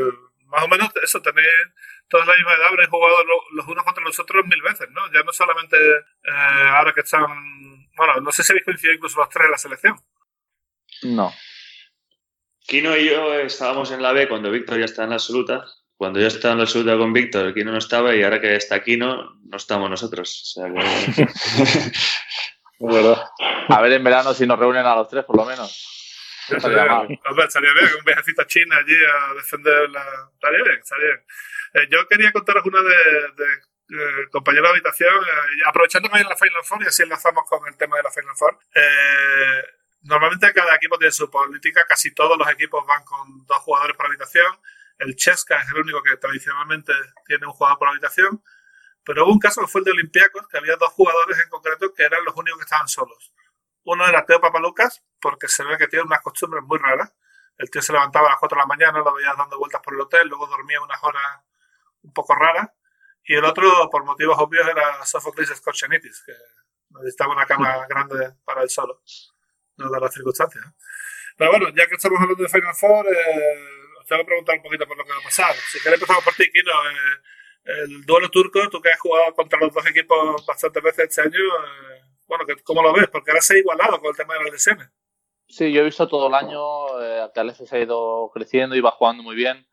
Más 0.45 0.63
o 0.63 0.67
menos 0.67 0.89
eso, 1.01 1.21
tenéis 1.21 1.47
toda 2.07 2.25
la 2.25 2.35
misma 2.35 2.53
edad, 2.53 2.67
habréis 2.67 2.89
jugado 2.89 3.23
lo- 3.25 3.43
los 3.57 3.67
unos 3.67 3.83
contra 3.83 4.03
los 4.03 4.19
otros 4.19 4.45
mil 4.45 4.61
veces, 4.61 4.87
¿no? 4.91 5.01
Ya 5.11 5.23
no 5.23 5.33
solamente 5.33 5.75
eh, 5.77 6.31
ahora 6.69 6.93
que 6.93 7.01
están. 7.01 7.25
Bueno, 7.97 8.21
no 8.21 8.31
sé 8.31 8.43
si 8.43 8.51
habéis 8.51 8.65
coincidido 8.65 8.93
incluso 8.95 9.19
los 9.19 9.29
tres 9.29 9.45
en 9.45 9.51
la 9.51 9.57
selección. 9.57 9.95
No. 11.03 11.33
Kino 12.65 12.95
y 12.95 13.09
yo 13.09 13.33
estábamos 13.39 13.91
en 13.91 14.01
la 14.01 14.13
B 14.13 14.29
cuando 14.29 14.49
Víctor 14.51 14.77
ya 14.79 14.85
está 14.85 15.03
en 15.03 15.09
la 15.09 15.15
absoluta. 15.15 15.65
Cuando 15.97 16.19
yo 16.19 16.27
estaba 16.27 16.53
en 16.53 16.59
la 16.59 16.63
absoluta 16.63 16.97
con 16.97 17.13
Víctor, 17.13 17.53
Kino 17.53 17.71
no 17.71 17.77
estaba 17.77 18.15
y 18.15 18.23
ahora 18.23 18.39
que 18.39 18.55
está 18.55 18.81
Kino, 18.83 19.39
no 19.43 19.57
estamos 19.57 19.89
nosotros. 19.89 20.55
O 20.57 20.61
sea 20.61 20.73
que... 20.73 21.27
Verdad. 22.83 23.29
A 23.69 23.81
ver 23.81 23.93
en 23.93 24.03
verano 24.03 24.33
si 24.33 24.45
nos 24.45 24.59
reúnen 24.59 24.85
a 24.85 24.95
los 24.95 25.07
tres, 25.07 25.23
por 25.23 25.37
lo 25.37 25.45
menos. 25.45 25.89
Estaría 26.49 26.99
hombre, 26.99 27.45
estaría 27.45 27.73
bien, 27.73 27.89
un 27.97 28.03
viajecito 28.03 28.41
a 28.41 28.47
China 28.47 28.77
allí 28.77 28.93
a 28.93 29.33
defender 29.35 29.89
la. 29.89 30.03
Estaría 30.33 30.63
bien, 30.63 30.79
estaría 30.79 31.05
bien. 31.05 31.25
Eh, 31.75 31.87
yo 31.89 32.07
quería 32.07 32.31
contaros 32.33 32.65
una 32.65 32.81
de, 32.81 32.95
de 33.37 33.45
eh, 33.89 34.27
compañero 34.31 34.63
de 34.63 34.71
habitación, 34.71 35.13
eh, 35.13 35.61
aprovechando 35.65 36.09
que 36.09 36.17
hay 36.17 36.23
en 36.23 36.29
la 36.29 36.35
Final 36.35 36.63
Four 36.63 36.83
y 36.83 36.87
así 36.87 37.03
enlazamos 37.03 37.43
con 37.47 37.65
el 37.67 37.77
tema 37.77 37.95
de 37.97 38.03
la 38.03 38.11
Final 38.11 38.35
Four. 38.35 38.59
Eh, 38.75 39.63
normalmente 40.01 40.51
cada 40.51 40.75
equipo 40.75 40.97
tiene 40.97 41.11
su 41.11 41.31
política, 41.31 41.85
casi 41.87 42.13
todos 42.13 42.37
los 42.37 42.49
equipos 42.49 42.85
van 42.85 43.03
con 43.05 43.45
dos 43.45 43.57
jugadores 43.59 43.95
por 43.95 44.07
habitación. 44.07 44.59
El 44.97 45.15
Chesca 45.15 45.61
es 45.61 45.69
el 45.69 45.77
único 45.77 46.03
que 46.03 46.17
tradicionalmente 46.17 46.91
tiene 47.25 47.45
un 47.45 47.53
jugador 47.53 47.79
por 47.79 47.87
habitación. 47.87 48.43
Pero 49.05 49.25
hubo 49.25 49.33
un 49.33 49.39
caso 49.39 49.61
que 49.61 49.67
fue 49.67 49.79
el 49.79 49.85
de 49.85 49.91
Olympiacos, 49.91 50.47
que 50.47 50.57
había 50.57 50.75
dos 50.77 50.91
jugadores 50.93 51.39
en 51.39 51.49
concreto 51.49 51.93
que 51.93 52.03
eran 52.03 52.23
los 52.23 52.35
únicos 52.35 52.59
que 52.59 52.63
estaban 52.63 52.87
solos. 52.87 53.33
Uno 53.83 54.07
era 54.07 54.25
Teo 54.25 54.39
Papalucas, 54.39 55.03
porque 55.19 55.47
se 55.47 55.63
ve 55.63 55.77
que 55.77 55.87
tiene 55.87 56.05
unas 56.05 56.21
costumbres 56.21 56.63
muy 56.63 56.79
raras. 56.79 57.13
El 57.57 57.69
tío 57.69 57.81
se 57.81 57.91
levantaba 57.91 58.27
a 58.27 58.31
las 58.31 58.39
4 58.39 58.55
de 58.55 58.61
la 58.61 58.65
mañana, 58.65 58.99
lo 58.99 59.13
veías 59.13 59.37
dando 59.37 59.57
vueltas 59.59 59.81
por 59.81 59.93
el 59.93 60.01
hotel, 60.01 60.27
luego 60.27 60.47
dormía 60.47 60.81
unas 60.81 61.03
horas 61.03 61.41
un 62.01 62.13
poco 62.13 62.33
raras. 62.35 62.69
Y 63.25 63.35
el 63.35 63.43
otro, 63.45 63.89
por 63.89 64.03
motivos 64.03 64.37
obvios, 64.39 64.67
era 64.67 65.05
Sophocles 65.05 65.49
Scorchenitis, 65.49 66.23
que 66.25 66.33
necesitaba 66.89 67.33
una 67.33 67.45
cama 67.45 67.85
grande 67.87 68.33
para 68.43 68.63
él 68.63 68.69
solo, 68.69 69.01
no 69.77 69.89
de 69.89 69.99
las 69.99 70.13
circunstancias. 70.13 70.63
Pero 71.37 71.51
bueno, 71.51 71.69
ya 71.69 71.87
que 71.87 71.95
estamos 71.95 72.19
hablando 72.21 72.43
de 72.43 72.49
Final 72.49 72.75
Four, 72.75 73.05
eh, 73.07 73.67
os 73.99 74.05
tengo 74.05 74.21
que 74.21 74.25
preguntar 74.25 74.57
un 74.57 74.63
poquito 74.63 74.87
por 74.87 74.97
lo 74.97 75.03
que 75.03 75.11
va 75.11 75.17
a 75.17 75.23
pasar. 75.23 75.55
Si 75.55 75.79
queréis 75.79 76.01
empezamos 76.01 76.23
por 76.23 76.33
ti, 76.35 76.49
Kino. 76.51 76.71
Eh, 76.89 77.21
el 77.63 78.05
duelo 78.05 78.29
turco, 78.29 78.59
tú 78.69 78.81
que 78.81 78.89
has 78.89 78.99
jugado 78.99 79.33
contra 79.33 79.59
los 79.59 79.73
dos 79.73 79.85
equipos 79.87 80.45
bastantes 80.45 80.83
veces 80.83 81.09
este 81.09 81.21
año, 81.21 81.39
eh, 81.39 82.01
bueno, 82.27 82.45
¿cómo 82.63 82.81
lo 82.81 82.93
ves? 82.93 83.07
Porque 83.09 83.31
ahora 83.31 83.41
se 83.41 83.55
ha 83.55 83.59
igualado 83.59 83.99
con 83.99 84.09
el 84.09 84.17
tema 84.17 84.33
de 84.35 84.43
las 84.43 84.53
lesiones. 84.53 84.89
Sí, 85.47 85.71
yo 85.71 85.81
he 85.81 85.85
visto 85.85 86.07
todo 86.07 86.27
el 86.27 86.33
año 86.33 87.01
eh, 87.01 87.29
que 87.33 87.39
Alex 87.39 87.71
ha 87.71 87.79
ido 87.79 88.31
creciendo 88.33 88.75
y 88.75 88.81
va 88.81 88.91
jugando 88.91 89.23
muy 89.23 89.35
bien. 89.35 89.67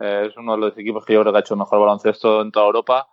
Eh, 0.00 0.26
es 0.28 0.36
uno 0.36 0.52
de 0.52 0.58
los 0.58 0.78
equipos 0.78 1.04
que 1.04 1.12
yo 1.12 1.20
creo 1.20 1.32
que 1.32 1.38
ha 1.38 1.40
hecho 1.40 1.54
el 1.54 1.60
mejor 1.60 1.78
baloncesto 1.78 2.40
en 2.40 2.50
toda 2.50 2.66
Europa. 2.66 3.08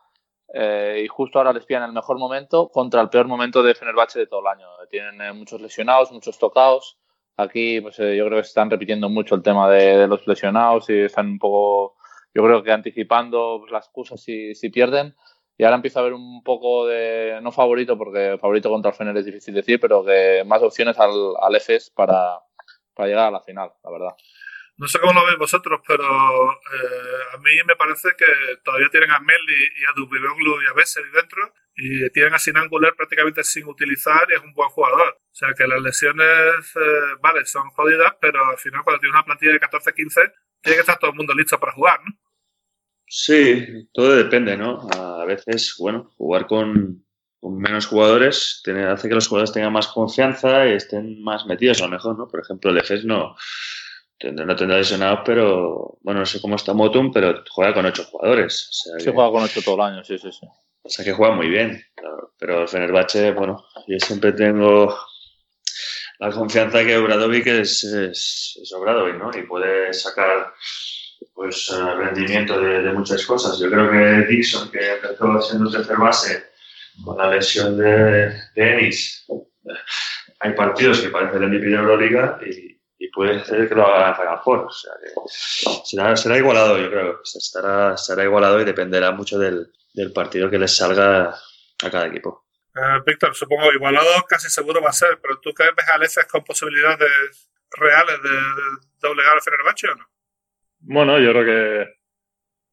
Eh, 0.54 1.02
y 1.04 1.08
justo 1.08 1.38
ahora 1.38 1.52
les 1.52 1.66
pillan 1.66 1.84
el 1.84 1.92
mejor 1.92 2.18
momento 2.18 2.70
contra 2.70 3.02
el 3.02 3.10
peor 3.10 3.28
momento 3.28 3.62
de 3.62 3.76
Fenerbahce 3.76 4.20
de 4.20 4.28
todo 4.28 4.40
el 4.40 4.48
año. 4.48 4.68
Tienen 4.90 5.22
eh, 5.22 5.34
muchos 5.34 5.62
lesionados, 5.62 6.12
muchos 6.12 6.40
tocados. 6.40 6.98
Aquí 7.36 7.82
pues, 7.82 7.98
yo 7.98 8.26
creo 8.26 8.38
que 8.38 8.44
se 8.44 8.50
están 8.50 8.72
repitiendo 8.72 9.10
mucho 9.10 9.36
el 9.36 9.44
tema 9.44 9.70
de 9.70 10.08
los 10.08 10.26
lesionados 10.26 10.90
y 10.90 11.02
están 11.02 11.28
un 11.28 11.40
poco 11.40 11.97
yo 12.38 12.44
creo 12.44 12.62
que 12.62 12.72
anticipando 12.72 13.58
pues, 13.62 13.72
las 13.72 13.90
cosas 13.90 14.22
si, 14.22 14.54
si 14.54 14.70
pierden. 14.70 15.16
Y 15.58 15.64
ahora 15.64 15.78
empieza 15.78 15.98
a 15.98 16.02
haber 16.04 16.14
un 16.14 16.44
poco 16.44 16.86
de, 16.86 17.40
no 17.42 17.52
favorito, 17.52 17.98
porque 17.98 18.38
favorito 18.40 18.70
contra 18.70 18.92
el 18.92 18.96
Fener 18.96 19.18
es 19.18 19.26
difícil 19.26 19.56
decir, 19.56 19.80
pero 19.80 20.06
que 20.06 20.44
más 20.46 20.62
opciones 20.62 21.00
al, 21.00 21.34
al 21.42 21.56
EFES 21.56 21.90
para, 21.96 22.38
para 22.94 23.10
llegar 23.10 23.30
a 23.30 23.32
la 23.32 23.42
final, 23.42 23.72
la 23.84 23.92
verdad. 23.92 24.12
No 24.78 24.88
sé 24.88 25.00
cómo 25.00 25.20
lo 25.20 25.26
veis 25.26 25.40
vosotros, 25.40 25.82
pero 25.88 26.04
eh, 26.04 27.24
a 27.34 27.38
mí 27.40 27.52
me 27.66 27.76
parece 27.76 28.10
que 28.16 28.28
todavía 28.64 28.90
tienen 28.92 29.10
a 29.10 29.20
Meli 29.20 29.64
y 29.76 29.86
a 29.86 29.94
Dubivoglu 29.96 30.62
y 30.62 30.68
a 30.68 30.74
Bessel 30.74 31.12
dentro 31.12 31.42
y 31.74 32.08
tienen 32.12 32.36
a 32.36 32.38
Sinan 32.38 32.70
Guller 32.70 32.94
prácticamente 32.96 33.44
sin 33.44 33.66
utilizar 33.66 34.28
y 34.30 34.36
es 34.36 34.42
un 34.42 34.54
buen 34.54 34.70
jugador. 34.70 35.18
O 35.32 35.36
sea 35.36 35.50
que 35.58 35.66
las 35.66 35.82
lesiones, 35.82 36.76
eh, 36.76 37.16
vale, 37.20 37.44
son 37.48 37.68
jodidas, 37.72 38.14
pero 38.22 38.46
al 38.46 38.60
final 38.60 38.84
cuando 38.84 39.00
tienes 39.00 39.16
una 39.16 39.26
plantilla 39.26 39.54
de 39.54 39.60
14-15, 39.60 40.34
tiene 40.62 40.76
que 40.76 40.82
estar 40.82 41.00
todo 41.00 41.10
el 41.10 41.18
mundo 41.18 41.34
listo 41.34 41.60
para 41.60 41.72
jugar, 41.72 42.00
¿no? 42.06 42.27
Sí, 43.08 43.88
todo 43.94 44.16
depende, 44.16 44.58
¿no? 44.58 44.88
A 44.92 45.26
veces, 45.26 45.76
bueno, 45.80 46.12
jugar 46.18 46.46
con, 46.46 47.06
con 47.40 47.58
menos 47.58 47.88
jugadores 47.88 48.62
tiene, 48.64 48.86
hace 48.86 49.08
que 49.08 49.16
los 49.16 49.28
jugadores 49.28 49.54
tengan 49.54 49.74
más 49.74 49.88
confianza 49.88 50.68
y 50.68 50.74
estén 50.74 51.22
más 51.24 51.46
metidos 51.46 51.82
a 51.82 51.86
lo 51.86 51.92
mejor, 51.92 52.18
¿no? 52.18 52.28
Por 52.28 52.42
ejemplo, 52.42 52.70
el 52.70 52.78
EFES 52.78 53.06
no 53.06 53.36
no 54.24 54.56
tendrá 54.56 54.78
lesionados, 54.78 55.20
pero 55.26 55.98
bueno, 56.02 56.22
no 56.22 56.26
sé 56.26 56.42
cómo 56.42 56.56
está 56.56 56.74
Motum, 56.74 57.12
pero 57.12 57.44
juega 57.50 57.74
con 57.74 57.86
ocho 57.86 58.04
jugadores. 58.06 58.68
O 58.70 58.74
sea 58.74 59.00
Sí, 59.00 59.06
que, 59.06 59.12
juega 59.12 59.32
con 59.32 59.44
ocho 59.44 59.62
todo 59.62 59.76
el 59.76 59.82
año, 59.82 60.04
sí, 60.04 60.18
sí, 60.18 60.32
sí. 60.32 60.48
o 60.82 60.90
sea 60.90 61.06
que 61.06 61.14
juega 61.14 61.36
muy 61.36 61.50
bien. 61.50 61.80
Pero, 61.96 62.34
pero 62.40 62.62
el 62.64 62.68
Fenerbahce, 62.68 63.32
bueno, 63.32 63.64
yo 63.88 64.00
siempre 64.00 64.32
tengo 64.32 64.98
la 66.20 66.32
confianza 66.32 66.84
que 66.84 66.98
Obradovic 66.98 67.46
es, 67.48 67.84
es, 67.84 68.60
es 68.62 68.74
Obradovic, 68.74 69.18
¿no? 69.18 69.30
Y 69.38 69.44
puede 69.44 69.94
sacar 69.94 70.52
pues 71.34 71.70
eh, 71.70 71.96
rendimiento 71.96 72.60
de, 72.60 72.92
muchas 72.94 73.26
cosas. 73.26 73.60
Yo 73.60 73.70
creo 73.70 73.92
que 73.92 74.28
Dixon, 74.28 74.72
que 74.72 74.94
empezó 74.94 75.42
siendo 75.42 75.72
tercer 75.72 75.98
base 75.98 76.52
con 77.04 77.18
la 77.18 77.30
lesión 77.30 77.78
de, 77.78 78.34
de 78.56 78.74
Ennis, 78.74 79.26
hay 80.40 80.54
partidos 80.54 81.02
que 81.02 81.10
parece 81.10 81.38
el 81.38 81.48
MVP 81.48 81.66
de 81.66 81.76
Euroliga 81.76 82.40
y, 82.46 82.80
y 83.00 83.10
puede 83.10 83.44
ser 83.44 83.68
que 83.68 83.76
lo 83.76 83.88
haga 83.88 84.42
Four. 84.44 84.66
O 84.66 84.72
sea 84.72 84.94
que 85.02 85.12
será, 85.86 86.16
será 86.16 86.38
igualado, 86.38 86.78
yo 86.78 86.90
creo. 86.90 87.22
Estará, 87.24 87.94
estará 87.94 88.24
igualado 88.24 88.62
y 88.62 88.66
dependerá 88.66 89.12
mucho 89.12 89.38
del, 89.38 89.72
del 89.94 90.12
partido 90.14 90.50
que 90.50 90.60
les 90.60 90.76
salga 90.76 91.30
a 91.30 91.92
cada 91.92 92.08
equipo. 92.08 92.46
Eh, 92.76 93.02
Víctor, 93.06 93.36
supongo 93.36 93.72
igualado 93.74 94.24
casi 94.28 94.50
seguro 94.50 94.82
va 94.82 94.90
a 94.90 94.94
ser, 94.94 95.20
pero 95.22 95.40
¿tú 95.40 95.52
crees 95.54 95.74
ves 96.00 96.18
a 96.18 96.28
con 96.28 96.44
posibilidades 96.44 97.50
reales 97.72 98.22
de, 98.22 98.30
de 98.30 98.80
doblegar 99.00 99.34
al 99.34 99.42
Fenerbahce 99.42 99.90
o 99.90 99.96
no? 99.96 100.06
Bueno, 100.80 101.20
yo 101.20 101.32
creo 101.32 101.46
que, 101.46 101.98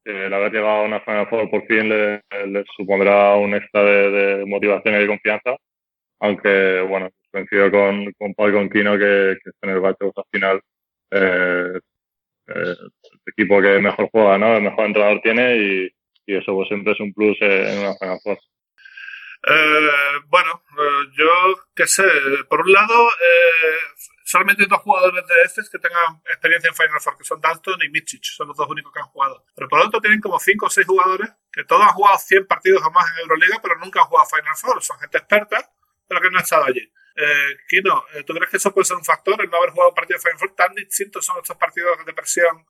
el 0.05 0.35
haber 0.35 0.53
llegado 0.53 0.77
a 0.77 0.83
una 0.83 1.01
Final 1.01 1.29
Four 1.29 1.51
por 1.51 1.67
fin 1.67 1.89
le, 1.89 2.23
supondrá 2.77 3.37
un 3.37 3.55
extra 3.55 3.83
de, 3.83 4.45
motivación 4.47 4.95
y 4.95 4.99
de 4.99 5.07
confianza. 5.07 5.57
Aunque, 6.21 6.81
bueno, 6.83 7.11
coincido 7.33 7.71
con, 7.71 8.13
con 8.13 8.35
Paul 8.35 8.51
y 8.51 8.55
con 8.55 8.71
Kino 8.71 8.99
que, 8.99 9.37
que 9.43 9.51
Fenerbahce 9.61 9.99
pues, 9.99 10.17
al 10.17 10.25
final 10.31 10.61
eh, 11.11 11.81
eh, 12.49 12.77
el 12.77 13.21
equipo 13.27 13.61
que 13.61 13.79
mejor 13.81 14.09
juega, 14.11 14.39
¿no? 14.39 14.57
El 14.57 14.63
mejor 14.63 14.87
entrenador 14.87 15.21
tiene 15.23 15.57
y, 15.57 15.91
y 16.27 16.37
eso 16.37 16.55
pues 16.55 16.69
siempre 16.69 16.93
es 16.93 17.01
un 17.01 17.13
plus 17.13 17.37
en 17.41 17.79
una 17.79 17.95
Final 17.95 18.19
Four. 18.23 18.39
Eh, 19.47 20.21
bueno, 20.29 20.63
eh, 20.71 21.11
yo 21.19 21.29
qué 21.75 21.87
sé, 21.87 22.05
por 22.49 22.63
un 22.63 22.73
lado, 22.73 23.09
eh, 23.09 23.77
solamente 24.35 24.67
dos 24.67 24.81
jugadores 24.81 25.25
de 25.29 25.43
EFES 25.45 25.71
que 25.71 25.79
tengan 25.79 26.21
experiencia 26.27 26.69
en 26.69 26.75
Final 26.75 27.01
Four, 27.01 27.17
que 27.17 27.23
son 27.23 27.41
Dalton 27.41 27.79
y 27.85 27.89
Michic, 27.89 28.25
son 28.25 28.49
los 28.49 28.57
dos 28.57 28.69
únicos 28.69 28.93
que 28.93 28.99
han 28.99 29.07
jugado. 29.07 29.45
Pero 29.55 29.69
por 29.69 29.79
otro 29.79 30.01
tienen 30.01 30.21
como 30.21 30.41
cinco 30.41 30.67
o 30.67 30.71
seis 30.71 30.85
jugadores 30.89 31.31
que 31.53 31.63
todos 31.63 31.83
han 31.83 31.95
jugado 31.95 32.19
100 32.19 32.49
partidos 32.49 32.83
o 32.83 32.91
más 32.91 33.07
en 33.13 33.21
Euroliga, 33.21 33.61
pero 33.63 33.79
nunca 33.79 34.01
han 34.01 34.07
jugado 34.07 34.27
Final 34.29 34.57
Four. 34.57 34.83
Son 34.83 34.99
gente 34.99 35.19
experta, 35.19 35.71
pero 36.09 36.21
que 36.21 36.31
no 36.31 36.39
ha 36.39 36.43
estado 36.43 36.65
allí. 36.65 36.81
Eh, 36.81 37.57
Kino, 37.69 38.05
¿tú 38.27 38.35
crees 38.35 38.51
que 38.51 38.57
eso 38.57 38.75
puede 38.75 38.87
ser 38.87 38.97
un 38.97 39.05
factor, 39.05 39.41
el 39.41 39.49
no 39.49 39.59
haber 39.59 39.71
jugado 39.71 39.91
un 39.91 39.95
partido 39.95 40.19
de 40.19 40.23
Final 40.23 40.39
Four? 40.41 40.55
¿Tan 40.57 40.75
distintos 40.75 41.25
son 41.25 41.37
estos 41.39 41.57
partidos 41.57 42.05
de 42.05 42.13
presión 42.13 42.67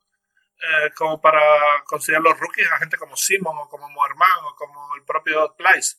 eh, 0.61 0.91
como 0.95 1.19
para 1.19 1.41
considerar 1.87 2.23
los 2.23 2.39
rookies 2.39 2.71
a 2.71 2.77
gente 2.77 2.99
como 2.99 3.17
Simon 3.17 3.57
o 3.57 3.71
como 3.71 3.89
Moerman 3.89 4.45
o 4.45 4.55
como 4.55 4.95
el 4.97 5.03
propio 5.05 5.55
Plyce? 5.57 5.97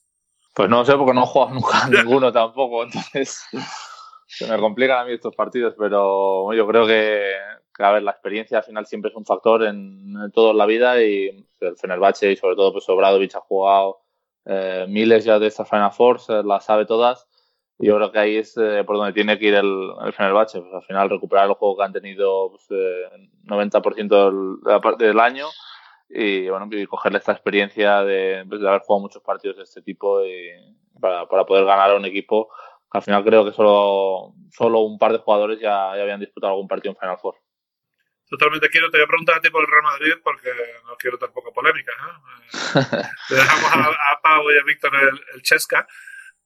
Pues 0.54 0.70
no 0.70 0.86
sé, 0.86 0.96
porque 0.96 1.14
no 1.16 1.24
he 1.24 1.26
jugado 1.26 1.56
nunca 1.56 1.88
ninguno 1.90 2.32
tampoco, 2.32 2.84
entonces 2.84 3.48
se 4.36 4.48
me 4.48 4.60
complican 4.60 5.00
a 5.00 5.06
mí 5.06 5.14
estos 5.14 5.36
partidos, 5.36 5.76
pero 5.78 6.52
yo 6.54 6.68
creo 6.68 6.86
que, 6.86 7.34
que, 7.74 7.84
a 7.84 7.92
ver, 7.92 8.04
la 8.04 8.12
experiencia 8.12 8.58
al 8.58 8.64
final 8.64 8.86
siempre 8.86 9.10
es 9.10 9.16
un 9.16 9.26
factor 9.26 9.64
en, 9.64 10.14
en 10.24 10.32
toda 10.32 10.54
la 10.54 10.66
vida 10.66 11.02
y 11.02 11.48
el 11.62 11.78
Fenerbahce 11.78 12.32
y 12.32 12.36
sobre 12.36 12.56
todo 12.56 12.74
pues 12.74 12.88
Obradovic 12.90 13.36
ha 13.36 13.40
jugado 13.40 14.02
eh, 14.46 14.86
miles 14.90 15.24
ya 15.24 15.40
de 15.40 15.48
estas 15.48 15.70
Final 15.70 15.92
Four, 15.92 16.20
las 16.46 16.66
sabe 16.66 16.86
todas 16.86 17.28
y 17.80 17.88
yo 17.88 17.96
creo 17.96 18.12
que 18.12 18.20
ahí 18.20 18.38
es 18.38 18.58
eh, 18.58 18.84
por 18.86 18.98
donde 18.98 19.14
tiene 19.14 19.40
que 19.40 19.48
ir 19.48 19.56
el, 19.56 19.92
el 20.06 20.14
Fenerbahce, 20.14 20.60
pues 20.60 20.74
al 20.74 20.84
final 20.84 21.10
recuperar 21.10 21.48
el 21.48 21.56
juego 21.56 21.78
que 21.78 21.84
han 21.84 21.94
tenido 21.94 22.52
pues, 22.52 22.66
eh, 22.72 23.30
90% 23.46 24.58
del, 24.90 24.98
del 24.98 25.20
año 25.20 25.48
y 26.10 26.50
bueno 26.50 26.68
y 26.72 26.86
cogerle 26.86 27.20
esta 27.20 27.32
experiencia 27.32 28.04
de, 28.04 28.46
pues, 28.48 28.62
de, 28.62 28.68
haber 28.68 28.82
jugado 28.82 29.02
muchos 29.02 29.24
partidos 29.24 29.58
de 29.58 29.64
este 29.64 29.82
tipo 29.82 30.24
y 30.26 30.52
para, 31.00 31.26
para, 31.28 31.46
poder 31.46 31.66
ganar 31.66 31.92
a 31.92 31.96
un 31.96 32.06
equipo 32.06 32.50
al 32.96 33.04
final 33.04 33.24
creo 33.24 33.46
que 33.46 33.52
solo, 33.52 34.34
solo 34.52 34.80
un 34.80 34.98
par 34.98 35.12
de 35.12 35.20
jugadores 35.20 35.60
ya, 35.60 35.92
habían 35.92 36.20
disputado 36.20 36.54
algún 36.54 36.68
partido 36.68 36.94
en 36.94 37.00
Final 37.00 37.18
Four. 37.22 37.36
Totalmente 38.28 38.70
quiero, 38.70 38.90
te 38.90 38.98
voy 38.98 39.04
a 39.04 39.08
preguntar 39.08 39.36
a 39.36 39.42
ti 39.42 39.50
por 39.50 39.64
el 39.64 39.70
Real 39.70 39.84
Madrid 39.84 40.14
porque 40.24 40.50
no 40.86 40.96
quiero 40.98 41.18
tampoco 41.18 41.54
polémica. 41.54 41.92
¿no? 42.02 42.36
Eh, 42.76 43.04
le 43.30 43.36
dejamos 43.36 43.72
a, 43.72 44.12
a 44.12 44.22
Pau 44.22 44.52
y 44.52 44.58
a 44.58 44.64
Víctor 44.64 44.96
el, 44.96 45.22
el 45.36 45.42
Chesca. 45.42 45.88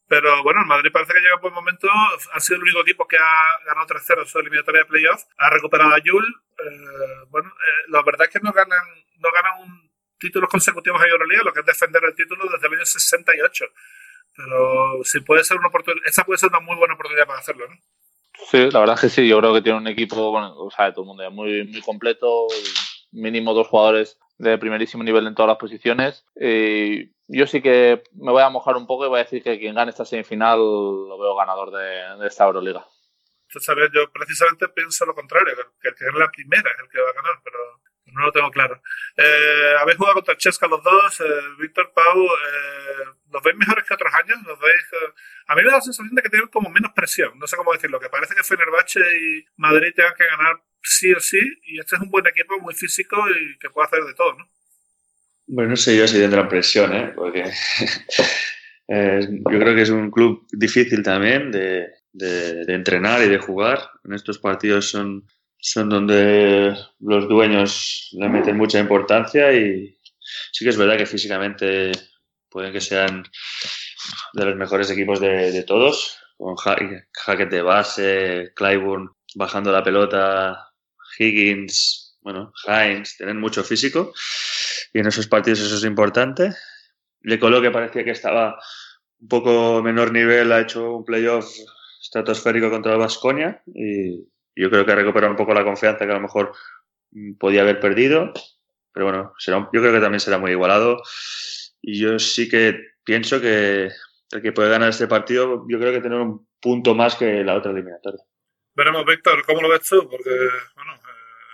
Pero 0.08 0.44
bueno, 0.44 0.62
el 0.62 0.68
Madrid 0.68 0.92
parece 0.92 1.14
que 1.14 1.20
llega 1.20 1.36
a 1.36 1.40
buen 1.40 1.54
momento. 1.54 1.88
Ha 2.34 2.40
sido 2.40 2.58
el 2.58 2.64
único 2.64 2.82
equipo 2.82 3.08
que 3.08 3.18
ha 3.18 3.66
ganado 3.66 3.88
3-0 3.88 4.22
en 4.22 4.26
su 4.26 4.40
eliminatoria 4.40 4.82
de 4.82 4.86
playoff. 4.86 5.24
Ha 5.38 5.50
recuperado 5.52 5.94
a 5.94 6.00
Yul. 6.00 6.26
Eh, 6.26 7.26
bueno, 7.30 7.50
eh, 7.50 7.86
la 7.90 8.02
verdad 8.02 8.28
es 8.28 8.34
que 8.34 8.40
no 8.40 8.52
ganan, 8.52 8.86
no 9.20 9.32
ganan 9.32 9.62
un 9.62 9.90
títulos 10.20 10.50
consecutivos 10.50 11.02
en 11.02 11.10
Euroliga, 11.10 11.44
lo 11.44 11.54
que 11.54 11.62
es 11.62 11.66
defender 11.66 12.04
el 12.04 12.14
título 12.14 12.46
desde 12.52 12.68
el 12.68 12.74
año 12.74 12.86
68. 12.86 13.66
Pero 14.40 15.04
si 15.04 15.20
puede 15.20 15.44
ser 15.44 15.58
una 15.58 15.68
oportunidad, 15.68 16.08
esa 16.08 16.24
puede 16.24 16.38
ser 16.38 16.48
una 16.48 16.62
muy 16.62 16.78
buena 16.78 16.94
oportunidad 16.94 17.28
para 17.28 17.40
hacerlo, 17.40 17.68
¿no? 17.68 17.76
Sí, 18.50 18.72
la 18.72 18.80
verdad 18.80 18.96
es 18.96 19.02
que 19.02 19.10
sí. 19.10 19.28
Yo 19.28 19.40
creo 19.40 19.54
que 19.54 19.62
tiene 19.62 19.80
un 19.80 19.88
equipo, 19.88 20.32
bueno, 20.32 20.56
o 20.56 20.72
sea, 20.72 20.86
de 20.86 20.92
todo 20.94 21.02
el 21.02 21.08
mundo 21.08 21.30
muy, 21.30 21.68
muy 21.68 21.82
completo. 21.82 22.48
Mínimo 23.12 23.54
dos 23.54 23.68
jugadores 23.68 24.18
de 24.38 24.58
primerísimo 24.58 25.04
nivel 25.04 25.28
en 25.28 25.36
todas 25.36 25.50
las 25.50 25.58
posiciones. 25.58 26.26
Y 26.40 27.10
yo 27.28 27.48
sí 27.48 27.62
que 27.62 28.02
me 28.14 28.32
voy 28.32 28.42
a 28.42 28.50
mojar 28.50 28.78
un 28.78 28.88
poco 28.88 29.06
y 29.06 29.10
voy 29.10 29.20
a 29.20 29.24
decir 29.24 29.44
que 29.44 29.60
quien 29.60 29.76
gane 29.76 29.92
esta 29.92 30.06
semifinal 30.06 30.58
lo 30.58 31.20
veo 31.20 31.36
ganador 31.36 31.72
de, 31.72 32.22
de 32.22 32.28
esta 32.28 32.46
Euroliga. 32.46 32.88
Entonces, 33.50 33.90
yo 33.94 34.10
precisamente 34.10 34.70
pienso 34.70 35.06
lo 35.06 35.16
contrario, 35.16 35.54
que 35.82 35.90
el 35.90 35.96
que 35.96 36.06
es 36.06 36.14
la 36.14 36.32
primera 36.32 36.72
es 36.72 36.80
el 36.82 36.90
que 36.90 37.02
va 37.02 37.10
a 37.10 37.14
ganar, 37.14 37.42
pero 37.44 37.58
no 38.14 38.26
lo 38.26 38.32
tengo 38.32 38.52
claro. 38.52 38.82
Eh, 39.18 39.74
habéis 39.80 39.98
jugado 39.98 40.16
contra 40.16 40.38
Chesca 40.38 40.68
los 40.68 40.84
dos, 40.84 41.20
eh, 41.22 41.24
Víctor, 41.60 41.92
Pau, 41.94 42.26
eh, 42.26 43.06
¿los 43.32 43.44
veis 43.44 43.58
mejores 43.58 43.86
que 43.86 43.94
otros 43.94 44.14
años? 44.14 44.38
¿Los 44.46 44.60
veis, 44.60 44.86
a 45.48 45.56
mí 45.56 45.62
me 45.62 45.70
da 45.70 45.78
la 45.78 45.82
sensación 45.82 46.16
de 46.16 46.22
que 46.22 46.30
tienen 46.30 46.48
como 46.50 46.70
menos 46.70 46.92
presión, 46.96 47.38
no 47.38 47.48
sé 47.48 47.56
cómo 47.58 47.74
decirlo, 47.74 48.00
que 48.00 48.10
parece 48.10 48.36
que 48.36 48.44
Fenerbahce 48.44 49.00
y 49.00 49.46
Madrid 49.58 49.94
tengan 49.96 50.14
que 50.16 50.26
ganar 50.26 50.62
sí 50.82 51.12
o 51.14 51.20
sí, 51.20 51.40
y 51.64 51.80
este 51.80 51.96
es 51.96 52.02
un 52.02 52.10
buen 52.10 52.26
equipo 52.28 52.60
muy 52.60 52.74
físico 52.74 53.18
y 53.30 53.58
que 53.60 53.70
puede 53.70 53.88
hacer 53.88 54.04
de 54.04 54.14
todo, 54.14 54.34
¿no? 54.34 54.50
Bueno, 55.52 55.72
no 55.72 55.76
sé 55.76 55.98
yo 55.98 56.08
si 56.08 56.20
tendrán 56.20 56.48
presión, 56.48 56.94
¿eh? 56.94 57.12
porque 57.16 57.44
eh, 58.88 59.20
yo 59.52 59.60
creo 59.60 59.76
que 59.76 59.82
es 59.82 59.90
un 59.90 60.12
club 60.12 60.46
difícil 60.52 61.02
también 61.02 61.52
de, 61.52 61.88
de, 62.14 62.74
entrenar 62.74 63.24
y 63.24 63.30
de 63.30 63.40
jugar. 63.40 63.90
En 64.04 64.14
estos 64.14 64.38
partidos 64.38 64.92
son, 64.92 65.26
son 65.60 65.90
donde 65.90 66.76
los 67.00 67.28
dueños 67.28 68.10
le 68.14 68.30
meten 68.30 68.58
mucha 68.58 68.80
importancia 68.80 69.52
y 69.54 69.98
sí 70.52 70.64
que 70.64 70.70
es 70.70 70.78
verdad 70.78 70.98
que 70.98 71.06
físicamente 71.06 71.92
pueden 72.50 72.72
que 72.72 72.82
sean 72.82 73.24
de 74.34 74.46
los 74.46 74.56
mejores 74.56 74.90
equipos 74.90 75.20
de, 75.20 75.52
de 75.52 75.64
todos, 75.64 76.18
con 76.38 76.56
jacket 76.56 77.50
de 77.50 77.62
base, 77.62 78.54
Clyburn 78.56 79.12
bajando 79.36 79.72
la 79.72 79.84
pelota, 79.84 80.72
Higgins, 81.18 82.18
bueno, 82.22 82.54
Heinz, 82.66 83.18
tienen 83.18 83.40
mucho 83.40 83.64
físico 83.64 84.14
y 84.94 85.00
en 85.00 85.08
esos 85.08 85.28
partidos 85.28 85.60
eso 85.60 85.76
es 85.76 85.84
importante. 85.84 86.54
Le 87.22 87.38
Colo 87.38 87.62
que 87.62 87.72
parecía 87.72 88.04
que 88.04 88.12
estaba 88.12 88.60
un 89.20 89.28
poco 89.28 89.84
menor 89.84 90.12
nivel, 90.12 90.52
ha 90.52 90.62
hecho 90.62 90.96
un 90.96 91.06
playoff 91.06 91.46
estratosférico 92.02 92.70
contra 92.70 92.94
el 92.94 93.00
Vasconia 93.00 93.62
y 93.68 94.26
yo 94.60 94.70
creo 94.70 94.86
que 94.86 94.92
ha 94.92 94.96
recuperado 94.96 95.32
un 95.32 95.38
poco 95.38 95.54
la 95.54 95.64
confianza 95.64 96.06
que 96.06 96.12
a 96.12 96.16
lo 96.16 96.22
mejor 96.22 96.54
podía 97.40 97.62
haber 97.62 97.80
perdido, 97.80 98.34
pero 98.94 99.06
bueno, 99.06 99.34
será, 99.38 99.70
yo 99.72 99.82
creo 99.82 99.94
que 99.94 100.00
también 100.00 100.20
será 100.20 100.38
muy 100.38 100.52
igualado 100.52 101.02
y 101.82 102.00
yo 102.00 102.20
sí 102.20 102.50
que 102.50 102.80
pienso 103.04 103.40
que 103.42 103.90
el 104.32 104.42
que 104.42 104.52
puede 104.52 104.70
ganar 104.70 104.90
este 104.90 105.08
partido, 105.08 105.66
yo 105.68 105.80
creo 105.80 105.92
que 105.92 106.02
tener 106.02 106.20
un 106.20 106.48
punto 106.60 106.94
más 106.94 107.16
que 107.16 107.44
la 107.44 107.56
otra 107.56 107.72
eliminatoria. 107.72 108.22
Veremos, 108.76 109.06
Víctor, 109.06 109.44
¿cómo 109.46 109.62
lo 109.62 109.70
ves 109.70 109.88
tú? 109.88 110.08
Porque, 110.10 110.30
bueno, 110.76 110.94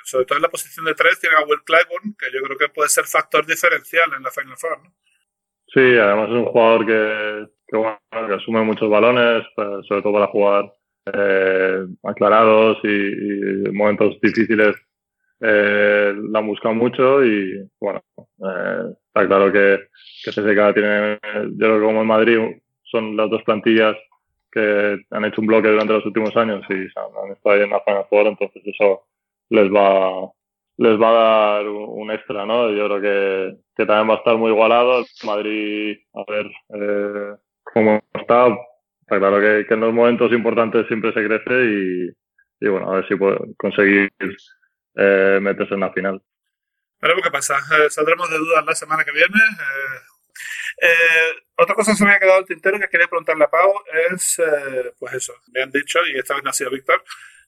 sobre 0.04 0.26
todo 0.26 0.38
en 0.38 0.42
la 0.42 0.50
posición 0.50 0.86
de 0.86 0.94
tres 0.94 1.20
tiene 1.20 1.36
a 1.38 1.46
Will 1.46 1.64
Clyburn, 1.64 2.16
que 2.20 2.28
yo 2.34 2.42
creo 2.44 2.58
que 2.58 2.70
puede 2.70 2.90
ser 2.90 3.06
factor 3.06 3.46
diferencial 3.46 4.12
en 4.14 4.24
la 4.24 4.32
Final 4.32 4.58
Four, 4.58 4.84
¿no? 4.84 4.94
Sí, 5.68 5.80
además 5.80 6.30
es 6.30 6.36
un 6.36 6.46
jugador 6.46 6.86
que, 6.86 7.48
que, 7.68 7.78
bueno, 7.78 8.00
que 8.12 8.34
asume 8.34 8.62
muchos 8.62 8.90
balones, 8.90 9.46
pues, 9.56 9.86
sobre 9.88 10.02
todo 10.02 10.14
para 10.14 10.28
jugar 10.28 10.74
eh, 11.14 11.86
aclarados 12.04 12.78
y, 12.84 12.88
y, 12.88 13.72
momentos 13.72 14.20
difíciles 14.22 14.76
eh, 15.42 16.14
la 16.30 16.40
han 16.40 16.48
buscado 16.48 16.74
mucho 16.74 17.24
y 17.24 17.70
bueno, 17.80 18.02
eh, 18.18 18.94
está 19.08 19.28
claro 19.28 19.52
que, 19.52 19.80
que 20.24 20.32
CSK 20.32 20.74
tiene, 20.74 21.20
yo 21.52 21.58
creo 21.58 21.80
que 21.80 21.86
como 21.86 22.02
en 22.02 22.08
Madrid 22.08 22.40
son 22.84 23.16
las 23.18 23.30
dos 23.30 23.44
plantillas 23.44 23.96
que 24.52 24.98
han 25.12 25.26
hecho 25.26 25.42
un 25.42 25.48
bloque 25.48 25.70
durante 25.70 25.94
los 25.94 26.06
últimos 26.06 26.36
años 26.38 26.64
y 26.70 26.74
han 26.74 27.32
estado 27.32 27.56
ahí 27.56 27.62
en 27.62 27.70
la 27.72 27.82
Final 27.82 28.06
Four, 28.10 28.28
entonces 28.28 28.62
eso 28.66 29.04
les 29.50 29.70
va 29.70 30.32
les 30.78 31.00
va 31.00 31.10
a 31.10 31.14
dar 31.58 31.70
un 31.70 32.12
extra, 32.12 32.46
¿no? 32.46 32.70
Yo 32.72 32.88
creo 32.88 33.02
que, 33.02 33.58
que 33.76 33.86
también 33.86 34.10
va 34.10 34.16
a 34.16 34.18
estar 34.18 34.38
muy 34.38 34.52
igualado. 34.52 35.06
Madrid, 35.24 35.98
a 36.14 36.24
ver 36.28 36.52
eh, 36.74 37.36
cómo 37.74 38.02
está. 38.14 38.48
Está 39.06 39.20
claro 39.20 39.40
que, 39.40 39.68
que, 39.68 39.74
en 39.76 39.80
los 39.82 39.94
momentos 39.94 40.32
importantes 40.32 40.88
siempre 40.88 41.14
se 41.14 41.24
crece 41.24 41.54
y, 41.54 42.10
y 42.60 42.68
bueno, 42.68 42.92
a 42.92 42.96
ver 42.96 43.08
si 43.08 43.16
puede 43.16 43.38
conseguir 43.56 44.12
eh, 44.96 45.40
meterse 45.40 45.76
en 45.76 45.82
la 45.82 45.94
final. 45.94 46.22
Veremos 47.00 47.24
qué 47.24 47.30
pasa. 47.30 47.56
Eh, 47.78 47.90
saldremos 47.90 48.28
de 48.32 48.40
dudas 48.40 48.66
la 48.66 48.74
semana 48.74 49.04
que 49.04 49.12
viene. 49.12 49.38
Eh, 49.38 50.16
eh, 50.82 51.44
otra 51.58 51.76
cosa 51.76 51.92
que 51.92 51.98
se 51.98 52.06
me 52.06 52.14
ha 52.14 52.20
quedado 52.20 52.40
el 52.40 52.46
tintero 52.46 52.80
que 52.80 52.90
quería 52.90 53.08
preguntarle 53.08 53.44
a 53.46 53.50
Pau 53.50 53.74
es, 54.12 54.40
eh, 54.40 54.94
pues 55.00 55.14
eso, 55.14 55.34
me 55.54 55.62
han 55.62 55.72
dicho, 55.72 56.00
y 56.06 56.18
esta 56.18 56.34
vez 56.34 56.44
no 56.44 56.50
ha 56.50 56.54
sido 56.54 56.72
Víctor, 56.72 57.04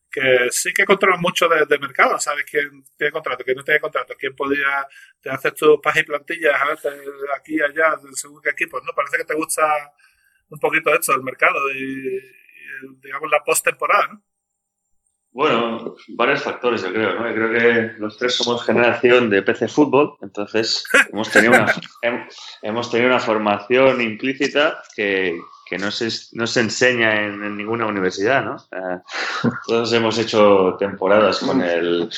que 0.10 0.48
sí 0.52 0.74
que 0.74 0.86
controlan 0.86 1.20
mucho 1.20 1.50
de, 1.50 1.66
de, 1.66 1.80
mercado, 1.80 2.18
sabes 2.20 2.46
quién 2.46 2.84
tiene 2.98 3.12
contrato, 3.12 3.44
quién 3.44 3.58
no 3.58 3.64
tiene 3.64 3.82
contrato, 3.82 4.14
quién 4.18 4.34
podía 4.36 4.88
te 5.20 5.30
haces 5.30 5.54
tus 5.56 5.80
pajas 5.82 6.04
y 6.04 6.06
plantillas 6.06 6.62
a 6.62 6.70
veces 6.70 6.94
aquí 7.36 7.56
y 7.56 7.62
allá, 7.62 7.98
según 8.14 8.42
qué 8.42 8.52
equipos, 8.52 8.82
¿no? 8.86 8.94
Parece 8.94 9.18
que 9.18 9.26
te 9.26 9.34
gusta 9.34 9.64
un 10.50 10.60
poquito 10.60 10.94
esto 10.94 11.14
del 11.14 11.24
mercado 11.24 11.58
y, 11.74 12.18
y 12.18 12.22
digamos 13.02 13.30
la 13.32 13.44
post-temporada, 13.44 14.08
¿no? 14.14 14.24
Bueno, 15.38 15.96
varios 16.16 16.42
factores 16.42 16.82
yo 16.82 16.92
creo, 16.92 17.14
¿no? 17.14 17.30
Yo 17.30 17.36
creo 17.36 17.52
que 17.52 18.00
los 18.00 18.18
tres 18.18 18.34
somos 18.34 18.66
generación 18.66 19.30
de 19.30 19.44
PC 19.44 19.68
fútbol, 19.68 20.18
entonces 20.22 20.84
hemos 21.14 21.30
tenido 21.30 21.54
una, 21.54 21.76
hemos 22.64 22.90
tenido 22.90 23.12
una 23.12 23.20
formación 23.20 24.02
implícita 24.02 24.82
que, 24.96 25.40
que 25.68 25.78
no 25.78 25.92
se, 25.92 26.10
no 26.32 26.48
se 26.48 26.62
enseña 26.62 27.22
en, 27.24 27.44
en 27.44 27.56
ninguna 27.56 27.86
universidad, 27.86 28.44
¿no? 28.44 28.56
Eh, 28.72 29.00
todos 29.68 29.94
hemos 29.94 30.18
hecho 30.18 30.76
temporadas 30.80 31.38
con 31.38 31.62
el, 31.62 32.10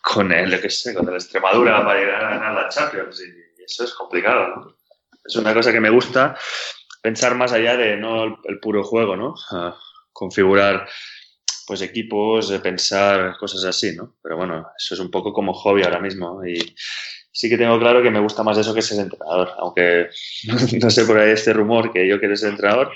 con 0.00 0.32
el, 0.32 0.58
qué 0.58 0.70
sé, 0.70 0.94
con 0.94 1.06
el 1.08 1.16
Extremadura 1.16 1.84
para 1.84 2.00
llegar 2.00 2.24
a 2.24 2.30
ganar 2.30 2.54
la 2.54 2.68
Champions 2.70 3.22
y 3.22 3.62
eso 3.62 3.84
es 3.84 3.92
complicado, 3.92 4.48
¿no? 4.48 4.76
Es 5.24 5.36
una 5.36 5.52
cosa 5.54 5.72
que 5.72 5.80
me 5.80 5.90
gusta 5.90 6.36
pensar 7.02 7.34
más 7.34 7.52
allá 7.52 7.76
de 7.76 7.96
no 7.96 8.38
el, 8.44 8.60
puro 8.60 8.84
juego, 8.84 9.16
¿no? 9.16 9.34
Uh, 9.50 9.72
configurar 10.12 10.88
pues 11.66 11.82
equipos, 11.82 12.48
de 12.48 12.60
pensar 12.60 13.36
cosas 13.38 13.64
así, 13.64 13.94
¿no? 13.94 14.16
Pero 14.22 14.36
bueno, 14.36 14.68
eso 14.78 14.94
es 14.94 15.00
un 15.00 15.10
poco 15.10 15.32
como 15.32 15.52
hobby 15.52 15.82
ahora 15.82 16.00
mismo 16.00 16.44
y 16.44 16.74
sí 17.30 17.48
que 17.48 17.58
tengo 17.58 17.78
claro 17.78 18.02
que 18.02 18.10
me 18.10 18.20
gusta 18.20 18.42
más 18.42 18.58
eso 18.58 18.74
que 18.74 18.82
ser 18.82 19.00
entrenador, 19.00 19.50
aunque 19.58 20.08
no 20.80 20.90
sé 20.90 21.04
por 21.04 21.18
ahí 21.18 21.32
este 21.32 21.52
rumor 21.52 21.92
que 21.92 22.06
yo 22.06 22.18
quiero 22.18 22.36
ser 22.36 22.50
entrenador, 22.50 22.92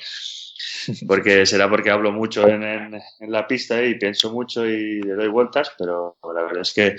porque 1.06 1.46
será 1.46 1.68
porque 1.68 1.90
hablo 1.90 2.12
mucho 2.12 2.46
en, 2.48 2.62
en, 2.62 2.94
en, 2.94 3.32
la 3.32 3.46
pista 3.46 3.82
y 3.82 3.98
pienso 3.98 4.32
mucho 4.32 4.66
y 4.66 5.00
le 5.00 5.14
doy 5.14 5.28
vueltas, 5.28 5.72
pero 5.78 6.16
la 6.22 6.42
verdad 6.42 6.62
es 6.62 6.72
que 6.72 6.96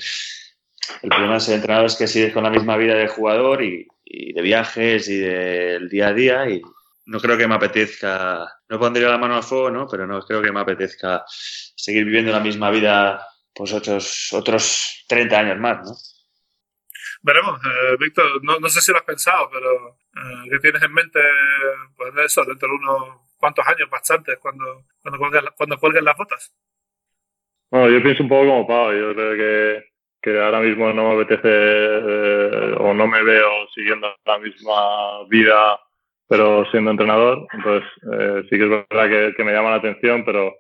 el 1.03 1.10
problema 1.10 1.36
de 1.36 1.39
ser 1.41 1.55
entrenador 1.55 1.86
es 1.86 1.95
que 1.95 2.08
sigues 2.08 2.34
con 2.34 2.43
la 2.43 2.49
misma 2.49 2.78
vida 2.78 2.95
de 2.95 3.08
jugador 3.08 3.64
y 3.64 3.88
de 4.34 4.41
viajes 4.41 5.08
y 5.10 5.18
del 5.18 5.89
día 5.89 6.08
a 6.08 6.14
día 6.14 6.49
y 6.49 6.62
no 7.08 7.20
creo 7.20 7.38
que 7.38 7.47
me 7.47 7.55
apetezca, 7.55 8.45
no 8.70 8.80
pondría 8.80 9.10
la 9.10 9.18
mano 9.18 9.36
al 9.36 9.43
fuego, 9.43 9.72
¿no? 9.72 9.88
Pero 9.88 10.05
no 10.05 10.22
creo 10.22 10.41
que 10.41 10.51
me 10.51 10.60
apetezca 10.60 11.24
seguir 11.28 12.05
viviendo 12.05 12.32
la 12.32 12.41
misma 12.41 12.70
vida 12.70 13.26
pues 13.53 13.74
otros, 13.74 14.32
otros 14.34 15.05
30 15.08 15.39
años 15.39 15.58
más, 15.58 15.78
¿no? 15.86 15.93
Veremos, 17.24 17.60
eh, 17.66 17.95
Víctor, 17.99 18.43
no, 18.43 18.60
no, 18.60 18.70
sé 18.70 18.82
si 18.82 18.91
lo 18.91 18.99
has 18.99 19.03
pensado, 19.03 19.49
pero 19.51 19.97
eh, 20.16 20.49
¿qué 20.51 20.60
tienes 20.60 20.84
en 20.84 20.93
mente? 20.93 21.20
Pues 21.95 22.14
eso, 22.26 22.43
dentro 22.45 22.70
de 22.70 22.76
unos 22.76 23.22
cuantos 23.38 23.66
años, 23.68 23.89
bastantes, 23.89 24.38
cuando, 24.39 24.84
cuando, 25.01 25.18
cuelguen, 25.18 25.45
cuando 25.55 25.78
cuelguen 25.80 26.05
las 26.05 26.18
botas. 26.18 26.53
Bueno, 27.72 27.89
yo 27.89 28.03
pienso 28.03 28.24
un 28.24 28.30
poco 28.30 28.45
como 28.45 28.68
Pau, 28.68 28.93
yo 28.93 29.14
creo 29.14 29.36
que, 29.36 29.89
que 30.22 30.39
ahora 30.39 30.60
mismo 30.60 30.93
no 30.93 31.10
me 31.10 31.24
apetece 31.24 31.49
eh, 31.49 32.76
o 32.78 32.93
no 32.93 33.08
me 33.08 33.24
veo 33.24 33.68
siguiendo 33.74 34.14
la 34.26 34.38
misma 34.38 35.24
vida 35.28 35.80
pero 36.28 36.65
siendo 36.71 36.91
entrenador, 36.91 37.47
entonces 37.53 37.89
eh, 38.11 38.41
sí 38.49 38.57
que 38.57 38.63
es 38.63 38.69
verdad 38.69 39.34
que, 39.36 39.43
me 39.43 39.53
llama 39.53 39.71
la 39.71 39.78
atención, 39.78 40.25
pero 40.25 40.53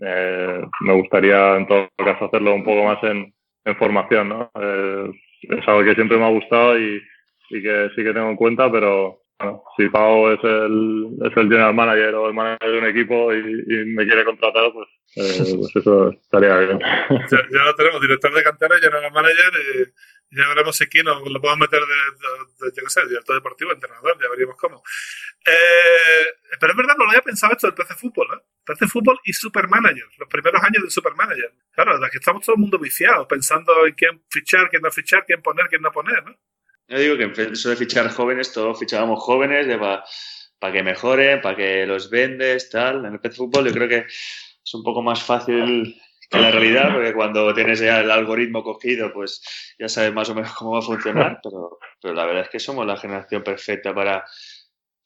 eh, 0.00 0.62
me 0.80 0.92
gustaría 0.94 1.56
en 1.56 1.66
todo 1.66 1.88
caso 1.96 2.24
hacerlo 2.24 2.54
un 2.54 2.64
poco 2.64 2.84
más 2.84 3.02
en, 3.04 3.32
en 3.64 3.76
formación, 3.76 4.28
¿no? 4.28 4.50
Eh, 4.60 5.10
es 5.42 5.68
algo 5.68 5.84
que 5.84 5.94
siempre 5.94 6.18
me 6.18 6.24
ha 6.24 6.30
gustado 6.30 6.78
y, 6.78 7.00
y, 7.50 7.62
que 7.62 7.90
sí 7.94 8.02
que 8.02 8.12
tengo 8.12 8.30
en 8.30 8.36
cuenta, 8.36 8.70
pero 8.70 9.22
bueno, 9.38 9.62
si 9.76 9.88
Pau 9.88 10.28
es 10.30 10.40
el, 10.42 11.08
es 11.24 11.36
el 11.36 11.48
general 11.48 11.74
manager 11.74 12.14
o 12.14 12.28
el 12.28 12.34
manager 12.34 12.70
de 12.70 12.78
un 12.78 12.86
equipo 12.86 13.32
y, 13.32 13.84
me 13.86 14.04
quiere 14.04 14.24
contratar, 14.24 14.72
pues, 14.72 14.88
eh, 15.16 15.56
pues 15.56 15.76
eso 15.76 16.10
estaría 16.10 16.58
bien. 16.58 16.78
Ya, 17.10 17.38
ya, 17.50 17.64
lo 17.64 17.74
tenemos, 17.76 18.00
director 18.00 18.34
de 18.34 18.42
cantera, 18.42 18.76
general 18.78 19.12
manager 19.12 19.52
y 19.60 19.82
ya 20.32 20.48
veremos 20.48 20.76
si 20.76 20.84
aquí 20.84 21.02
nos 21.02 21.22
lo 21.28 21.40
podemos 21.40 21.58
meter 21.58 21.80
de, 21.80 21.86
de, 21.86 22.70
de, 22.70 22.76
yo 22.76 22.82
qué 22.84 22.90
sé, 22.90 23.06
director 23.06 23.36
deportivo, 23.36 23.72
entrenador, 23.72 24.18
ya 24.20 24.28
veríamos 24.30 24.56
cómo. 24.56 24.82
Eh, 25.44 26.26
pero 26.58 26.72
es 26.72 26.76
verdad, 26.76 26.94
no 26.96 27.04
lo 27.04 27.10
había 27.10 27.22
pensado 27.22 27.52
esto 27.52 27.66
del 27.66 27.74
PC 27.74 27.94
Fútbol, 27.94 28.28
¿no? 28.30 28.42
PC 28.64 28.88
Fútbol 28.88 29.20
y 29.24 29.32
Supermanager, 29.32 30.06
los 30.18 30.28
primeros 30.28 30.62
años 30.62 30.82
del 30.82 30.90
Supermanager. 30.90 31.52
Claro, 31.72 31.98
de 31.98 32.06
aquí 32.06 32.16
estamos 32.16 32.44
todo 32.44 32.56
el 32.56 32.60
mundo 32.60 32.78
viciado, 32.78 33.28
pensando 33.28 33.86
en 33.86 33.94
quién 33.94 34.22
fichar, 34.30 34.70
quién 34.70 34.82
no 34.82 34.90
fichar, 34.90 35.24
quién 35.26 35.42
poner, 35.42 35.66
quién 35.68 35.82
no 35.82 35.92
poner, 35.92 36.24
¿no? 36.24 36.34
Yo 36.88 36.98
digo 36.98 37.16
que 37.16 37.42
eso 37.52 37.70
de 37.70 37.76
fichar 37.76 38.10
jóvenes, 38.10 38.52
todos 38.52 38.78
fichábamos 38.78 39.22
jóvenes 39.22 39.66
para 39.78 40.04
pa 40.58 40.72
que 40.72 40.82
mejoren, 40.82 41.40
para 41.40 41.56
que 41.56 41.86
los 41.86 42.10
vendes, 42.10 42.70
tal. 42.70 43.04
En 43.04 43.14
el 43.14 43.20
PC 43.20 43.36
Fútbol 43.36 43.66
yo 43.66 43.72
creo 43.72 43.88
que 43.88 44.06
es 44.06 44.74
un 44.74 44.82
poco 44.82 45.02
más 45.02 45.22
fácil 45.22 46.00
que 46.32 46.38
la 46.38 46.50
realidad, 46.50 46.92
porque 46.92 47.12
cuando 47.12 47.54
tienes 47.54 47.78
ya 47.78 48.00
el 48.00 48.10
algoritmo 48.10 48.64
cogido, 48.64 49.12
pues 49.12 49.42
ya 49.78 49.88
sabes 49.88 50.12
más 50.12 50.28
o 50.30 50.34
menos 50.34 50.52
cómo 50.58 50.72
va 50.72 50.78
a 50.78 50.82
funcionar, 50.82 51.40
pero, 51.42 51.78
pero 52.00 52.14
la 52.14 52.26
verdad 52.26 52.44
es 52.44 52.48
que 52.48 52.58
somos 52.58 52.86
la 52.86 52.96
generación 52.96 53.44
perfecta 53.44 53.94
para, 53.94 54.24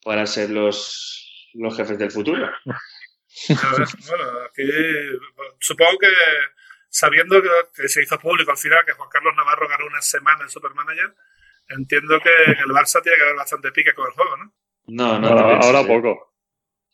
para 0.03 0.25
ser 0.25 0.49
los, 0.49 1.49
los 1.53 1.75
jefes 1.75 1.97
del 1.97 2.11
futuro. 2.11 2.49
bueno, 2.65 4.39
aquí 4.49 4.63
supongo 5.59 5.99
que 5.99 6.07
sabiendo 6.89 7.41
que, 7.41 7.49
que, 7.75 7.89
se 7.89 8.01
hizo 8.01 8.17
público 8.17 8.51
al 8.51 8.57
final 8.57 8.85
que 8.85 8.93
Juan 8.93 9.09
Carlos 9.09 9.35
Navarro 9.35 9.67
ganó 9.67 9.85
una 9.85 10.01
semana 10.01 10.43
en 10.43 10.49
Supermanager, 10.49 11.13
entiendo 11.69 12.19
que 12.21 12.51
el 12.51 12.71
Barça 12.71 13.03
tiene 13.03 13.17
que 13.17 13.23
haber 13.23 13.35
bastante 13.35 13.71
pique 13.71 13.93
con 13.93 14.07
el 14.07 14.13
juego, 14.13 14.37
¿no? 14.37 14.53
No, 14.87 15.19
no. 15.19 15.27
Ahora, 15.27 15.59
ahora 15.59 15.83
poco. 15.85 16.33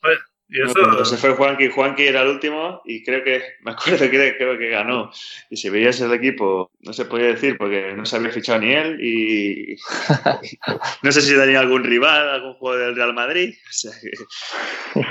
Oye, 0.02 0.18
y 0.54 0.62
eso... 0.62 0.74
No, 0.78 0.84
cuando 0.84 1.06
se 1.06 1.18
fue 1.18 1.32
Juanqui, 1.32 1.70
Juanqui 1.70 2.04
era 2.04 2.22
el 2.22 2.28
último 2.28 2.84
y 2.86 3.04
creo 3.04 3.24
que, 3.24 3.42
me 3.62 3.72
acuerdo 3.72 4.10
que 4.10 4.38
creo 4.38 4.58
que 4.58 4.70
ganó. 4.70 5.12
Y 5.50 5.58
si 5.58 5.72
veías 5.72 6.00
el 6.02 6.14
equipo, 6.14 6.72
no 6.82 6.94
se 6.94 7.06
podía 7.06 7.28
decir 7.28 7.58
porque 7.58 7.94
no 7.94 8.06
se 8.06 8.18
había 8.18 8.32
fichado 8.32 8.60
ni 8.60 8.72
él 8.72 9.00
y 9.02 9.76
no 11.02 11.12
sé 11.12 11.22
si 11.22 11.36
tenía 11.36 11.60
algún 11.60 11.84
rival, 11.84 12.30
algún 12.30 12.54
juego 12.54 12.78
del 12.78 12.96
Real 12.96 13.14
Madrid. 13.14 13.56
O 13.64 13.76
sea 13.76 13.92
que... 14.00 14.12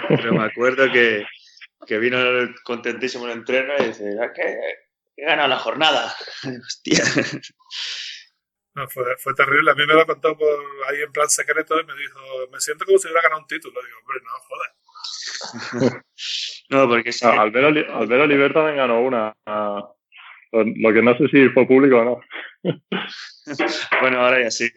Pero 0.09 0.35
me 0.35 0.45
acuerdo 0.45 0.91
que, 0.93 1.25
que 1.85 1.99
vino 1.99 2.19
contentísimo 2.63 3.27
el 3.27 3.33
entreno 3.33 3.75
y 3.81 3.89
dice, 3.89 4.05
¿qué? 4.37 4.57
He 5.17 5.27
ganado 5.27 5.49
la 5.49 5.59
jornada. 5.59 6.15
Hostia. 6.65 7.03
No, 8.75 8.89
fue, 8.89 9.05
fue 9.19 9.35
terrible. 9.35 9.73
A 9.73 9.75
mí 9.75 9.85
me 9.87 9.95
lo 9.95 10.07
contó 10.07 10.37
por 10.39 10.49
ahí 10.89 11.03
en 11.03 11.13
plan 11.13 11.29
secreto 11.29 11.79
y 11.79 11.85
me 11.85 11.95
dijo, 11.95 12.21
me 12.51 12.61
siento 12.61 12.85
como 12.87 12.99
si 12.99 13.09
hubiera 13.09 13.23
ganado 13.23 13.43
un 13.43 13.47
título. 13.49 13.83
Digo, 13.83 13.99
hombre, 13.99 14.19
no, 14.25 14.31
joder. 14.39 14.71
No, 16.71 16.89
porque 16.89 17.13
sí. 17.13 17.27
Oliver 17.27 18.53
también 18.53 18.77
ganó 18.77 19.01
una. 19.01 19.35
lo 20.53 20.93
que 20.93 21.03
no 21.03 21.17
sé 21.19 21.29
si 21.29 21.49
fue 21.51 21.67
público 21.67 21.99
o 21.99 22.05
no. 22.05 22.21
bueno, 24.01 24.21
ahora 24.21 24.43
ya 24.43 24.51
sí. 24.51 24.69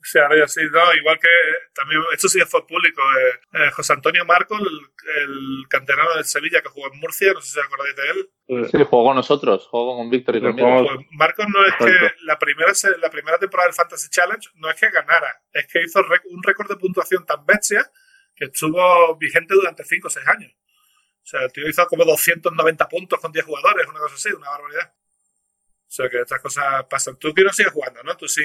Sí, 0.00 0.18
ahora 0.18 0.38
ya 0.38 0.48
sí, 0.48 0.60
no, 0.72 0.94
igual 0.94 1.18
que 1.20 1.28
también, 1.74 2.00
esto 2.14 2.28
sí 2.28 2.40
fue 2.46 2.66
público. 2.66 3.02
Eh, 3.02 3.58
eh, 3.58 3.70
José 3.72 3.92
Antonio 3.92 4.24
Marco, 4.24 4.56
el, 4.56 5.22
el, 5.22 5.68
canterano 5.68 6.14
de 6.16 6.24
Sevilla 6.24 6.62
que 6.62 6.68
jugó 6.68 6.90
en 6.90 6.98
Murcia, 7.00 7.32
no 7.34 7.40
sé 7.42 7.50
si 7.50 7.58
os 7.58 7.66
acordáis 7.66 7.96
de 7.96 8.10
él. 8.10 8.68
Sí, 8.70 8.84
jugó 8.84 9.04
con 9.04 9.16
nosotros, 9.16 9.66
jugó 9.66 9.96
con 9.96 10.08
Víctor 10.08 10.36
y 10.36 10.40
conmigo. 10.40 10.86
Pues 10.86 11.06
Marcos 11.10 11.46
no 11.52 11.66
es 11.66 11.74
que 11.74 12.14
la 12.22 12.38
primera, 12.38 12.72
la 13.02 13.10
primera 13.10 13.38
temporada 13.38 13.68
del 13.68 13.74
Fantasy 13.74 14.08
Challenge 14.08 14.48
no 14.54 14.70
es 14.70 14.80
que 14.80 14.88
ganara, 14.88 15.42
es 15.52 15.66
que 15.66 15.82
hizo 15.82 16.00
un 16.30 16.42
récord 16.42 16.68
de 16.68 16.76
puntuación 16.76 17.26
tan 17.26 17.44
bestia 17.44 17.90
que 18.38 18.46
estuvo 18.46 19.16
vigente 19.16 19.54
durante 19.54 19.84
5 19.84 20.06
o 20.06 20.10
6 20.10 20.28
años. 20.28 20.52
O 20.52 21.26
sea, 21.26 21.42
el 21.42 21.52
tío 21.52 21.68
hizo 21.68 21.84
como 21.86 22.04
290 22.04 22.88
puntos 22.88 23.20
con 23.20 23.32
10 23.32 23.44
jugadores, 23.44 23.86
una 23.88 23.98
cosa 23.98 24.14
así, 24.14 24.30
una 24.30 24.50
barbaridad. 24.50 24.92
O 25.88 25.90
sea 25.90 26.08
que 26.08 26.20
estas 26.20 26.40
cosas 26.40 26.84
pasan. 26.88 27.18
Tú 27.18 27.32
que 27.34 27.42
no 27.42 27.52
sigues 27.52 27.72
jugando, 27.72 28.02
¿no? 28.02 28.16
Tú 28.16 28.28
sí 28.28 28.42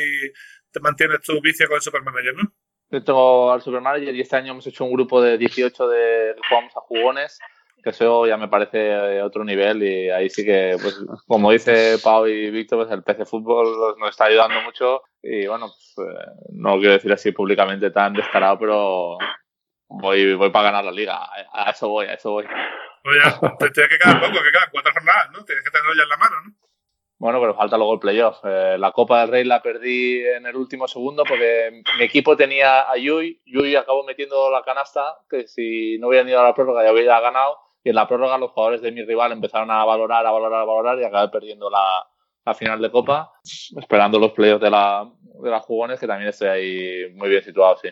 te 0.72 0.80
mantienes 0.80 1.22
tu 1.22 1.40
vicio 1.42 1.68
con 1.68 1.76
el 1.76 1.82
Supermanager, 1.82 2.36
¿no? 2.36 2.54
Yo 2.90 3.04
tengo 3.04 3.52
al 3.52 3.62
Supermanager 3.62 4.16
y 4.16 4.22
este 4.22 4.36
año 4.36 4.52
hemos 4.52 4.68
hecho 4.68 4.86
un 4.86 4.94
grupo 4.94 5.22
de 5.22 5.38
18 5.38 5.88
de 5.88 6.36
jugamos 6.48 6.76
a 6.76 6.82
jugones, 6.82 7.40
que 7.84 7.90
eso 7.90 8.26
ya 8.28 8.38
me 8.38 8.48
parece 8.48 9.22
otro 9.22 9.44
nivel 9.44 9.84
y 9.84 10.10
ahí 10.10 10.30
sí 10.30 10.46
que, 10.46 10.78
pues, 10.82 11.04
como 11.28 11.52
dice 11.52 11.98
Pau 12.04 12.28
y 12.28 12.50
Víctor, 12.50 12.80
pues 12.80 12.92
el 12.92 13.04
PC 13.04 13.26
Fútbol 13.26 13.98
nos 14.00 14.10
está 14.10 14.26
ayudando 14.26 14.62
mucho 14.62 15.02
y 15.22 15.48
bueno, 15.48 15.68
pues, 15.68 16.08
eh, 16.08 16.26
no 16.52 16.78
quiero 16.78 16.94
decir 16.94 17.12
así 17.12 17.32
públicamente 17.32 17.92
tan 17.92 18.14
descarado, 18.14 18.60
pero 18.60 19.18
voy, 20.02 20.36
voy 20.36 20.50
para 20.50 20.66
ganar 20.66 20.86
la 20.86 20.92
liga. 20.92 21.30
A 21.52 21.72
eso 21.72 21.90
voy, 21.90 22.08
a 22.08 22.14
eso 22.14 22.32
voy. 22.32 22.46
Pues 23.04 23.18
ya, 23.24 23.40
te 23.58 23.70
tiene 23.72 23.90
que 23.90 23.98
quedar 23.98 24.20
poco, 24.20 24.44
que 24.44 24.52
quedan 24.52 24.70
cuatro 24.72 24.94
jornadas, 24.94 25.30
¿no? 25.32 25.44
Tienes 25.44 25.64
que 25.64 25.72
tenerlo 25.72 25.94
ya 25.96 26.04
en 26.04 26.10
la 26.10 26.18
mano, 26.18 26.36
¿no? 26.46 26.54
Bueno, 27.20 27.40
pero 27.40 27.56
falta 27.56 27.78
luego 27.78 27.94
el 27.94 28.00
playoff. 28.00 28.40
Eh, 28.44 28.76
la 28.78 28.92
Copa 28.92 29.22
del 29.22 29.30
Rey 29.30 29.44
la 29.46 29.62
perdí 29.62 30.26
en 30.26 30.46
el 30.46 30.56
último 30.58 30.88
segundo 30.88 31.24
porque 31.24 31.84
mi 31.98 32.04
equipo 32.04 32.36
tenía 32.36 32.82
a 32.82 32.98
Yui. 32.98 33.42
Yui 33.46 33.76
acabó 33.76 34.04
metiendo 34.04 34.52
la 34.52 34.62
canasta, 34.62 35.20
que 35.30 35.48
si 35.48 35.98
no 36.00 36.10
hubieran 36.10 36.28
ido 36.28 36.42
a 36.42 36.44
la 36.44 36.54
prórroga 36.54 36.84
ya 36.84 36.92
hubiera 36.92 37.22
ganado. 37.22 37.60
Y 37.82 37.90
en 37.90 37.96
la 37.96 38.08
prórroga 38.08 38.38
los 38.38 38.52
jugadores 38.52 38.82
de 38.82 38.92
mi 38.92 39.04
rival 39.04 39.32
empezaron 39.32 39.72
a 39.72 39.86
valorar, 39.86 40.26
a 40.26 40.32
valorar, 40.32 40.62
a 40.62 40.66
valorar 40.66 41.00
y 41.00 41.04
acabé 41.04 41.30
perdiendo 41.30 41.70
la, 41.70 42.06
la 42.46 42.54
final 42.54 42.82
de 42.82 42.92
Copa, 42.92 43.32
esperando 43.78 44.20
los 44.20 44.32
playoffs 44.32 44.62
de 44.62 44.70
la, 44.70 45.10
de 45.42 45.50
la 45.50 45.60
Jugones, 45.60 46.00
que 46.00 46.08
también 46.08 46.30
estoy 46.30 46.48
ahí 46.48 47.14
muy 47.14 47.30
bien 47.30 47.44
situado, 47.44 47.78
sí. 47.78 47.90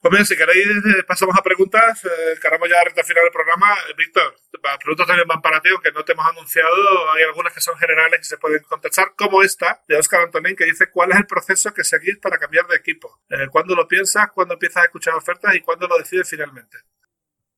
Pues 0.00 0.12
bien, 0.12 0.24
si 0.24 0.34
queréis, 0.34 0.66
eh, 0.66 1.02
pasamos 1.06 1.36
a 1.38 1.42
preguntas. 1.42 2.02
Eh, 2.06 2.38
cargamos 2.40 2.70
ya 2.70 2.80
a 2.80 3.04
final 3.04 3.24
del 3.24 3.32
programa. 3.32 3.74
Eh, 3.86 3.94
Víctor, 3.98 4.34
las 4.62 4.78
preguntas 4.78 5.06
también 5.06 5.28
van 5.28 5.42
para 5.42 5.60
ti, 5.60 5.68
aunque 5.68 5.92
no 5.92 6.02
te 6.02 6.12
hemos 6.12 6.26
anunciado. 6.26 7.12
Hay 7.12 7.22
algunas 7.24 7.52
que 7.52 7.60
son 7.60 7.76
generales 7.76 8.20
y 8.22 8.24
se 8.24 8.38
pueden 8.38 8.62
contestar, 8.62 9.12
como 9.14 9.42
esta 9.42 9.82
de 9.88 9.98
Oscar 9.98 10.22
Antonín, 10.22 10.56
que 10.56 10.64
dice: 10.64 10.90
¿Cuál 10.90 11.10
es 11.10 11.18
el 11.18 11.26
proceso 11.26 11.74
que 11.74 11.84
seguís 11.84 12.16
para 12.16 12.38
cambiar 12.38 12.66
de 12.66 12.76
equipo? 12.76 13.20
Eh, 13.28 13.48
¿Cuándo 13.50 13.74
lo 13.74 13.86
piensas? 13.86 14.30
¿Cuándo 14.32 14.54
empiezas 14.54 14.84
a 14.84 14.86
escuchar 14.86 15.14
ofertas? 15.14 15.54
¿Y 15.54 15.60
cuándo 15.60 15.86
lo 15.86 15.98
decides 15.98 16.30
finalmente? 16.30 16.78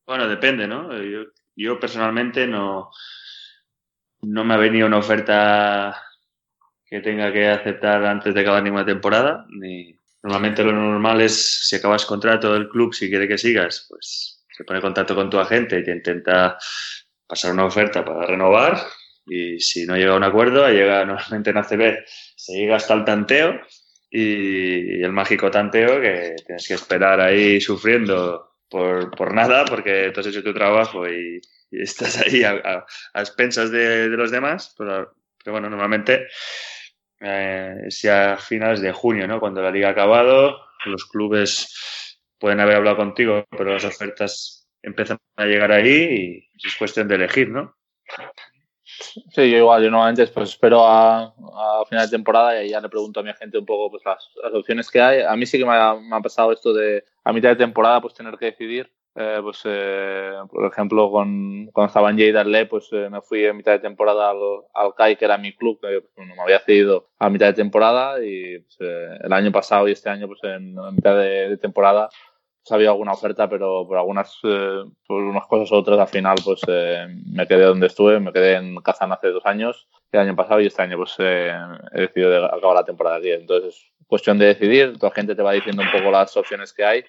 Bueno, 0.04 0.26
depende, 0.26 0.66
¿no? 0.66 1.00
Yo, 1.00 1.26
yo 1.54 1.78
personalmente 1.78 2.48
no, 2.48 2.90
no 4.22 4.44
me 4.44 4.54
ha 4.54 4.58
venido 4.58 4.88
una 4.88 4.98
oferta 4.98 5.96
que 6.84 7.00
tenga 7.00 7.32
que 7.32 7.48
aceptar 7.48 8.04
antes 8.04 8.34
de 8.34 8.40
acabar 8.40 8.64
ninguna 8.64 8.84
temporada, 8.84 9.46
ni 9.48 9.96
Normalmente 10.22 10.62
lo 10.62 10.72
normal 10.72 11.20
es, 11.20 11.66
si 11.66 11.76
acabas 11.76 12.06
contrato 12.06 12.52
del 12.52 12.68
club, 12.68 12.94
si 12.94 13.08
quiere 13.08 13.26
que 13.26 13.38
sigas, 13.38 13.86
pues 13.88 14.44
se 14.48 14.64
pone 14.64 14.78
en 14.78 14.82
contacto 14.82 15.14
con 15.14 15.28
tu 15.28 15.38
agente 15.38 15.78
y 15.78 15.84
te 15.84 15.90
intenta 15.90 16.58
pasar 17.26 17.52
una 17.52 17.64
oferta 17.64 18.04
para 18.04 18.26
renovar. 18.26 18.80
Y 19.26 19.58
si 19.60 19.86
no 19.86 19.96
llega 19.96 20.12
a 20.12 20.16
un 20.16 20.24
acuerdo, 20.24 20.68
llega 20.68 21.04
normalmente 21.04 21.50
en 21.50 21.58
ACB, 21.58 22.04
se 22.36 22.52
llega 22.52 22.76
hasta 22.76 22.94
el 22.94 23.04
tanteo 23.04 23.60
y, 24.10 25.02
el 25.02 25.12
mágico 25.12 25.50
tanteo 25.50 26.00
que 26.00 26.36
tienes 26.46 26.68
que 26.68 26.74
esperar 26.74 27.20
ahí 27.20 27.60
sufriendo 27.60 28.56
por, 28.68 29.10
por 29.16 29.34
nada 29.34 29.64
porque 29.64 30.10
tú 30.12 30.20
has 30.20 30.26
hecho 30.26 30.42
tu 30.42 30.52
trabajo 30.52 31.08
y, 31.08 31.40
y 31.70 31.82
estás 31.82 32.18
ahí 32.18 32.44
a, 32.44 32.84
a, 33.14 33.20
expensas 33.20 33.70
de, 33.70 34.08
de, 34.08 34.16
los 34.16 34.30
demás. 34.30 34.74
Pero, 34.76 35.14
pero 35.42 35.52
bueno, 35.52 35.70
normalmente 35.70 36.28
eh, 37.22 37.86
sea 37.88 38.34
a 38.34 38.38
finales 38.38 38.80
de 38.80 38.92
junio, 38.92 39.26
¿no? 39.26 39.40
Cuando 39.40 39.62
la 39.62 39.70
liga 39.70 39.88
ha 39.88 39.92
acabado, 39.92 40.58
los 40.86 41.06
clubes 41.06 42.18
pueden 42.38 42.60
haber 42.60 42.76
hablado 42.76 42.96
contigo, 42.96 43.44
pero 43.50 43.72
las 43.72 43.84
ofertas 43.84 44.68
empiezan 44.82 45.18
a 45.36 45.44
llegar 45.44 45.70
ahí 45.72 46.48
y 46.52 46.66
es 46.66 46.76
cuestión 46.76 47.06
de 47.08 47.14
elegir, 47.14 47.48
¿no? 47.48 47.74
Sí, 48.84 49.50
yo 49.50 49.58
igual, 49.58 49.82
yo 49.82 49.90
normalmente 49.90 50.26
pues 50.28 50.50
espero 50.50 50.84
a, 50.86 51.32
final 51.88 52.06
de 52.06 52.16
temporada 52.16 52.62
y 52.62 52.70
ya 52.70 52.80
le 52.80 52.88
pregunto 52.88 53.20
a 53.20 53.22
mi 53.22 53.32
gente 53.34 53.58
un 53.58 53.66
poco 53.66 53.90
pues 53.90 54.02
las, 54.04 54.28
las 54.42 54.52
opciones 54.54 54.90
que 54.90 55.00
hay. 55.00 55.22
A 55.22 55.34
mí 55.36 55.46
sí 55.46 55.58
que 55.58 55.64
me 55.64 55.72
ha, 55.72 55.94
me 55.94 56.16
ha, 56.16 56.20
pasado 56.20 56.52
esto 56.52 56.72
de 56.72 57.04
a 57.24 57.32
mitad 57.32 57.50
de 57.50 57.56
temporada 57.56 58.00
pues 58.00 58.14
tener 58.14 58.36
que 58.36 58.46
decidir. 58.46 58.92
Eh, 59.14 59.40
pues 59.42 59.60
eh, 59.66 60.32
por 60.50 60.64
ejemplo 60.64 61.10
con, 61.10 61.66
cuando 61.74 61.88
estaba 61.88 62.08
en 62.08 62.16
Lleida 62.16 62.46
pues 62.66 62.88
eh, 62.92 63.10
me 63.10 63.20
fui 63.20 63.46
a 63.46 63.52
mitad 63.52 63.72
de 63.72 63.80
temporada 63.80 64.30
al, 64.30 64.38
al 64.72 64.94
CAI 64.94 65.16
que 65.16 65.26
era 65.26 65.36
mi 65.36 65.54
club 65.54 65.78
que 65.82 66.00
pues, 66.14 66.26
me 66.26 66.40
había 66.40 66.60
cedido 66.60 67.10
a 67.18 67.28
mitad 67.28 67.48
de 67.48 67.52
temporada 67.52 68.24
y 68.24 68.60
pues, 68.60 68.78
eh, 68.80 69.18
el 69.22 69.32
año 69.34 69.52
pasado 69.52 69.86
y 69.86 69.92
este 69.92 70.08
año 70.08 70.28
pues 70.28 70.42
en, 70.44 70.78
en 70.78 70.94
mitad 70.94 71.14
de, 71.18 71.50
de 71.50 71.58
temporada 71.58 72.08
pues, 72.62 72.72
había 72.72 72.88
alguna 72.88 73.12
oferta 73.12 73.50
pero 73.50 73.86
por 73.86 73.98
algunas 73.98 74.34
eh, 74.44 74.82
por 75.06 75.22
unas 75.22 75.46
cosas 75.46 75.70
u 75.70 75.74
otras 75.74 75.98
al 75.98 76.08
final 76.08 76.38
pues 76.42 76.62
eh, 76.68 77.06
me 77.26 77.46
quedé 77.46 77.64
donde 77.64 77.88
estuve 77.88 78.18
me 78.18 78.32
quedé 78.32 78.54
en 78.54 78.76
Kazán 78.76 79.12
hace 79.12 79.28
dos 79.28 79.44
años 79.44 79.88
el 80.10 80.20
año 80.20 80.36
pasado 80.36 80.62
y 80.62 80.68
este 80.68 80.80
año 80.80 80.96
pues 80.96 81.14
he 81.18 81.52
decidido 81.92 82.30
de 82.30 82.46
acabar 82.46 82.76
la 82.76 82.84
temporada 82.86 83.16
aquí 83.16 83.30
entonces 83.30 83.74
es 83.74 84.06
cuestión 84.06 84.38
de 84.38 84.46
decidir 84.46 84.94
la 85.02 85.10
gente 85.10 85.34
te 85.34 85.42
va 85.42 85.52
diciendo 85.52 85.82
un 85.82 85.92
poco 85.92 86.10
las 86.10 86.34
opciones 86.34 86.72
que 86.72 86.82
hay 86.82 87.04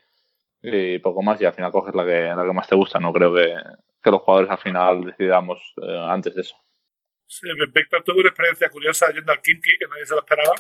y 0.64 0.98
poco 1.00 1.22
más 1.22 1.40
y 1.42 1.46
al 1.46 1.54
final 1.54 1.72
coges 1.72 1.94
la 1.94 2.06
que, 2.06 2.22
la 2.36 2.44
que 2.44 2.54
más 2.54 2.68
te 2.68 2.76
gusta. 2.76 3.00
No 3.00 3.12
creo 3.12 3.34
que, 3.34 3.54
que 4.02 4.12
los 4.12 4.22
jugadores 4.22 4.50
al 4.50 4.58
final 4.58 5.04
decidamos 5.04 5.60
eh, 5.82 6.08
antes 6.08 6.34
de 6.34 6.42
eso. 6.42 6.56
Sí, 7.28 7.48
Víctor 7.74 8.04
tuvo 8.04 8.20
una 8.20 8.30
experiencia 8.30 8.70
curiosa 8.70 9.12
yendo 9.12 9.32
al 9.32 9.42
Kinky 9.42 9.78
que 9.78 9.88
nadie 9.88 10.06
se 10.06 10.14
lo 10.14 10.22
esperaba. 10.22 10.54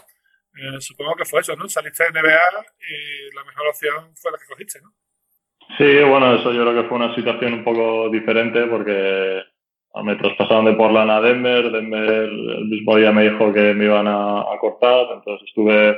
Eh, 0.56 0.82
supongo 0.82 1.16
que 1.16 1.26
fue 1.26 1.40
eso, 1.40 1.56
¿no? 1.56 1.68
Saliste 1.70 2.04
de 2.04 2.22
NBA 2.22 2.66
y 2.80 3.36
la 3.36 3.44
mejor 3.46 3.68
opción 3.68 4.16
fue 4.16 4.32
la 4.32 4.38
que 4.38 4.46
cogiste, 4.46 4.82
¿no? 4.82 4.94
Sí, 5.78 6.04
bueno, 6.04 6.36
eso 6.36 6.52
yo 6.52 6.62
creo 6.64 6.82
que 6.82 6.90
fue 6.90 6.98
una 6.98 7.16
situación 7.16 7.54
un 7.54 7.64
poco 7.64 8.10
diferente 8.10 8.66
porque 8.68 9.44
me 10.04 10.16
traspasaron 10.18 10.66
de 10.66 10.74
Portland 10.74 11.12
a 11.12 11.22
Denver. 11.22 11.72
Denver 11.72 12.24
el 12.24 12.66
mismo 12.66 12.98
día 12.98 13.12
me 13.12 13.30
dijo 13.30 13.54
que 13.54 13.74
me 13.74 13.86
iban 13.86 14.08
a, 14.08 14.42
a 14.42 14.58
cortar, 14.60 15.08
entonces 15.14 15.48
estuve 15.48 15.98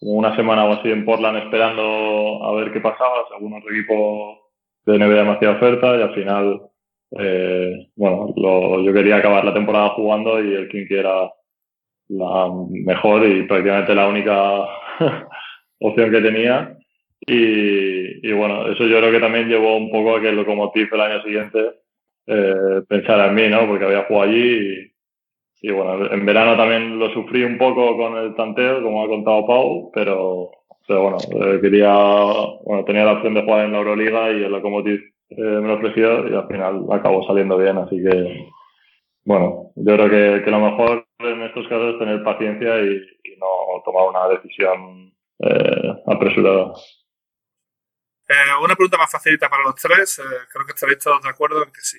una 0.00 0.34
semana 0.36 0.64
o 0.64 0.74
así 0.74 0.90
en 0.90 1.04
Portland 1.04 1.38
esperando 1.38 2.44
a 2.44 2.54
ver 2.54 2.72
qué 2.72 2.80
pasaba, 2.80 3.24
según 3.30 3.54
otro 3.54 3.70
equipo 3.70 4.50
de 4.86 4.98
NBA 4.98 5.24
me 5.24 5.32
hacía 5.32 5.50
oferta 5.50 5.96
y 5.96 6.02
al 6.02 6.14
final, 6.14 6.62
eh, 7.18 7.88
bueno, 7.96 8.34
yo 8.82 8.92
quería 8.92 9.16
acabar 9.16 9.44
la 9.44 9.54
temporada 9.54 9.90
jugando 9.90 10.42
y 10.42 10.54
el 10.54 10.68
Kinky 10.68 10.94
era 10.94 11.30
la 12.08 12.50
mejor 12.70 13.26
y 13.26 13.42
prácticamente 13.42 13.94
la 13.94 14.08
única 14.08 14.64
opción 15.80 16.10
que 16.10 16.20
tenía. 16.20 16.74
Y, 17.20 18.32
bueno, 18.32 18.68
eso 18.68 18.86
yo 18.86 18.98
creo 18.98 19.12
que 19.12 19.20
también 19.20 19.48
llevó 19.48 19.76
un 19.76 19.90
poco 19.90 20.16
a 20.16 20.20
que 20.20 20.30
el 20.30 20.36
Lokomotiv 20.36 20.88
el 20.92 21.00
año 21.00 21.22
siguiente 21.22 21.58
eh, 22.26 22.82
pensara 22.88 23.26
en 23.26 23.34
mí, 23.34 23.48
¿no? 23.48 23.66
Porque 23.66 23.84
había 23.84 24.04
jugado 24.04 24.30
allí 24.30 24.90
y 25.60 25.70
bueno, 25.70 26.10
en 26.12 26.26
verano 26.26 26.56
también 26.56 26.98
lo 26.98 27.12
sufrí 27.12 27.44
un 27.44 27.58
poco 27.58 27.96
con 27.96 28.16
el 28.16 28.34
tanteo, 28.34 28.82
como 28.82 29.02
ha 29.02 29.08
contado 29.08 29.46
Pau, 29.46 29.90
pero, 29.92 30.50
pero 30.86 31.02
bueno, 31.02 31.18
eh, 31.18 31.60
quería, 31.60 31.92
bueno, 32.64 32.84
tenía 32.84 33.04
la 33.04 33.14
opción 33.14 33.34
de 33.34 33.42
jugar 33.42 33.64
en 33.64 33.72
la 33.72 33.78
Euroliga 33.78 34.30
y 34.30 34.44
el 34.44 34.52
Lokomotiv 34.52 35.00
eh, 35.30 35.36
me 35.36 35.68
lo 35.68 35.74
ofreció 35.74 36.28
y 36.28 36.34
al 36.34 36.46
final 36.46 36.84
acabó 36.92 37.26
saliendo 37.26 37.58
bien, 37.58 37.78
así 37.78 37.96
que, 38.02 38.48
bueno, 39.24 39.72
yo 39.76 39.94
creo 39.96 40.42
que, 40.44 40.50
lo 40.50 40.60
mejor 40.60 41.06
en 41.18 41.42
estos 41.42 41.66
casos 41.68 41.94
es 41.94 41.98
tener 41.98 42.22
paciencia 42.22 42.80
y, 42.80 42.96
y 43.24 43.36
no 43.38 43.82
tomar 43.84 44.08
una 44.08 44.28
decisión 44.28 45.12
eh, 45.40 46.02
apresurada. 46.06 46.72
Eh, 48.28 48.34
una 48.62 48.74
pregunta 48.74 48.98
más 48.98 49.10
facilita 49.10 49.48
para 49.48 49.62
los 49.62 49.74
tres, 49.76 50.18
eh, 50.18 50.22
creo 50.52 50.66
que 50.66 50.72
estaréis 50.72 50.98
todos 50.98 51.22
de 51.22 51.30
acuerdo 51.30 51.62
en 51.64 51.72
que 51.72 51.80
sí. 51.80 51.98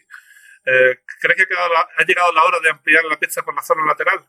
Eh, 0.70 1.00
¿Crees 1.22 1.48
que 1.48 1.56
ha, 1.56 1.68
la, 1.68 1.88
ha, 1.98 2.06
llegado 2.06 2.32
la 2.32 2.44
hora 2.44 2.60
de 2.60 2.70
ampliar 2.70 3.04
la 3.06 3.18
pista 3.18 3.44
por 3.44 3.56
la 3.56 3.64
zona 3.64 3.86
lateral? 3.86 4.20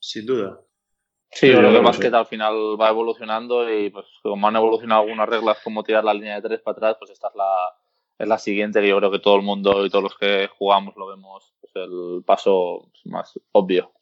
Sin 0.00 0.26
duda. 0.26 0.58
Sí, 1.30 1.48
yo 1.48 1.58
creo 1.58 1.70
que 1.70 1.76
el 1.78 1.84
básquet 1.84 2.14
al 2.14 2.26
final 2.26 2.80
va 2.80 2.90
evolucionando 2.90 3.70
y 3.72 3.90
pues 3.90 4.06
como 4.22 4.46
han 4.46 4.56
evolucionado 4.56 5.02
algunas 5.02 5.28
reglas 5.28 5.58
como 5.62 5.82
tirar 5.82 6.04
la 6.04 6.14
línea 6.14 6.36
de 6.36 6.48
tres 6.48 6.60
para 6.60 6.76
atrás, 6.76 6.96
pues 6.98 7.10
esta 7.10 7.28
es 7.28 7.34
la, 7.34 7.72
es 8.18 8.28
la 8.28 8.38
siguiente 8.38 8.80
que 8.80 8.88
yo 8.88 8.98
creo 8.98 9.10
que 9.10 9.18
todo 9.18 9.36
el 9.36 9.42
mundo 9.42 9.84
y 9.84 9.90
todos 9.90 10.04
los 10.04 10.18
que 10.18 10.48
jugamos 10.56 10.94
lo 10.96 11.08
vemos 11.08 11.54
pues 11.60 11.72
el 11.74 12.22
paso 12.24 12.90
más 13.04 13.38
obvio. 13.52 13.92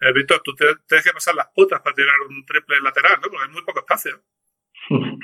Eh, 0.00 0.12
Víctor, 0.14 0.40
tú 0.42 0.54
te, 0.54 0.64
tienes 0.86 1.04
que 1.04 1.12
pasar 1.12 1.34
las 1.34 1.48
putas 1.48 1.80
para 1.82 1.94
tirar 1.94 2.14
un 2.28 2.44
triple 2.46 2.80
lateral, 2.80 3.18
¿no? 3.20 3.28
Porque 3.28 3.46
hay 3.46 3.52
muy 3.52 3.62
poco 3.64 3.80
espacio. 3.80 4.20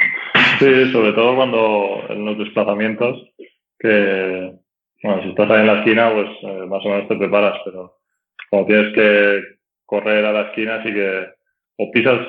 Sí, 0.59 0.93
sobre 0.93 1.13
todo 1.15 1.35
cuando 1.35 2.05
en 2.09 2.25
los 2.25 2.39
desplazamientos, 2.39 3.29
que 3.77 4.53
bueno, 5.05 5.23
si 5.23 5.29
estás 5.29 5.51
ahí 5.51 5.61
en 5.61 5.67
la 5.67 5.79
esquina, 5.81 6.13
pues 6.15 6.31
eh, 6.43 6.67
más 6.67 6.83
o 6.83 6.89
menos 6.89 7.09
te 7.09 7.17
preparas, 7.17 7.61
pero 7.63 7.99
cuando 8.49 8.69
tienes 8.69 8.95
que 8.95 9.43
correr 9.85 10.25
a 10.25 10.33
la 10.33 10.49
esquina, 10.49 10.83
sí 10.83 10.95
que 10.95 11.29
o 11.77 11.91
pisas 11.91 12.27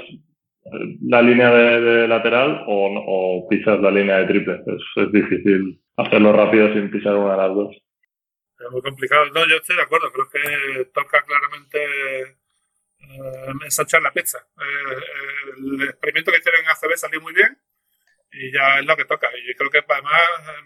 la 1.04 1.22
línea 1.22 1.52
de, 1.52 2.08
lateral 2.08 2.66
o, 2.68 2.92
o, 3.08 3.48
pisas 3.48 3.80
la 3.80 3.92
línea 3.92 4.18
de 4.18 4.26
triple. 4.26 4.62
Es, 4.68 5.12
difícil 5.14 5.82
hacerlo 5.96 6.34
rápido 6.34 6.74
sin 6.74 6.92
pisar 6.92 7.16
una 7.16 7.32
de 7.32 7.38
las 7.38 7.56
dos. 7.56 7.76
Es 8.60 8.72
muy 8.72 8.82
complicado. 8.82 9.26
No, 9.28 9.48
yo 9.48 9.56
estoy 9.56 9.78
de 9.78 9.82
acuerdo. 9.84 10.12
Creo 10.12 10.28
que 10.30 10.86
toca 10.86 11.24
claramente 11.24 12.22
eh, 12.24 13.54
ensanchar 13.64 14.02
la 14.02 14.12
pizza. 14.12 14.40
Eh, 14.58 15.52
el 15.60 15.82
experimento 15.84 16.32
que 16.32 16.40
hicieron 16.40 16.62
en 16.62 16.68
ACB 16.68 16.98
salió 16.98 17.22
muy 17.22 17.34
bien 17.34 17.58
y 18.36 18.52
ya 18.52 18.80
es 18.80 18.86
lo 18.86 18.96
que 18.96 19.06
toca. 19.06 19.30
Y 19.36 19.56
creo 19.56 19.70
que 19.70 19.80
además 19.88 20.14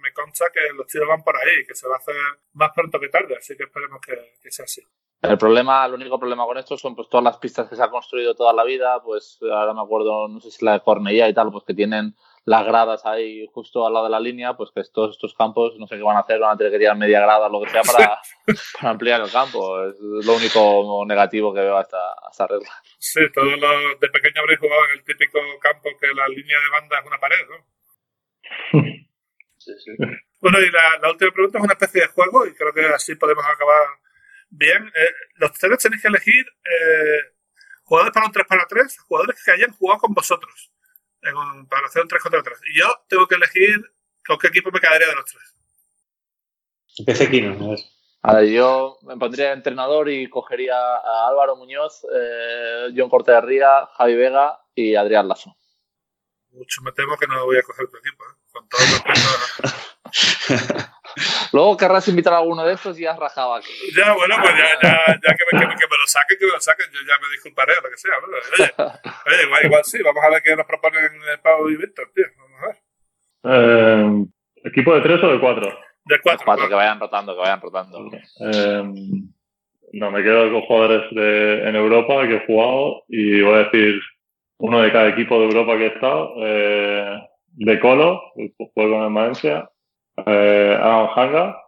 me 0.01 0.11
consta 0.11 0.45
que 0.53 0.74
los 0.74 0.88
tiros 0.88 1.07
van 1.07 1.24
por 1.24 1.38
ahí, 1.38 1.65
que 1.67 1.76
se 1.76 1.88
va 1.88 1.95
a 1.95 1.99
hacer 1.99 2.15
más 2.53 2.72
pronto 2.74 2.99
que 2.99 3.09
tarde, 3.09 3.36
así 3.38 3.55
que 3.55 3.63
esperemos 3.63 4.01
que, 4.01 4.15
que 4.41 4.51
sea 4.51 4.65
así. 4.65 4.82
El 5.22 5.38
problema, 5.38 5.86
el 5.86 5.93
único 5.93 6.17
problema 6.17 6.45
con 6.45 6.57
esto 6.57 6.78
son 6.78 6.95
pues 6.95 7.09
todas 7.09 7.24
las 7.24 7.38
pistas 7.38 7.67
que 7.67 7.76
se 7.76 7.84
han 7.84 7.89
construido 7.89 8.36
toda 8.36 8.53
la 8.53 8.63
vida, 8.63 9.01
pues 9.03 9.38
ahora 9.41 9.74
me 9.74 9.82
acuerdo, 9.82 10.28
no 10.30 10.39
sé 10.39 10.49
si 10.49 10.63
la 10.63 10.74
de 10.74 10.80
Cornellá 10.80 11.28
y 11.28 11.34
tal, 11.34 11.51
pues 11.51 11.65
que 11.65 11.74
tienen 11.74 12.15
las 12.50 12.66
gradas 12.66 13.06
ahí 13.06 13.45
justo 13.54 13.86
al 13.86 13.93
lado 13.93 14.06
de 14.06 14.12
la 14.12 14.20
línea, 14.20 14.58
pues 14.58 14.72
que 14.74 14.82
todos 14.91 15.12
estos 15.12 15.36
campos 15.36 15.76
no 15.78 15.86
sé 15.86 15.97
qué 15.97 16.02
van 16.02 16.18
a 16.18 16.22
hacer, 16.22 16.39
van 16.39 16.56
a 16.56 16.58
tener 16.58 16.74
que 16.74 16.80
tirar 16.80 16.97
media 16.97 17.22
grada 17.22 17.45
o 17.45 17.50
lo 17.50 17.62
que 17.62 17.70
sea 17.70 17.84
para, 17.84 18.20
para 18.74 18.89
ampliar 18.89 19.22
el 19.22 19.32
campo. 19.32 19.86
Es 19.86 20.00
lo 20.00 20.34
único 20.34 21.06
negativo 21.06 21.54
que 21.54 21.62
veo 21.62 21.78
a 21.78 21.82
esta, 21.82 22.47
regla. 22.47 22.72
Sí, 22.97 23.22
todos 23.36 23.56
los 23.56 24.00
de 24.00 24.10
pequeño 24.10 24.41
habréis 24.41 24.60
jugado 24.60 24.84
en 24.86 24.91
el 24.93 25.04
típico 25.04 25.38
campo 25.62 25.89
que 26.02 26.08
la 26.08 26.28
línea 26.28 26.58
de 26.60 26.70
banda 26.72 27.00
es 27.00 27.06
una 27.06 27.20
pared, 27.20 27.47
¿no? 27.50 28.82
Sí, 29.62 29.74
sí. 29.78 29.91
Bueno, 30.39 30.58
y 30.60 30.72
la, 30.72 30.97
la 31.00 31.12
última 31.12 31.32
pregunta 31.32 31.58
es 31.60 31.64
una 31.66 31.74
especie 31.74 32.02
de 32.02 32.08
juego 32.08 32.47
y 32.47 32.56
creo 32.56 32.74
que 32.74 32.86
así 32.95 33.14
podemos 33.16 33.43
acabar 33.45 33.86
bien. 34.50 34.88
Eh, 34.88 35.14
los 35.36 35.52
tres 35.52 35.78
tenéis 35.78 36.02
que 36.02 36.08
elegir 36.08 36.47
eh, 36.47 37.36
jugadores 37.84 38.14
para 38.14 38.26
un 38.26 38.32
3 38.32 38.47
para 38.47 38.66
3, 38.66 39.00
jugadores 39.02 39.43
que 39.43 39.52
hayan 39.52 39.72
jugado 39.74 40.00
con 40.00 40.14
vosotros 40.14 40.72
en 41.22 41.36
un- 41.36 41.67
para 41.67 41.88
hacer 41.88 42.01
un 42.01 42.07
3 42.07 42.22
contra 42.22 42.41
3. 42.43 42.59
Y 42.74 42.80
yo 42.80 42.86
tengo 43.07 43.28
que 43.28 43.36
elegir 43.36 43.80
con 44.26 44.38
qué 44.38 44.47
equipo 44.47 44.72
me 44.72 44.80
quedaría 44.80 45.07
de 45.07 45.15
los 45.15 45.26
tres. 45.26 45.55
Empecé 46.97 47.30
Kino, 47.30 47.53
a 47.65 47.70
ver. 47.70 47.80
A 48.22 48.34
ver, 48.36 48.49
yo 48.49 48.97
me 49.03 49.15
pondría 49.17 49.53
entrenador 49.53 50.09
y 50.09 50.30
cogería 50.30 50.76
a 50.78 51.28
Álvaro 51.30 51.55
Muñoz, 51.55 52.05
eh, 52.13 52.89
John 52.95 53.09
Cortería, 53.09 53.86
Javi 53.97 54.15
Vega 54.15 54.59
y 54.76 54.95
Adrián 54.95 55.28
Lazo. 55.30 55.55
Mucho 56.51 56.82
me 56.82 56.91
temo 56.91 57.15
que 57.17 57.28
no 57.28 57.45
voy 57.45 57.57
a 57.57 57.63
coger 57.63 57.88
tu 57.89 57.97
equipo, 57.97 58.24
¿eh? 58.26 58.36
con 58.51 58.67
todo 58.67 58.82
el 58.82 58.88
respeto. 58.91 60.89
Luego 61.53 61.78
querrás 61.78 62.07
invitar 62.07 62.34
a 62.34 62.38
alguno 62.38 62.63
de 62.65 62.74
estos 62.74 62.99
y 62.99 63.05
has 63.05 63.17
rajado 63.17 63.55
aquí. 63.55 63.72
Ya, 63.95 64.13
bueno, 64.13 64.36
pues 64.41 64.53
ya, 64.55 64.67
ya, 64.82 65.05
ya 65.07 65.36
que, 65.36 65.43
me, 65.51 65.59
que, 65.59 65.67
me- 65.67 65.76
que 65.76 65.88
me 65.89 65.97
lo 65.97 66.07
saquen, 66.07 66.38
que 66.39 66.45
me 66.45 66.51
lo 66.51 66.61
saquen, 66.61 66.86
yo 66.91 66.99
ya 67.07 67.20
me 67.22 67.32
disculparé 67.32 67.74
o 67.78 67.82
lo 67.82 67.89
que 67.89 67.97
sea. 67.97 68.13
¿no? 68.22 68.28
Oye, 68.28 69.36
oye, 69.36 69.43
igual, 69.47 69.65
igual 69.65 69.84
sí, 69.86 70.01
vamos 70.03 70.24
a 70.24 70.30
ver 70.30 70.41
qué 70.43 70.55
nos 70.55 70.65
proponen 70.65 71.03
eh, 71.05 71.38
Pau 71.43 71.70
y 71.70 71.76
Víctor, 71.78 72.11
tío. 72.13 72.26
Vamos 72.38 72.59
a 72.63 72.67
ver. 72.67 72.78
Eh, 73.45 74.26
¿Equipo 74.65 74.93
de 74.95 75.01
tres 75.01 75.24
o 75.24 75.28
de 75.32 75.39
cuatro? 75.39 75.78
De 76.05 76.20
cuatro. 76.22 76.45
Cuatro, 76.45 76.67
que 76.67 76.76
vayan 76.76 76.99
rotando, 76.99 77.34
que 77.34 77.39
vayan 77.41 77.61
rotando. 77.61 78.09
Eh, 78.51 78.84
no, 79.93 80.11
me 80.11 80.22
quedo 80.24 80.51
con 80.51 80.61
jugadores 80.61 81.03
de, 81.15 81.67
en 81.67 81.76
Europa 81.76 82.28
que 82.28 82.36
he 82.36 82.45
jugado 82.45 83.03
y 83.07 83.41
voy 83.41 83.53
a 83.55 83.63
decir 83.70 83.99
uno 84.57 84.82
de 84.82 84.91
cada 84.91 85.07
equipo 85.09 85.39
de 85.39 85.45
Europa 85.45 85.78
que 85.78 85.84
he 85.86 85.93
estado. 85.93 86.34
Eh, 86.43 87.20
de 87.51 87.80
Colo, 87.80 88.22
juego 88.74 88.95
con 88.97 89.03
el 89.07 89.13
Valencia. 89.13 89.70
Eh, 90.26 90.78
Aaron 90.80 91.09
Hanga, 91.15 91.61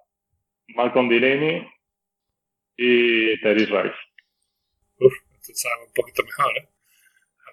Malcolm 0.76 1.10
Delaney 1.10 1.68
y 2.78 3.40
Terry 3.42 3.66
Rice. 3.66 3.96
Esto 5.00 5.54
sabe 5.56 5.86
un 5.88 5.94
poquito 5.94 6.24
mejor, 6.24 6.58
¿eh? 6.58 6.68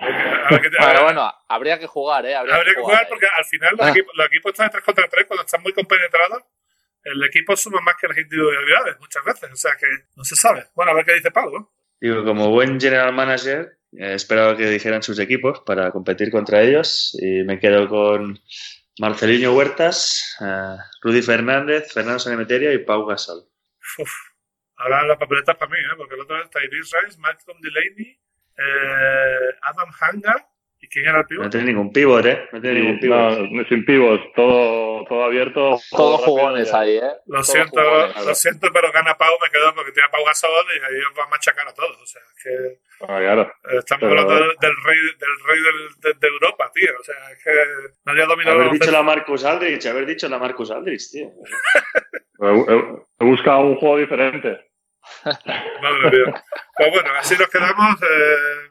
A 0.01 0.07
ver, 0.07 0.15
a 0.17 0.49
ver 0.51 0.61
qué 0.63 0.71
te- 0.71 0.83
a 0.85 1.03
Bueno, 1.03 1.33
habría 1.49 1.79
que 1.79 1.87
jugar, 1.87 2.25
¿eh? 2.27 2.35
Habría, 2.37 2.55
Habría 2.57 2.75
que 2.75 2.81
jugar 2.81 3.03
¿eh? 3.03 3.07
porque 3.09 3.27
al 3.37 3.45
final 3.45 3.75
los, 3.77 3.87
Ah. 3.87 3.91
equipos, 3.91 4.13
los 4.17 4.27
equipos 4.27 4.53
están 4.53 4.67
de 4.67 4.73
3 4.73 4.85
contra 4.85 5.09
3 5.09 5.27
cuando 5.27 5.45
están 5.45 5.63
muy 5.63 5.73
compenetrados. 5.73 6.43
El 7.03 7.25
equipo 7.25 7.57
suma 7.57 7.81
más 7.81 7.97
que 8.01 8.07
las 8.09 8.19
individualidades 8.19 8.99
muchas 9.01 9.25
veces, 9.25 9.51
o 9.53 9.57
sea 9.57 9.73
que 9.77 9.87
no 10.17 10.25
se 10.25 10.37
sabe. 10.37 10.67
Bueno, 10.75 10.93
a 10.93 10.95
ver 10.95 11.05
qué 11.05 11.15
dice 11.15 11.31
Pau, 11.31 11.51
¿no? 11.51 11.73
Digo, 12.01 12.25
como 12.25 12.51
buen 12.51 12.79
general 12.81 13.13
manager, 13.15 13.79
eh, 13.93 14.15
esperaba 14.15 14.57
que 14.57 14.67
dijeran 14.69 15.03
sus 15.03 15.19
equipos 15.19 15.61
para 15.65 15.91
competir 15.91 16.31
contra 16.31 16.61
ellos 16.63 17.17
y 17.21 17.43
me 17.45 17.59
quedo 17.59 17.89
con 17.89 18.39
Marcelinho 18.99 19.53
Huertas, 19.55 20.37
eh, 20.41 20.77
Rudy 21.03 21.23
Fernández, 21.23 21.93
Fernando 21.93 22.19
Sanemeterio 22.19 22.73
y 22.73 22.79
Pau 22.79 23.07
Gasol. 23.07 23.45
Uf, 23.99 24.11
ahora 24.77 25.07
la 25.07 25.19
papeleta 25.19 25.53
es 25.53 25.59
para 25.59 25.71
mí, 25.71 25.79
¿eh? 25.79 25.95
porque 25.97 26.15
el 26.15 26.21
otro 26.23 26.43
está 26.43 26.63
Iris 26.65 26.91
Rice, 26.93 27.19
Malcolm 27.19 27.61
Delaney, 27.61 28.19
eh, 28.59 29.55
Adam 29.63 29.91
Hanga. 30.01 30.49
¿Y 30.81 30.87
quién 30.89 31.07
era 31.07 31.17
el 31.19 31.23
No 31.23 31.27
pivote? 31.29 31.49
tiene 31.51 31.67
ningún 31.67 31.93
pivot, 31.93 32.25
¿eh? 32.25 32.49
No 32.53 32.61
tiene 32.61 32.81
ningún 32.81 33.01
pivot. 33.01 33.51
no, 33.51 33.65
sin 33.69 33.85
pivos, 33.85 34.21
todo, 34.37 35.05
todo 35.09 35.25
abierto. 35.25 35.81
Todos 35.91 36.21
jugones 36.21 36.73
ahí, 36.73 36.99
¿eh? 36.99 37.13
Lo 37.27 37.35
Todos 37.43 37.49
siento, 37.49 37.81
jugones. 37.83 38.25
lo 38.27 38.35
siento, 38.37 38.69
pero 38.73 38.93
gana 38.93 39.17
Pau, 39.19 39.35
me 39.45 39.51
quedo 39.51 39.75
porque 39.75 39.91
tiene 39.91 40.07
a 40.07 40.11
Pau 40.13 40.25
Gasol 40.25 40.51
y 40.77 40.85
ahí 40.85 41.01
va 41.19 41.25
a 41.25 41.29
machacar 41.29 41.67
a 41.67 41.75
todos. 41.75 42.01
O 42.01 42.07
sea, 42.07 42.23
es 42.23 42.43
que 42.45 42.81
Ah, 43.01 43.19
claro. 43.19 43.53
estamos 43.79 44.01
Pero- 44.09 44.21
hablando 44.21 44.35
del, 44.35 44.57
del 44.61 44.77
rey, 44.85 44.99
del 45.19 45.45
rey 45.47 45.61
del- 45.63 46.01
de, 46.01 46.19
de 46.21 46.29
Europa, 46.29 46.71
tío. 46.75 46.91
O 46.99 47.03
sea, 47.05 47.15
es 47.31 47.43
que 47.45 47.51
nadie 48.05 48.23
ha 48.23 48.27
dominado 48.27 48.57
Haber 48.57 48.73
el 48.73 48.79
dicho 48.79 48.91
la 48.91 49.03
Marcus 49.03 49.45
Aldrich, 49.45 49.87
haber 49.87 50.07
dicho 50.07 50.29
la 50.29 50.39
Marcus 50.39 50.71
Aldrich, 50.71 51.11
tío. 51.13 51.29
He, 52.41 52.47
he- 52.47 52.97
he 53.21 53.25
buscado 53.25 53.61
un 53.61 53.77
juego 53.77 53.99
diferente. 53.99 54.71
Madre 55.25 56.11
mía. 56.25 56.45
Pues 56.77 56.91
bueno, 56.93 57.11
así 57.19 57.35
nos 57.39 57.49
quedamos. 57.49 58.01
eh, 58.03 58.71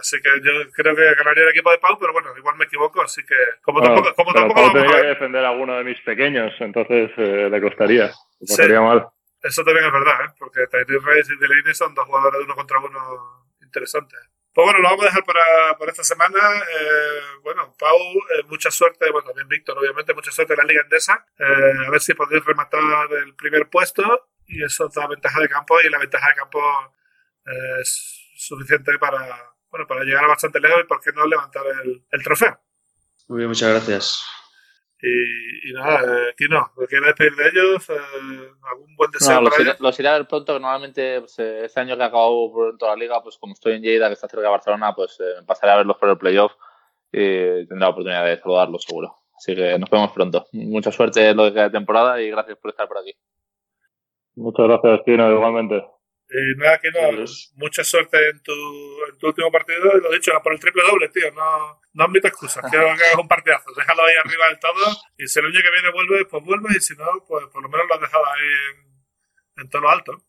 así 0.00 0.16
que 0.22 0.28
yo 0.44 0.52
creo 0.76 0.94
que 0.94 1.14
ganaría 1.14 1.44
el 1.44 1.50
equipo 1.50 1.70
de 1.72 1.78
Pau, 1.78 1.98
pero 1.98 2.12
bueno, 2.12 2.30
igual 2.36 2.56
me 2.56 2.64
equivoco, 2.66 3.02
así 3.02 3.22
que 3.26 3.34
como 3.62 3.80
Bueno, 3.80 3.96
tampoco, 3.96 4.14
como 4.16 4.32
tampoco 4.32 4.60
Pau 4.62 4.74
lo 4.74 4.80
vamos 4.80 4.94
a 4.94 5.00
que 5.00 5.06
defender 5.08 5.44
a 5.44 5.48
alguno 5.50 5.76
de 5.78 5.84
mis 5.84 6.00
pequeños, 6.02 6.52
entonces 6.60 7.10
eh, 7.16 7.48
le 7.50 7.60
costaría. 7.60 8.06
Le 8.06 8.46
Sí. 8.46 8.56
pasaría 8.56 8.80
mal. 8.80 9.06
Eso 9.42 9.64
también 9.64 9.86
es 9.86 9.92
verdad, 9.92 10.24
¿eh? 10.24 10.34
porque 10.38 10.66
Tyrese 10.66 11.04
Reyes 11.04 11.30
y 11.30 11.36
Delaney 11.36 11.74
son 11.74 11.94
dos 11.94 12.06
jugadores 12.06 12.38
de 12.38 12.44
uno 12.44 12.54
contra 12.54 12.78
uno 12.78 13.46
interesantes. 13.62 14.18
Pues 14.52 14.64
bueno, 14.64 14.80
lo 14.80 14.88
vamos 14.88 15.04
a 15.04 15.08
dejar 15.08 15.24
para, 15.24 15.78
para 15.78 15.92
esta 15.92 16.02
semana. 16.02 16.38
Eh, 16.56 17.20
bueno, 17.42 17.74
Pau, 17.78 17.96
eh, 17.96 18.42
mucha 18.48 18.70
suerte, 18.70 19.10
bueno, 19.10 19.28
también 19.28 19.46
Víctor, 19.46 19.78
obviamente, 19.78 20.14
mucha 20.14 20.32
suerte 20.32 20.54
en 20.54 20.58
la 20.58 20.64
Liga 20.64 20.82
Endesa. 20.82 21.26
A 21.38 21.90
ver 21.90 22.00
si 22.00 22.14
podéis 22.14 22.44
rematar 22.44 23.12
el 23.24 23.34
primer 23.36 23.68
puesto 23.68 24.30
y 24.46 24.64
eso 24.64 24.88
da 24.88 25.06
ventaja 25.06 25.40
de 25.40 25.48
campo 25.48 25.80
y 25.80 25.88
la 25.90 25.98
ventaja 25.98 26.28
de 26.30 26.34
campo 26.34 26.60
es 27.80 28.32
suficiente 28.36 28.98
para, 28.98 29.52
bueno, 29.70 29.86
para 29.86 30.02
llegar 30.02 30.26
bastante 30.26 30.58
lejos 30.58 30.80
y 30.82 30.86
por 30.86 31.00
qué 31.00 31.12
no 31.12 31.26
levantar 31.26 31.64
el 32.10 32.22
trofeo. 32.24 32.60
Muy 33.28 33.38
bien, 33.38 33.48
muchas 33.48 33.70
gracias. 33.70 34.37
Y, 35.00 35.70
y 35.70 35.72
nada, 35.74 36.00
eh, 36.02 36.34
Kino, 36.36 36.72
¿me 36.76 36.86
quieres 36.86 37.06
despedir 37.08 37.36
de 37.36 37.48
ellos? 37.48 37.88
Eh, 37.90 38.50
¿Algún 38.70 38.96
buen 38.96 39.10
deseo 39.12 39.34
No, 39.36 39.40
los, 39.42 39.50
para 39.50 39.62
iré, 39.62 39.70
ellos? 39.70 39.80
los 39.80 40.00
iré 40.00 40.08
a 40.08 40.12
ver 40.18 40.26
pronto, 40.26 40.54
que 40.54 40.60
normalmente 40.60 41.20
pues, 41.20 41.38
eh, 41.38 41.64
este 41.66 41.80
año 41.80 41.96
que 41.96 42.02
ha 42.02 42.06
acabado 42.06 42.52
pronto 42.52 42.86
la 42.86 42.96
liga, 42.96 43.22
pues 43.22 43.38
como 43.38 43.52
estoy 43.52 43.74
en 43.74 43.82
Lleida, 43.82 44.08
que 44.08 44.14
está 44.14 44.26
cerca 44.28 44.42
de 44.46 44.50
Barcelona, 44.50 44.92
pues 44.94 45.18
eh, 45.20 45.42
pasaré 45.46 45.72
a 45.72 45.76
verlos 45.76 45.96
por 45.98 46.08
el 46.08 46.18
playoff 46.18 46.52
y 47.12 47.66
tendré 47.66 47.78
la 47.78 47.90
oportunidad 47.90 48.24
de 48.24 48.40
saludarlos 48.40 48.82
seguro. 48.82 49.14
Así 49.36 49.54
que 49.54 49.78
nos 49.78 49.88
vemos 49.88 50.10
pronto. 50.10 50.46
Mucha 50.52 50.90
suerte 50.90 51.28
en 51.28 51.36
lo 51.36 51.44
que 51.44 51.52
queda 51.52 51.62
de 51.64 51.70
temporada 51.70 52.20
y 52.20 52.28
gracias 52.30 52.58
por 52.58 52.70
estar 52.72 52.88
por 52.88 52.98
aquí. 52.98 53.14
Muchas 54.34 54.66
gracias, 54.66 55.04
Tino, 55.04 55.30
igualmente. 55.32 55.84
Y 56.30 56.58
nada, 56.58 56.78
Kino, 56.78 57.00
Adiós. 57.00 57.52
mucha 57.56 57.82
suerte 57.82 58.18
en 58.28 58.42
tu, 58.42 58.52
en 58.52 59.18
tu 59.18 59.28
último 59.28 59.50
partido. 59.50 59.96
Y 59.96 60.00
lo 60.02 60.10
dicho, 60.12 60.32
por 60.42 60.52
el 60.52 60.60
triple 60.60 60.82
doble, 60.82 61.08
tío. 61.08 61.32
No, 61.32 61.80
no 61.94 62.04
admito 62.04 62.28
excusas. 62.28 62.62
Quiero 62.70 62.84
que 62.96 63.04
hagas 63.04 63.14
un 63.18 63.28
partidazo. 63.28 63.72
Déjalo 63.74 64.02
ahí 64.04 64.14
arriba 64.24 64.46
del 64.48 64.58
todo. 64.58 64.96
Y 65.16 65.26
si 65.26 65.38
el 65.38 65.46
año 65.46 65.60
que 65.62 65.70
viene 65.70 65.90
vuelve, 65.92 66.24
pues 66.26 66.44
vuelve. 66.44 66.68
Y 66.76 66.80
si 66.80 66.94
no, 66.96 67.06
pues 67.26 67.46
por 67.46 67.62
lo 67.62 67.68
menos 67.68 67.86
lo 67.88 67.94
has 67.94 68.00
dejado 68.00 68.24
ahí 68.26 68.48
en, 68.72 69.62
en 69.62 69.70
todo 69.70 69.82
lo 69.82 69.90
alto. 69.90 70.22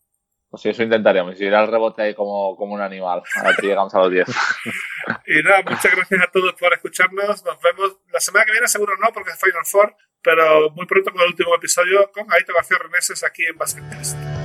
Pues 0.48 0.62
sí, 0.62 0.70
eso 0.70 0.82
intentaremos. 0.82 1.40
Ir 1.40 1.54
al 1.54 1.70
rebote 1.70 2.02
ahí 2.02 2.14
como, 2.14 2.56
como 2.56 2.74
un 2.74 2.80
animal. 2.80 3.22
A 3.36 3.42
ver 3.44 3.56
si 3.56 3.66
llegamos 3.66 3.94
a 3.94 3.98
los 4.00 4.10
10. 4.10 4.26
Y 5.26 5.42
nada, 5.42 5.62
muchas 5.62 5.94
gracias 5.94 6.22
a 6.22 6.26
todos 6.30 6.54
por 6.54 6.72
escucharnos. 6.72 7.44
Nos 7.44 7.60
vemos 7.60 7.98
la 8.12 8.20
semana 8.20 8.44
que 8.46 8.52
viene, 8.52 8.68
seguro 8.68 8.94
no, 8.96 9.12
porque 9.12 9.30
es 9.30 9.40
Final 9.40 9.64
Four. 9.64 9.94
Pero 10.22 10.70
muy 10.70 10.86
pronto 10.86 11.12
con 11.12 11.20
el 11.20 11.28
último 11.28 11.54
episodio 11.54 12.10
con 12.12 12.30
Aito 12.32 12.52
García 12.52 12.78
Reneses 12.78 13.22
aquí 13.24 13.44
en 13.44 13.56
Basketcast. 13.56 14.39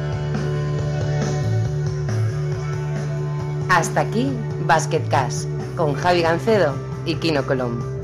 Hasta 3.70 4.02
aquí 4.02 4.32
Basket 4.66 5.08
Cash 5.10 5.46
con 5.76 5.94
Javi 5.96 6.22
Gancedo 6.22 6.76
y 7.06 7.16
Kino 7.16 7.46
Colom. 7.46 7.95